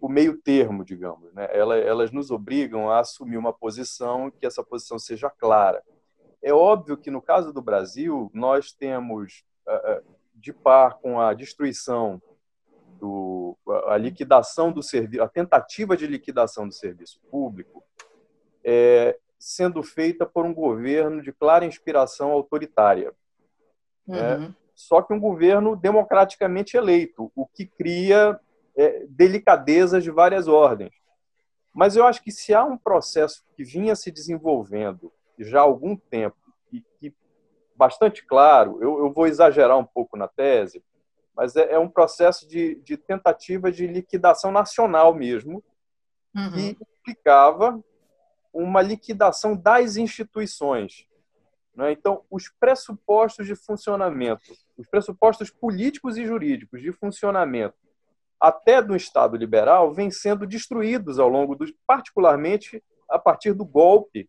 o 0.00 0.08
meio 0.08 0.40
termo, 0.40 0.82
digamos, 0.82 1.30
né? 1.34 1.48
Elas, 1.52 1.84
elas 1.84 2.10
nos 2.12 2.30
obrigam 2.30 2.88
a 2.88 3.00
assumir 3.00 3.36
uma 3.36 3.52
posição 3.52 4.30
que 4.30 4.46
essa 4.46 4.64
posição 4.64 4.98
seja 4.98 5.28
clara. 5.28 5.82
É 6.42 6.50
óbvio 6.50 6.96
que 6.96 7.10
no 7.10 7.20
caso 7.20 7.52
do 7.52 7.60
Brasil 7.60 8.30
nós 8.32 8.72
temos 8.72 9.44
de 10.40 10.52
par 10.52 10.98
com 10.98 11.20
a 11.20 11.34
destruição 11.34 12.20
do 12.98 13.56
a 13.88 13.96
liquidação 13.96 14.72
do 14.72 14.82
serviço, 14.82 15.22
a 15.22 15.28
tentativa 15.28 15.96
de 15.96 16.06
liquidação 16.06 16.66
do 16.66 16.74
serviço 16.74 17.20
público, 17.30 17.84
é, 18.64 19.18
sendo 19.38 19.82
feita 19.82 20.26
por 20.26 20.44
um 20.44 20.52
governo 20.52 21.22
de 21.22 21.32
clara 21.32 21.64
inspiração 21.64 22.30
autoritária. 22.30 23.12
Né? 24.06 24.36
Uhum. 24.36 24.54
Só 24.74 25.02
que 25.02 25.12
um 25.12 25.20
governo 25.20 25.76
democraticamente 25.76 26.76
eleito, 26.76 27.30
o 27.34 27.46
que 27.46 27.66
cria 27.66 28.38
é, 28.76 29.06
delicadezas 29.08 30.02
de 30.02 30.10
várias 30.10 30.48
ordens. 30.48 30.92
Mas 31.72 31.96
eu 31.96 32.04
acho 32.06 32.22
que 32.22 32.32
se 32.32 32.52
há 32.54 32.64
um 32.64 32.76
processo 32.76 33.44
que 33.54 33.62
vinha 33.62 33.94
se 33.94 34.10
desenvolvendo 34.10 35.12
já 35.38 35.60
há 35.60 35.62
algum 35.62 35.96
tempo 35.96 36.36
bastante 37.80 38.24
claro. 38.26 38.78
Eu, 38.82 38.98
eu 38.98 39.12
vou 39.12 39.26
exagerar 39.26 39.78
um 39.78 39.84
pouco 39.84 40.18
na 40.18 40.28
tese, 40.28 40.84
mas 41.34 41.56
é, 41.56 41.72
é 41.72 41.78
um 41.78 41.88
processo 41.88 42.46
de, 42.46 42.74
de, 42.76 42.98
tentativa 42.98 43.72
de 43.72 43.86
liquidação 43.86 44.52
nacional 44.52 45.14
mesmo, 45.14 45.64
uhum. 46.36 46.52
que 46.52 46.76
implicava 47.00 47.82
uma 48.52 48.82
liquidação 48.82 49.56
das 49.56 49.96
instituições. 49.96 51.06
Né? 51.74 51.92
Então, 51.92 52.22
os 52.30 52.50
pressupostos 52.60 53.46
de 53.46 53.54
funcionamento, 53.54 54.42
os 54.76 54.86
pressupostos 54.86 55.50
políticos 55.50 56.18
e 56.18 56.26
jurídicos 56.26 56.82
de 56.82 56.92
funcionamento 56.92 57.78
até 58.38 58.82
do 58.82 58.94
Estado 58.94 59.36
liberal 59.36 59.94
vêm 59.94 60.10
sendo 60.10 60.46
destruídos 60.46 61.18
ao 61.18 61.28
longo 61.28 61.54
dos, 61.54 61.72
particularmente 61.86 62.82
a 63.08 63.18
partir 63.18 63.54
do 63.54 63.64
golpe, 63.64 64.28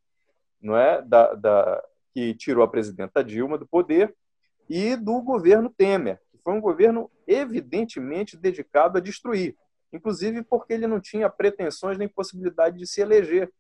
não 0.61 0.77
é, 0.77 1.01
da, 1.01 1.33
da 1.33 1.83
que 2.13 2.35
tirou 2.35 2.63
a 2.63 2.67
presidenta 2.67 3.23
Dilma 3.23 3.57
do 3.57 3.67
poder, 3.67 4.15
e 4.69 4.95
do 4.95 5.21
governo 5.21 5.69
Temer, 5.69 6.19
que 6.31 6.37
foi 6.37 6.53
um 6.53 6.61
governo 6.61 7.11
evidentemente 7.27 8.37
dedicado 8.37 8.97
a 8.97 9.01
destruir, 9.01 9.57
inclusive 9.91 10.43
porque 10.43 10.73
ele 10.73 10.87
não 10.87 10.99
tinha 10.99 11.29
pretensões 11.29 11.97
nem 11.97 12.07
possibilidade 12.07 12.77
de 12.77 12.87
se 12.87 13.01
eleger. 13.01 13.51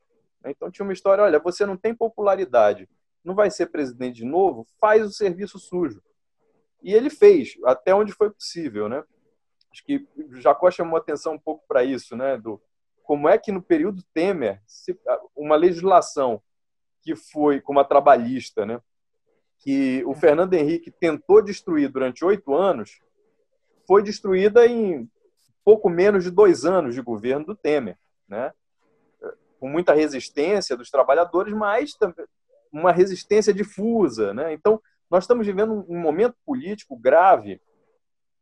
Então 0.45 0.71
tinha 0.71 0.85
uma 0.85 0.93
história: 0.93 1.23
olha, 1.23 1.39
você 1.39 1.65
não 1.65 1.75
tem 1.75 1.93
popularidade, 1.93 2.89
não 3.23 3.35
vai 3.35 3.51
ser 3.51 3.67
presidente 3.67 4.17
de 4.17 4.25
novo, 4.25 4.65
faz 4.79 5.05
o 5.05 5.11
serviço 5.11 5.59
sujo. 5.59 6.01
E 6.81 6.93
ele 6.93 7.09
fez, 7.09 7.57
até 7.65 7.93
onde 7.93 8.13
foi 8.13 8.31
possível, 8.31 8.87
né? 8.87 9.03
Acho 9.71 9.83
que 9.83 10.07
Jacó 10.39 10.71
chamou 10.71 10.97
atenção 10.97 11.33
um 11.33 11.39
pouco 11.39 11.63
para 11.67 11.83
isso, 11.83 12.15
né? 12.15 12.37
Do 12.37 12.61
como 13.03 13.27
é 13.27 13.37
que 13.37 13.51
no 13.51 13.61
período 13.61 14.01
Temer 14.13 14.61
uma 15.35 15.55
legislação 15.55 16.41
que 17.01 17.15
foi 17.15 17.59
como 17.59 17.79
a 17.79 17.83
trabalhista, 17.83 18.65
né? 18.65 18.79
que 19.59 20.03
o 20.05 20.13
Fernando 20.15 20.53
Henrique 20.53 20.91
tentou 20.91 21.41
destruir 21.41 21.89
durante 21.89 22.25
oito 22.25 22.53
anos, 22.53 22.99
foi 23.87 24.01
destruída 24.01 24.65
em 24.65 25.09
pouco 25.63 25.89
menos 25.89 26.23
de 26.23 26.31
dois 26.31 26.65
anos 26.65 26.95
de 26.95 27.01
governo 27.01 27.45
do 27.45 27.55
Temer, 27.55 27.97
né? 28.27 28.51
com 29.59 29.69
muita 29.69 29.93
resistência 29.93 30.75
dos 30.75 30.89
trabalhadores, 30.89 31.53
mas 31.53 31.93
também 31.93 32.25
uma 32.71 32.91
resistência 32.91 33.53
difusa. 33.53 34.33
Né? 34.33 34.53
Então, 34.53 34.81
nós 35.09 35.25
estamos 35.25 35.45
vivendo 35.45 35.85
um 35.87 35.99
momento 35.99 36.35
político 36.45 36.95
grave 36.95 37.61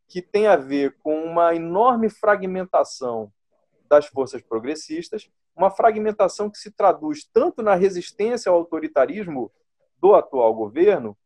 que 0.08 0.22
tem 0.22 0.46
a 0.46 0.56
ver 0.56 0.96
com 1.02 1.24
uma 1.24 1.54
enorme 1.54 2.08
fragmentação 2.08 3.32
das 3.88 4.06
forças 4.06 4.40
progressistas 4.40 5.28
uma 5.54 5.70
fragmentação 5.70 6.50
que 6.50 6.58
se 6.58 6.70
traduz 6.70 7.28
tanto 7.32 7.62
na 7.62 7.74
resistência 7.74 8.50
ao 8.50 8.58
autoritarismo 8.58 9.50
do 10.00 10.14
atual 10.14 10.54
governo, 10.54 11.16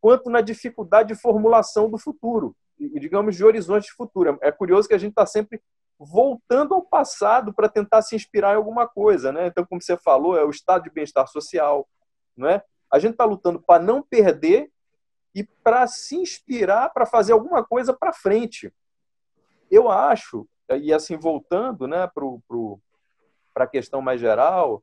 quanto 0.00 0.30
na 0.30 0.40
dificuldade 0.40 1.14
de 1.14 1.20
formulação 1.20 1.90
do 1.90 1.98
futuro, 1.98 2.54
digamos, 2.78 3.36
de 3.36 3.44
horizonte 3.44 3.84
de 3.84 3.92
futuro. 3.92 4.38
É 4.40 4.50
curioso 4.50 4.88
que 4.88 4.94
a 4.94 4.98
gente 4.98 5.10
está 5.10 5.26
sempre 5.26 5.60
voltando 5.98 6.74
ao 6.74 6.82
passado 6.82 7.52
para 7.52 7.68
tentar 7.68 8.00
se 8.00 8.16
inspirar 8.16 8.54
em 8.54 8.56
alguma 8.56 8.88
coisa, 8.88 9.30
né? 9.30 9.48
Então, 9.48 9.66
como 9.66 9.82
você 9.82 9.98
falou, 9.98 10.38
é 10.38 10.44
o 10.44 10.50
estado 10.50 10.84
de 10.84 10.90
bem-estar 10.90 11.26
social, 11.28 11.86
não 12.34 12.48
é? 12.48 12.62
A 12.90 12.98
gente 12.98 13.12
está 13.12 13.24
lutando 13.24 13.60
para 13.60 13.82
não 13.82 14.02
perder 14.02 14.70
e 15.34 15.44
para 15.44 15.86
se 15.86 16.16
inspirar 16.16 16.90
para 16.90 17.04
fazer 17.04 17.32
alguma 17.32 17.62
coisa 17.62 17.92
para 17.92 18.12
frente. 18.12 18.72
Eu 19.70 19.90
acho, 19.90 20.48
e 20.80 20.92
assim 20.92 21.16
voltando, 21.16 21.86
né, 21.86 22.06
para 22.12 22.24
a 23.54 23.66
questão 23.66 24.00
mais 24.00 24.20
geral, 24.20 24.82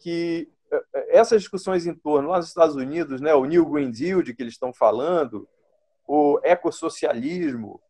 que 0.00 0.50
eh, 0.70 0.84
eh, 0.94 1.18
essas 1.18 1.42
discussões 1.42 1.86
em 1.86 1.94
torno 1.94 2.28
lá 2.28 2.38
nos 2.38 2.48
Estados 2.48 2.76
Unidos, 2.76 3.20
né, 3.20 3.34
o 3.34 3.44
New 3.44 3.66
Green 3.66 3.90
Deal 3.90 4.22
de 4.22 4.34
que 4.34 4.42
eles 4.42 4.54
estão 4.54 4.72
falando, 4.72 5.48
o 6.06 6.40
ecossocialismo, 6.42 7.80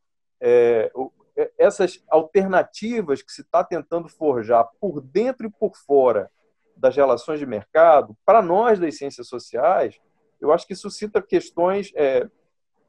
é, 0.41 0.91
o, 0.95 1.13
essas 1.57 2.03
alternativas 2.09 3.23
que 3.23 3.33
se 3.33 3.43
está 3.43 3.63
tentando 3.63 4.09
forjar 4.09 4.69
por 4.81 5.01
dentro 5.01 5.47
e 5.47 5.51
por 5.51 5.77
fora 5.77 6.31
das 6.77 6.97
relações 6.97 7.39
de 7.39 7.47
mercado, 7.47 8.17
para 8.25 8.43
nós 8.43 8.79
das 8.79 8.97
ciências 8.97 9.29
sociais, 9.29 10.01
eu 10.41 10.53
acho 10.53 10.67
que 10.67 10.75
suscita 10.75 11.23
questões 11.23 11.93
é, 11.95 12.29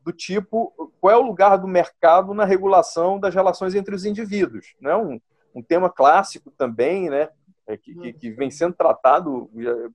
do 0.04 0.12
tipo 0.12 0.92
qual 1.00 1.14
é 1.14 1.18
o 1.18 1.26
lugar 1.26 1.58
do 1.58 1.68
mercado 1.68 2.34
na 2.34 2.46
regulação 2.46 3.20
das 3.20 3.34
relações 3.34 3.76
entre 3.76 3.94
os 3.94 4.06
indivíduos. 4.06 4.76
Né? 4.80 4.96
Um, 4.96 5.20
um 5.54 5.62
tema 5.62 5.90
clássico 5.90 6.52
também, 6.52 7.10
né? 7.10 7.30
É, 7.68 7.78
que, 7.78 8.14
que, 8.14 8.32
vem 8.32 8.50
sendo 8.50 8.74
tratado, 8.74 9.48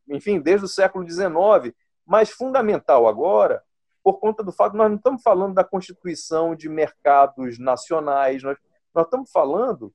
enfim, 0.09 0.38
desde 0.38 0.64
o 0.64 0.68
século 0.68 1.05
XIX, 1.09 1.74
mas 2.07 2.30
fundamental 2.30 3.09
agora, 3.09 3.64
por 4.00 4.20
conta 4.20 4.44
do 4.44 4.52
fato 4.52 4.72
que 4.72 4.78
nós 4.78 4.88
não 4.88 4.96
estamos 4.96 5.22
falando 5.22 5.55
da 5.55 5.64
constituição 5.64 6.55
de 6.55 6.68
mercados 6.68 7.59
nacionais, 7.59 8.44
nós, 8.44 8.57
nós 8.94 9.07
estamos 9.07 9.28
falando 9.32 9.92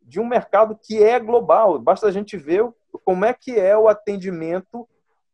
de 0.00 0.20
um 0.20 0.26
mercado 0.26 0.78
que 0.80 1.02
é 1.02 1.18
global. 1.18 1.78
Basta 1.80 2.06
a 2.06 2.12
gente 2.12 2.36
ver 2.36 2.64
como 3.04 3.24
é 3.24 3.34
que 3.34 3.58
é 3.58 3.76
o 3.76 3.88
atendimento, 3.88 4.88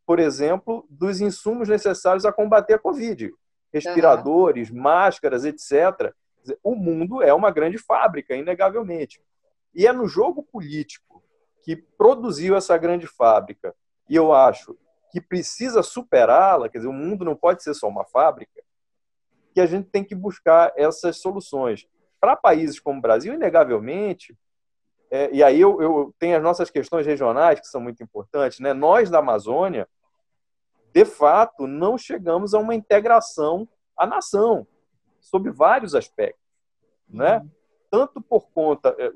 por 0.07 0.19
exemplo, 0.19 0.87
dos 0.89 1.21
insumos 1.21 1.69
necessários 1.69 2.25
a 2.25 2.33
combater 2.33 2.75
a 2.75 2.79
Covid. 2.79 3.33
Respiradores, 3.73 4.71
uhum. 4.71 4.81
máscaras, 4.81 5.45
etc. 5.45 6.15
O 6.63 6.75
mundo 6.75 7.23
é 7.23 7.35
uma 7.35 7.51
grande 7.51 7.77
fábrica, 7.77 8.35
inegavelmente. 8.35 9.21
E 9.75 9.87
é 9.87 9.93
no 9.93 10.07
jogo 10.07 10.43
político 10.43 11.23
que 11.63 11.77
produziu 11.77 12.57
essa 12.57 12.77
grande 12.77 13.07
fábrica, 13.07 13.75
e 14.09 14.17
eu 14.17 14.33
acho 14.33 14.77
que 15.11 15.21
precisa 15.21 15.83
superá-la, 15.83 16.69
quer 16.69 16.79
dizer, 16.79 16.91
o 16.91 16.93
mundo 16.93 17.25
não 17.25 17.37
pode 17.37 17.63
ser 17.63 17.75
só 17.75 17.89
uma 17.89 18.05
fábrica, 18.05 18.63
que 19.55 19.61
a 19.61 19.67
gente 19.67 19.89
tem 19.91 20.03
que 20.03 20.15
buscar 20.15 20.73
essas 20.77 21.19
soluções. 21.19 21.87
Para 22.21 22.37
países 22.37 22.81
como 22.81 22.99
o 22.99 23.03
Brasil, 23.03 23.35
inegavelmente, 23.35 24.37
é, 25.11 25.31
e 25.33 25.43
aí 25.43 25.61
eu, 25.61 25.81
eu 25.83 26.15
tenho 26.19 26.37
as 26.37 26.43
nossas 26.43 26.71
questões 26.71 27.07
regionais 27.07 27.61
que 27.61 27.67
são 27.67 27.81
muito 27.81 28.03
importantes, 28.03 28.61
né? 28.61 28.73
Nós 28.73 29.11
da 29.11 29.19
Amazônia, 29.19 29.87
de 30.93 31.05
fato, 31.05 31.67
não 31.67 31.99
chegamos 31.99 32.55
a 32.55 32.59
uma 32.59 32.75
integração 32.75 33.69
à 33.97 34.07
nação, 34.07 34.67
sob 35.21 35.51
vários 35.51 35.95
aspectos, 35.95 36.43
né? 37.09 37.39
Uhum 37.39 37.62
tanto 37.93 38.23
por 38.23 38.49
conta, 38.49 38.97
é, 38.99 39.13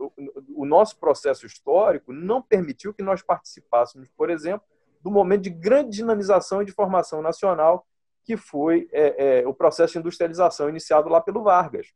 o 0.55 0.66
nosso 0.66 0.99
processo 0.99 1.47
histórico 1.47 2.12
não 2.12 2.43
permitiu 2.43 2.93
que 2.93 3.03
nós 3.03 3.22
participássemos, 3.22 4.11
por 4.14 4.29
exemplo, 4.29 4.66
do 5.01 5.11
momento 5.11 5.45
de 5.45 5.51
grande 5.51 5.97
dinamização 5.97 6.61
e 6.61 6.66
de 6.66 6.72
formação 6.72 7.22
nacional, 7.22 7.87
que 8.22 8.37
foi 8.37 8.87
é, 8.93 9.41
é, 9.41 9.49
o 9.49 9.55
processo 9.55 9.95
de 9.95 10.01
industrialização 10.01 10.68
iniciado 10.68 11.09
lá 11.09 11.22
pelo 11.22 11.43
Vargas. 11.43 11.95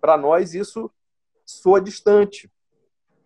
Para 0.00 0.16
nós, 0.16 0.54
isso 0.54 0.88
soa 1.44 1.80
distante. 1.80 2.48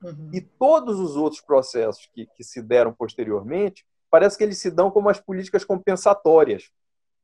Uhum. 0.02 0.30
E 0.32 0.40
todos 0.40 0.98
os 0.98 1.16
outros 1.16 1.42
processos 1.42 2.08
que, 2.14 2.24
que 2.34 2.42
se 2.42 2.62
deram 2.62 2.94
posteriormente, 2.94 3.86
parece 4.10 4.38
que 4.38 4.44
eles 4.44 4.56
se 4.56 4.70
dão 4.70 4.90
como 4.90 5.10
as 5.10 5.20
políticas 5.20 5.66
compensatórias. 5.66 6.70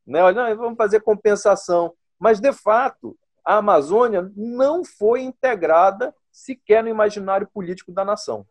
Né? 0.05 0.21
Olha, 0.21 0.55
vamos 0.55 0.77
fazer 0.77 0.99
compensação. 0.99 1.95
Mas, 2.19 2.39
de 2.39 2.53
fato, 2.53 3.17
a 3.43 3.57
Amazônia 3.57 4.31
não 4.35 4.83
foi 4.83 5.21
integrada 5.21 6.13
sequer 6.31 6.83
no 6.83 6.89
imaginário 6.89 7.47
político 7.47 7.91
da 7.91 8.05
nação. 8.05 8.45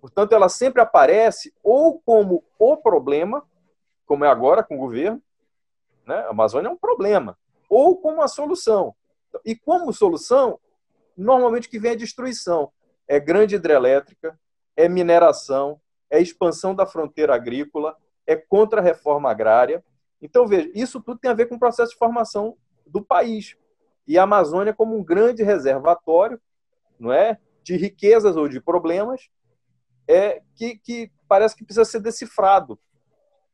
Portanto, 0.00 0.32
ela 0.32 0.48
sempre 0.48 0.80
aparece 0.80 1.54
ou 1.62 2.00
como 2.00 2.44
o 2.58 2.76
problema, 2.76 3.46
como 4.06 4.24
é 4.24 4.28
agora 4.28 4.62
com 4.62 4.76
o 4.76 4.78
governo, 4.78 5.22
né? 6.06 6.16
a 6.16 6.30
Amazônia 6.30 6.68
é 6.68 6.70
um 6.70 6.76
problema, 6.76 7.38
ou 7.68 7.96
como 7.96 8.22
a 8.22 8.28
solução. 8.28 8.94
E 9.44 9.54
como 9.54 9.92
solução, 9.92 10.58
normalmente 11.16 11.68
que 11.68 11.78
vem 11.78 11.92
a 11.92 11.96
destruição. 11.96 12.72
É 13.06 13.20
grande 13.20 13.56
hidrelétrica, 13.56 14.38
é 14.76 14.88
mineração, 14.88 15.80
é 16.08 16.20
expansão 16.20 16.74
da 16.74 16.86
fronteira 16.86 17.34
agrícola, 17.34 17.96
é 18.26 18.34
contra 18.36 18.80
a 18.80 18.84
reforma 18.84 19.30
agrária. 19.30 19.84
Então, 20.20 20.46
veja, 20.46 20.70
isso 20.74 21.00
tudo 21.00 21.20
tem 21.20 21.30
a 21.30 21.34
ver 21.34 21.46
com 21.46 21.56
o 21.56 21.58
processo 21.58 21.92
de 21.92 21.98
formação 21.98 22.56
do 22.90 23.02
país. 23.02 23.56
E 24.06 24.18
a 24.18 24.24
Amazônia 24.24 24.74
como 24.74 24.96
um 24.96 25.04
grande 25.04 25.42
reservatório 25.42 26.40
não 26.98 27.12
é, 27.12 27.38
de 27.62 27.76
riquezas 27.76 28.36
ou 28.36 28.48
de 28.48 28.60
problemas 28.60 29.30
é 30.06 30.42
que, 30.54 30.76
que 30.78 31.10
parece 31.28 31.56
que 31.56 31.64
precisa 31.64 31.84
ser 31.84 32.00
decifrado. 32.00 32.78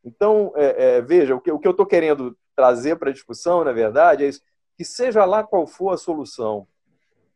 Então, 0.03 0.51
é, 0.55 0.97
é, 0.97 1.01
veja, 1.01 1.35
o 1.35 1.41
que, 1.41 1.51
o 1.51 1.59
que 1.59 1.67
eu 1.67 1.71
estou 1.71 1.85
querendo 1.85 2.37
trazer 2.55 2.97
para 2.97 3.09
a 3.09 3.13
discussão, 3.13 3.63
na 3.63 3.71
verdade, 3.71 4.23
é 4.23 4.27
isso, 4.27 4.41
que 4.75 4.83
seja 4.83 5.23
lá 5.25 5.43
qual 5.43 5.67
for 5.67 5.93
a 5.93 5.97
solução 5.97 6.67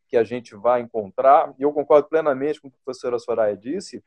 que 0.07 0.17
a 0.17 0.23
gente 0.23 0.55
vai 0.55 0.81
encontrar, 0.81 1.53
e 1.57 1.63
eu 1.63 1.71
concordo 1.71 2.09
plenamente 2.09 2.59
com 2.59 2.67
o 2.67 2.71
que 2.71 2.77
a 2.81 2.83
professora 2.83 3.19
Soraya 3.19 3.55
disse, 3.55 4.03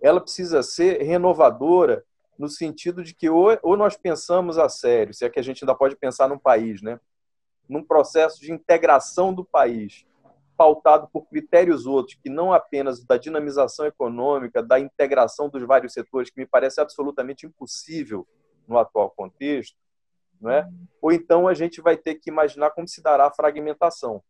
ela 0.00 0.20
precisa 0.20 0.62
ser 0.62 1.02
renovadora 1.02 2.04
no 2.40 2.48
sentido 2.48 3.04
de 3.04 3.14
que 3.14 3.28
ou, 3.28 3.48
ou 3.62 3.76
nós 3.76 3.98
pensamos 3.98 4.56
a 4.56 4.66
sério, 4.66 5.12
se 5.12 5.26
é 5.26 5.28
que 5.28 5.38
a 5.38 5.42
gente 5.42 5.62
ainda 5.62 5.74
pode 5.74 5.94
pensar 5.94 6.26
num 6.26 6.38
país, 6.38 6.80
né? 6.80 6.98
num 7.68 7.84
processo 7.84 8.40
de 8.40 8.50
integração 8.50 9.34
do 9.34 9.44
país, 9.44 10.06
pautado 10.56 11.06
por 11.12 11.26
critérios 11.28 11.84
outros, 11.84 12.16
que 12.16 12.30
não 12.30 12.50
apenas 12.50 13.04
da 13.04 13.18
dinamização 13.18 13.84
econômica, 13.84 14.62
da 14.62 14.80
integração 14.80 15.50
dos 15.50 15.62
vários 15.64 15.92
setores, 15.92 16.30
que 16.30 16.40
me 16.40 16.46
parece 16.46 16.80
absolutamente 16.80 17.44
impossível 17.44 18.26
no 18.66 18.78
atual 18.78 19.10
contexto, 19.10 19.76
não 20.40 20.50
é? 20.50 20.66
ou 21.02 21.12
então 21.12 21.46
a 21.46 21.52
gente 21.52 21.82
vai 21.82 21.94
ter 21.94 22.14
que 22.14 22.30
imaginar 22.30 22.70
como 22.70 22.88
se 22.88 23.02
dará 23.02 23.26
a 23.26 23.34
fragmentação. 23.34 24.22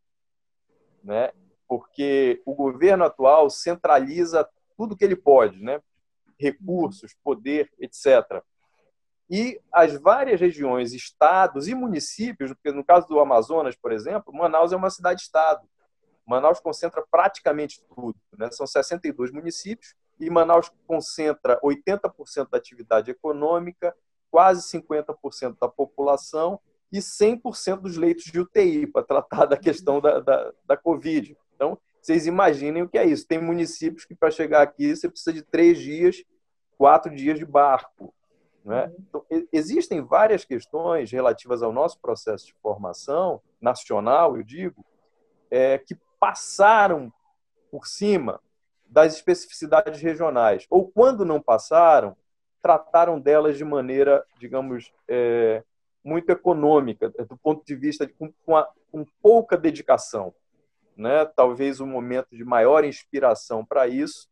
Né? 1.00 1.30
Porque 1.68 2.42
o 2.44 2.56
governo 2.56 3.04
atual 3.04 3.48
centraliza 3.50 4.48
tudo 4.76 4.96
que 4.96 5.04
ele 5.04 5.14
pode, 5.14 5.62
né? 5.62 5.80
Recursos, 6.40 7.14
poder, 7.22 7.70
etc. 7.78 8.42
E 9.28 9.60
as 9.72 9.94
várias 10.00 10.40
regiões, 10.40 10.92
estados 10.92 11.68
e 11.68 11.74
municípios, 11.74 12.52
porque 12.52 12.72
no 12.72 12.84
caso 12.84 13.06
do 13.06 13.20
Amazonas, 13.20 13.76
por 13.76 13.92
exemplo, 13.92 14.34
Manaus 14.34 14.72
é 14.72 14.76
uma 14.76 14.90
cidade-estado. 14.90 15.68
Manaus 16.26 16.58
concentra 16.58 17.04
praticamente 17.08 17.80
tudo. 17.94 18.16
Né? 18.36 18.50
São 18.50 18.66
62 18.66 19.30
municípios 19.30 19.94
e 20.18 20.28
Manaus 20.28 20.70
concentra 20.86 21.60
80% 21.60 22.48
da 22.50 22.58
atividade 22.58 23.10
econômica, 23.10 23.94
quase 24.30 24.62
50% 24.78 25.56
da 25.60 25.68
população 25.68 26.60
e 26.92 26.98
100% 26.98 27.80
dos 27.80 27.96
leitos 27.96 28.24
de 28.24 28.40
UTI 28.40 28.86
para 28.86 29.04
tratar 29.04 29.46
da 29.46 29.56
questão 29.56 30.00
da, 30.00 30.18
da, 30.20 30.52
da 30.64 30.76
Covid. 30.76 31.36
Então, 31.54 31.78
vocês 32.00 32.26
imaginem 32.26 32.82
o 32.82 32.88
que 32.88 32.98
é 32.98 33.04
isso. 33.04 33.26
Tem 33.26 33.40
municípios 33.40 34.04
que 34.04 34.14
para 34.14 34.30
chegar 34.30 34.62
aqui 34.62 34.94
você 34.94 35.08
precisa 35.08 35.32
de 35.32 35.42
três 35.42 35.78
dias, 35.78 36.24
quatro 36.78 37.14
dias 37.14 37.38
de 37.38 37.44
barco. 37.44 38.14
Né? 38.64 38.86
Uhum. 38.86 38.94
Então, 38.98 39.26
existem 39.52 40.00
várias 40.02 40.44
questões 40.44 41.10
relativas 41.10 41.62
ao 41.62 41.72
nosso 41.72 41.98
processo 42.00 42.46
de 42.46 42.54
formação 42.62 43.40
nacional, 43.60 44.36
eu 44.36 44.42
digo, 44.42 44.84
é, 45.50 45.78
que 45.78 45.96
passaram 46.18 47.12
por 47.70 47.86
cima 47.86 48.40
das 48.86 49.14
especificidades 49.14 50.00
regionais, 50.00 50.66
ou 50.68 50.90
quando 50.90 51.24
não 51.24 51.40
passaram, 51.40 52.16
trataram 52.60 53.20
delas 53.20 53.56
de 53.56 53.64
maneira, 53.64 54.24
digamos, 54.38 54.92
é, 55.08 55.62
muito 56.02 56.30
econômica, 56.30 57.08
do 57.10 57.36
ponto 57.36 57.64
de 57.64 57.74
vista 57.74 58.06
de, 58.06 58.12
com, 58.12 58.32
com, 58.44 58.56
a, 58.56 58.68
com 58.90 59.04
pouca 59.22 59.56
dedicação 59.56 60.34
né, 61.00 61.24
talvez 61.24 61.80
o 61.80 61.86
momento 61.86 62.28
de 62.36 62.44
maior 62.44 62.84
inspiração 62.84 63.64
para 63.64 63.88
isso 63.88 64.28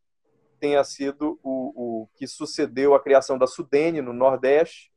tenha 0.60 0.84
sido 0.84 1.40
o, 1.42 2.02
o, 2.02 2.08
que 2.14 2.26
sucedeu 2.26 2.94
a 2.94 3.02
criação 3.02 3.38
da 3.38 3.46
Sudene 3.46 4.02
no 4.02 4.12
Nordeste, 4.12 4.92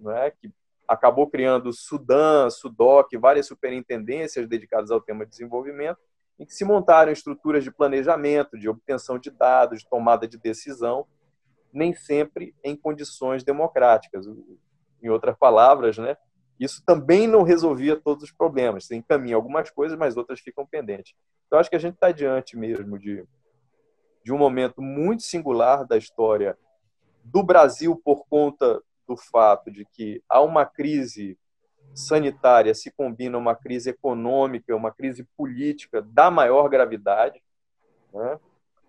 né, 0.00 0.32
que 0.32 0.50
acabou 0.88 1.30
criando 1.30 1.72
Sudã, 1.72 2.50
Sudoc, 2.50 3.16
várias 3.20 3.46
superintendências 3.46 4.48
dedicadas 4.48 4.90
ao 4.90 5.00
tema 5.00 5.24
de 5.24 5.30
desenvolvimento, 5.30 6.00
em 6.40 6.44
que 6.44 6.52
se 6.52 6.64
montaram 6.64 7.12
estruturas 7.12 7.62
de 7.62 7.70
planejamento, 7.70 8.58
de 8.58 8.68
obtenção 8.68 9.16
de 9.16 9.30
dados, 9.30 9.80
de 9.80 9.88
tomada 9.88 10.26
de 10.26 10.36
decisão, 10.36 11.06
nem 11.72 11.94
sempre 11.94 12.52
em 12.64 12.74
condições 12.74 13.44
democráticas. 13.44 14.26
Em 15.00 15.08
outras 15.08 15.36
palavras, 15.36 15.98
né, 15.98 16.16
Isso 16.62 16.80
também 16.86 17.26
não 17.26 17.42
resolvia 17.42 17.96
todos 17.96 18.22
os 18.22 18.30
problemas. 18.30 18.86
Você 18.86 18.94
encaminha 18.94 19.34
algumas 19.34 19.68
coisas, 19.68 19.98
mas 19.98 20.16
outras 20.16 20.38
ficam 20.38 20.64
pendentes. 20.64 21.12
Então, 21.46 21.58
acho 21.58 21.68
que 21.68 21.74
a 21.74 21.78
gente 21.80 21.94
está 21.94 22.12
diante 22.12 22.56
mesmo 22.56 22.96
de, 23.00 23.24
de 24.24 24.32
um 24.32 24.38
momento 24.38 24.80
muito 24.80 25.24
singular 25.24 25.84
da 25.84 25.96
história 25.96 26.56
do 27.24 27.42
Brasil 27.42 28.00
por 28.04 28.24
conta 28.28 28.80
do 29.08 29.16
fato 29.16 29.72
de 29.72 29.84
que 29.84 30.22
há 30.28 30.40
uma 30.40 30.64
crise 30.64 31.36
sanitária 31.94 32.72
se 32.74 32.92
combina 32.92 33.36
uma 33.36 33.56
crise 33.56 33.90
econômica, 33.90 34.74
uma 34.76 34.92
crise 34.92 35.26
política 35.36 36.00
da 36.00 36.30
maior 36.30 36.68
gravidade, 36.68 37.42
né? 38.14 38.38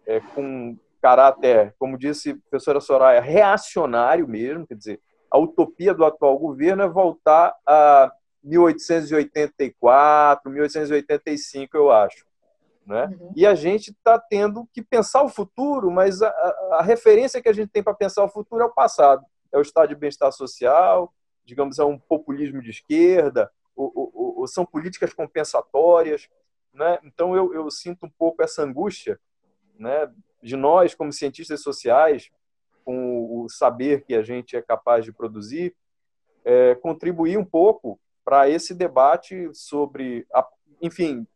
é, 0.06 0.20
com 0.20 0.78
caráter, 1.02 1.74
como 1.80 1.98
disse 1.98 2.30
a 2.30 2.38
professora 2.38 2.80
Soraya, 2.80 3.20
reacionário 3.20 4.28
mesmo, 4.28 4.68
quer 4.68 4.76
dizer, 4.76 5.02
a 5.34 5.38
utopia 5.40 5.94
do 5.96 6.06
atual 6.06 6.38
governo 6.38 6.84
é 6.84 6.88
voltar 6.88 7.58
a 7.66 8.14
1884, 8.44 10.52
1885, 10.52 11.76
eu 11.76 11.92
acho. 11.92 12.24
Né? 12.86 13.06
Uhum. 13.06 13.34
E 13.36 13.48
a 13.48 13.56
gente 13.56 13.90
está 13.90 14.20
tendo 14.20 14.70
que 14.72 14.84
pensar 14.84 15.24
o 15.24 15.30
futuro, 15.30 15.90
mas 15.90 16.22
a, 16.22 16.30
a, 16.74 16.84
referência 16.84 17.42
que 17.42 17.50
a 17.50 17.54
gente 17.54 17.72
tem 17.72 17.82
para 17.82 17.96
pensar 17.96 18.24
o 18.24 18.30
futuro 18.30 18.62
é 18.62 18.66
o 18.66 18.74
passado. 18.74 19.26
É 19.52 19.58
o 19.58 19.62
estado 19.62 19.90
de 19.90 19.96
bem-estar 19.96 20.32
social, 20.32 21.12
digamos, 21.44 21.80
é 21.80 21.84
um 21.84 21.98
populismo 21.98 22.62
de 22.62 22.70
esquerda, 22.70 23.52
ou, 23.76 23.92
ou, 23.96 24.42
ou 24.42 24.48
são 24.48 24.64
políticas 24.64 25.16
compensatórias. 25.16 26.30
Né? 26.72 27.00
Então, 27.04 27.36
eu, 27.36 27.52
eu 27.56 27.72
sinto 27.72 28.06
um 28.06 28.10
pouco 28.10 28.44
essa 28.44 28.62
angústia 28.62 29.20
né, 29.80 30.12
de 30.44 30.56
nós, 30.56 30.94
como 30.94 31.12
cientistas 31.12 31.64
sociais, 31.64 32.30
com 32.84 33.44
o 33.44 33.50
saber 33.50 34.04
que 34.04 34.14
a 34.14 34.22
gente 34.22 34.56
é 34.56 34.62
capaz 34.62 35.06
de 35.06 35.12
produzir, 35.12 35.76
é, 36.44 36.76
contribuir 36.76 37.38
um 37.38 37.46
pouco 37.46 38.00
para 38.24 38.50
esse 38.50 38.74
debate 38.74 39.50
sobre, 39.54 40.26
a, 40.34 40.48
enfim, 40.82 41.28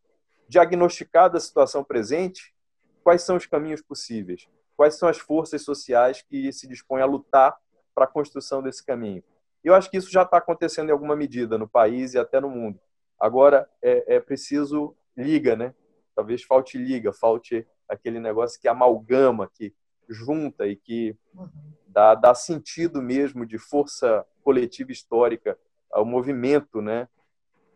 diagnosticar 0.48 1.30
da 1.30 1.40
situação 1.40 1.84
presente, 1.84 2.54
quais 3.02 3.22
são 3.22 3.36
os 3.36 3.46
caminhos 3.46 3.82
possíveis, 3.82 4.48
quais 4.76 4.94
são 4.94 5.08
as 5.08 5.18
forças 5.18 5.62
sociais 5.62 6.22
que 6.22 6.52
se 6.52 6.66
dispõem 6.66 7.02
a 7.02 7.06
lutar 7.06 7.56
para 7.94 8.04
a 8.04 8.08
construção 8.08 8.62
desse 8.62 8.84
caminho. 8.84 9.22
Eu 9.62 9.74
acho 9.74 9.90
que 9.90 9.96
isso 9.96 10.10
já 10.10 10.22
está 10.22 10.38
acontecendo 10.38 10.88
em 10.88 10.92
alguma 10.92 11.16
medida 11.16 11.58
no 11.58 11.68
país 11.68 12.14
e 12.14 12.18
até 12.18 12.40
no 12.40 12.48
mundo. 12.48 12.80
Agora 13.18 13.68
é, 13.82 14.16
é 14.16 14.20
preciso 14.20 14.94
liga, 15.16 15.56
né? 15.56 15.74
Talvez 16.14 16.42
falte 16.42 16.78
liga, 16.78 17.12
falte 17.12 17.66
aquele 17.88 18.20
negócio 18.20 18.60
que 18.60 18.68
amalgama, 18.68 19.50
que 19.52 19.74
junta 20.08 20.66
e 20.66 20.76
que 20.76 21.16
uhum. 21.34 21.48
dá, 21.86 22.14
dá 22.14 22.34
sentido 22.34 23.02
mesmo 23.02 23.46
de 23.46 23.58
força 23.58 24.24
coletiva 24.42 24.92
histórica 24.92 25.58
ao 25.90 26.04
movimento 26.04 26.80
né, 26.80 27.08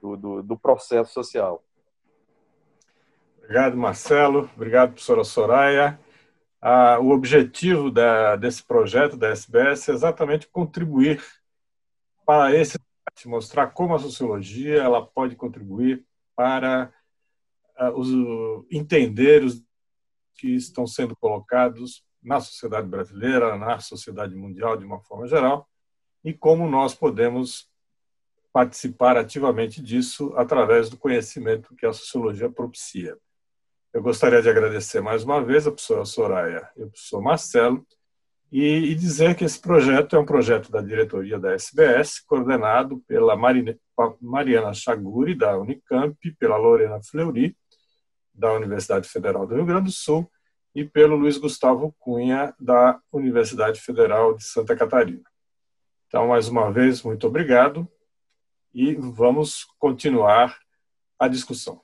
do, 0.00 0.16
do, 0.16 0.42
do 0.42 0.58
processo 0.58 1.12
social. 1.12 1.64
Obrigado, 3.38 3.76
Marcelo. 3.76 4.50
Obrigado, 4.54 4.92
professora 4.92 5.24
Soraya. 5.24 6.00
Ah, 6.60 6.98
o 7.00 7.10
objetivo 7.10 7.90
da, 7.90 8.36
desse 8.36 8.62
projeto 8.62 9.16
da 9.16 9.28
SBS 9.28 9.88
é 9.88 9.92
exatamente 9.92 10.46
contribuir 10.48 11.22
para 12.24 12.54
esse 12.54 12.78
mostrar 13.26 13.68
como 13.68 13.94
a 13.94 13.98
sociologia 13.98 14.82
ela 14.82 15.04
pode 15.04 15.36
contribuir 15.36 16.04
para 16.34 16.92
uh, 17.78 17.90
os, 17.90 18.08
entender 18.70 19.44
os 19.44 19.62
que 20.34 20.54
estão 20.54 20.86
sendo 20.86 21.14
colocados 21.16 22.02
na 22.22 22.40
sociedade 22.40 22.86
brasileira, 22.86 23.56
na 23.56 23.78
sociedade 23.80 24.34
mundial 24.34 24.76
de 24.76 24.84
uma 24.84 25.00
forma 25.00 25.26
geral, 25.26 25.68
e 26.24 26.32
como 26.32 26.68
nós 26.68 26.94
podemos 26.94 27.70
participar 28.52 29.16
ativamente 29.16 29.82
disso 29.82 30.32
através 30.36 30.90
do 30.90 30.96
conhecimento 30.96 31.74
que 31.74 31.86
a 31.86 31.92
sociologia 31.92 32.50
propicia. 32.50 33.16
Eu 33.92 34.02
gostaria 34.02 34.40
de 34.40 34.48
agradecer 34.48 35.00
mais 35.00 35.24
uma 35.24 35.42
vez 35.42 35.66
a 35.66 35.70
professora 35.70 36.04
Soraya 36.04 36.68
e 36.76 36.82
o 36.82 36.88
professor 36.90 37.20
Marcelo 37.20 37.86
e, 38.50 38.94
dizer 38.94 39.34
que 39.34 39.44
esse 39.44 39.58
projeto 39.58 40.14
é 40.14 40.18
um 40.18 40.26
projeto 40.26 40.70
da 40.70 40.82
diretoria 40.82 41.38
da 41.38 41.52
SBS, 41.52 42.20
coordenado 42.20 43.02
pela 43.08 43.34
Mariana 44.20 44.74
Chaguri, 44.74 45.34
da 45.34 45.58
Unicamp, 45.58 46.16
pela 46.38 46.58
Lorena 46.58 47.00
Fleury, 47.02 47.56
da 48.34 48.52
Universidade 48.52 49.08
Federal 49.08 49.46
do 49.46 49.54
Rio 49.54 49.64
Grande 49.64 49.86
do 49.86 49.92
Sul, 49.92 50.30
e 50.74 50.84
pelo 50.84 51.16
Luiz 51.16 51.36
Gustavo 51.36 51.94
Cunha, 51.98 52.54
da 52.58 53.00
Universidade 53.12 53.80
Federal 53.80 54.34
de 54.36 54.44
Santa 54.44 54.74
Catarina. 54.74 55.24
Então, 56.06 56.28
mais 56.28 56.48
uma 56.48 56.70
vez, 56.70 57.02
muito 57.02 57.26
obrigado 57.26 57.88
e 58.74 58.94
vamos 58.94 59.64
continuar 59.78 60.58
a 61.18 61.28
discussão. 61.28 61.80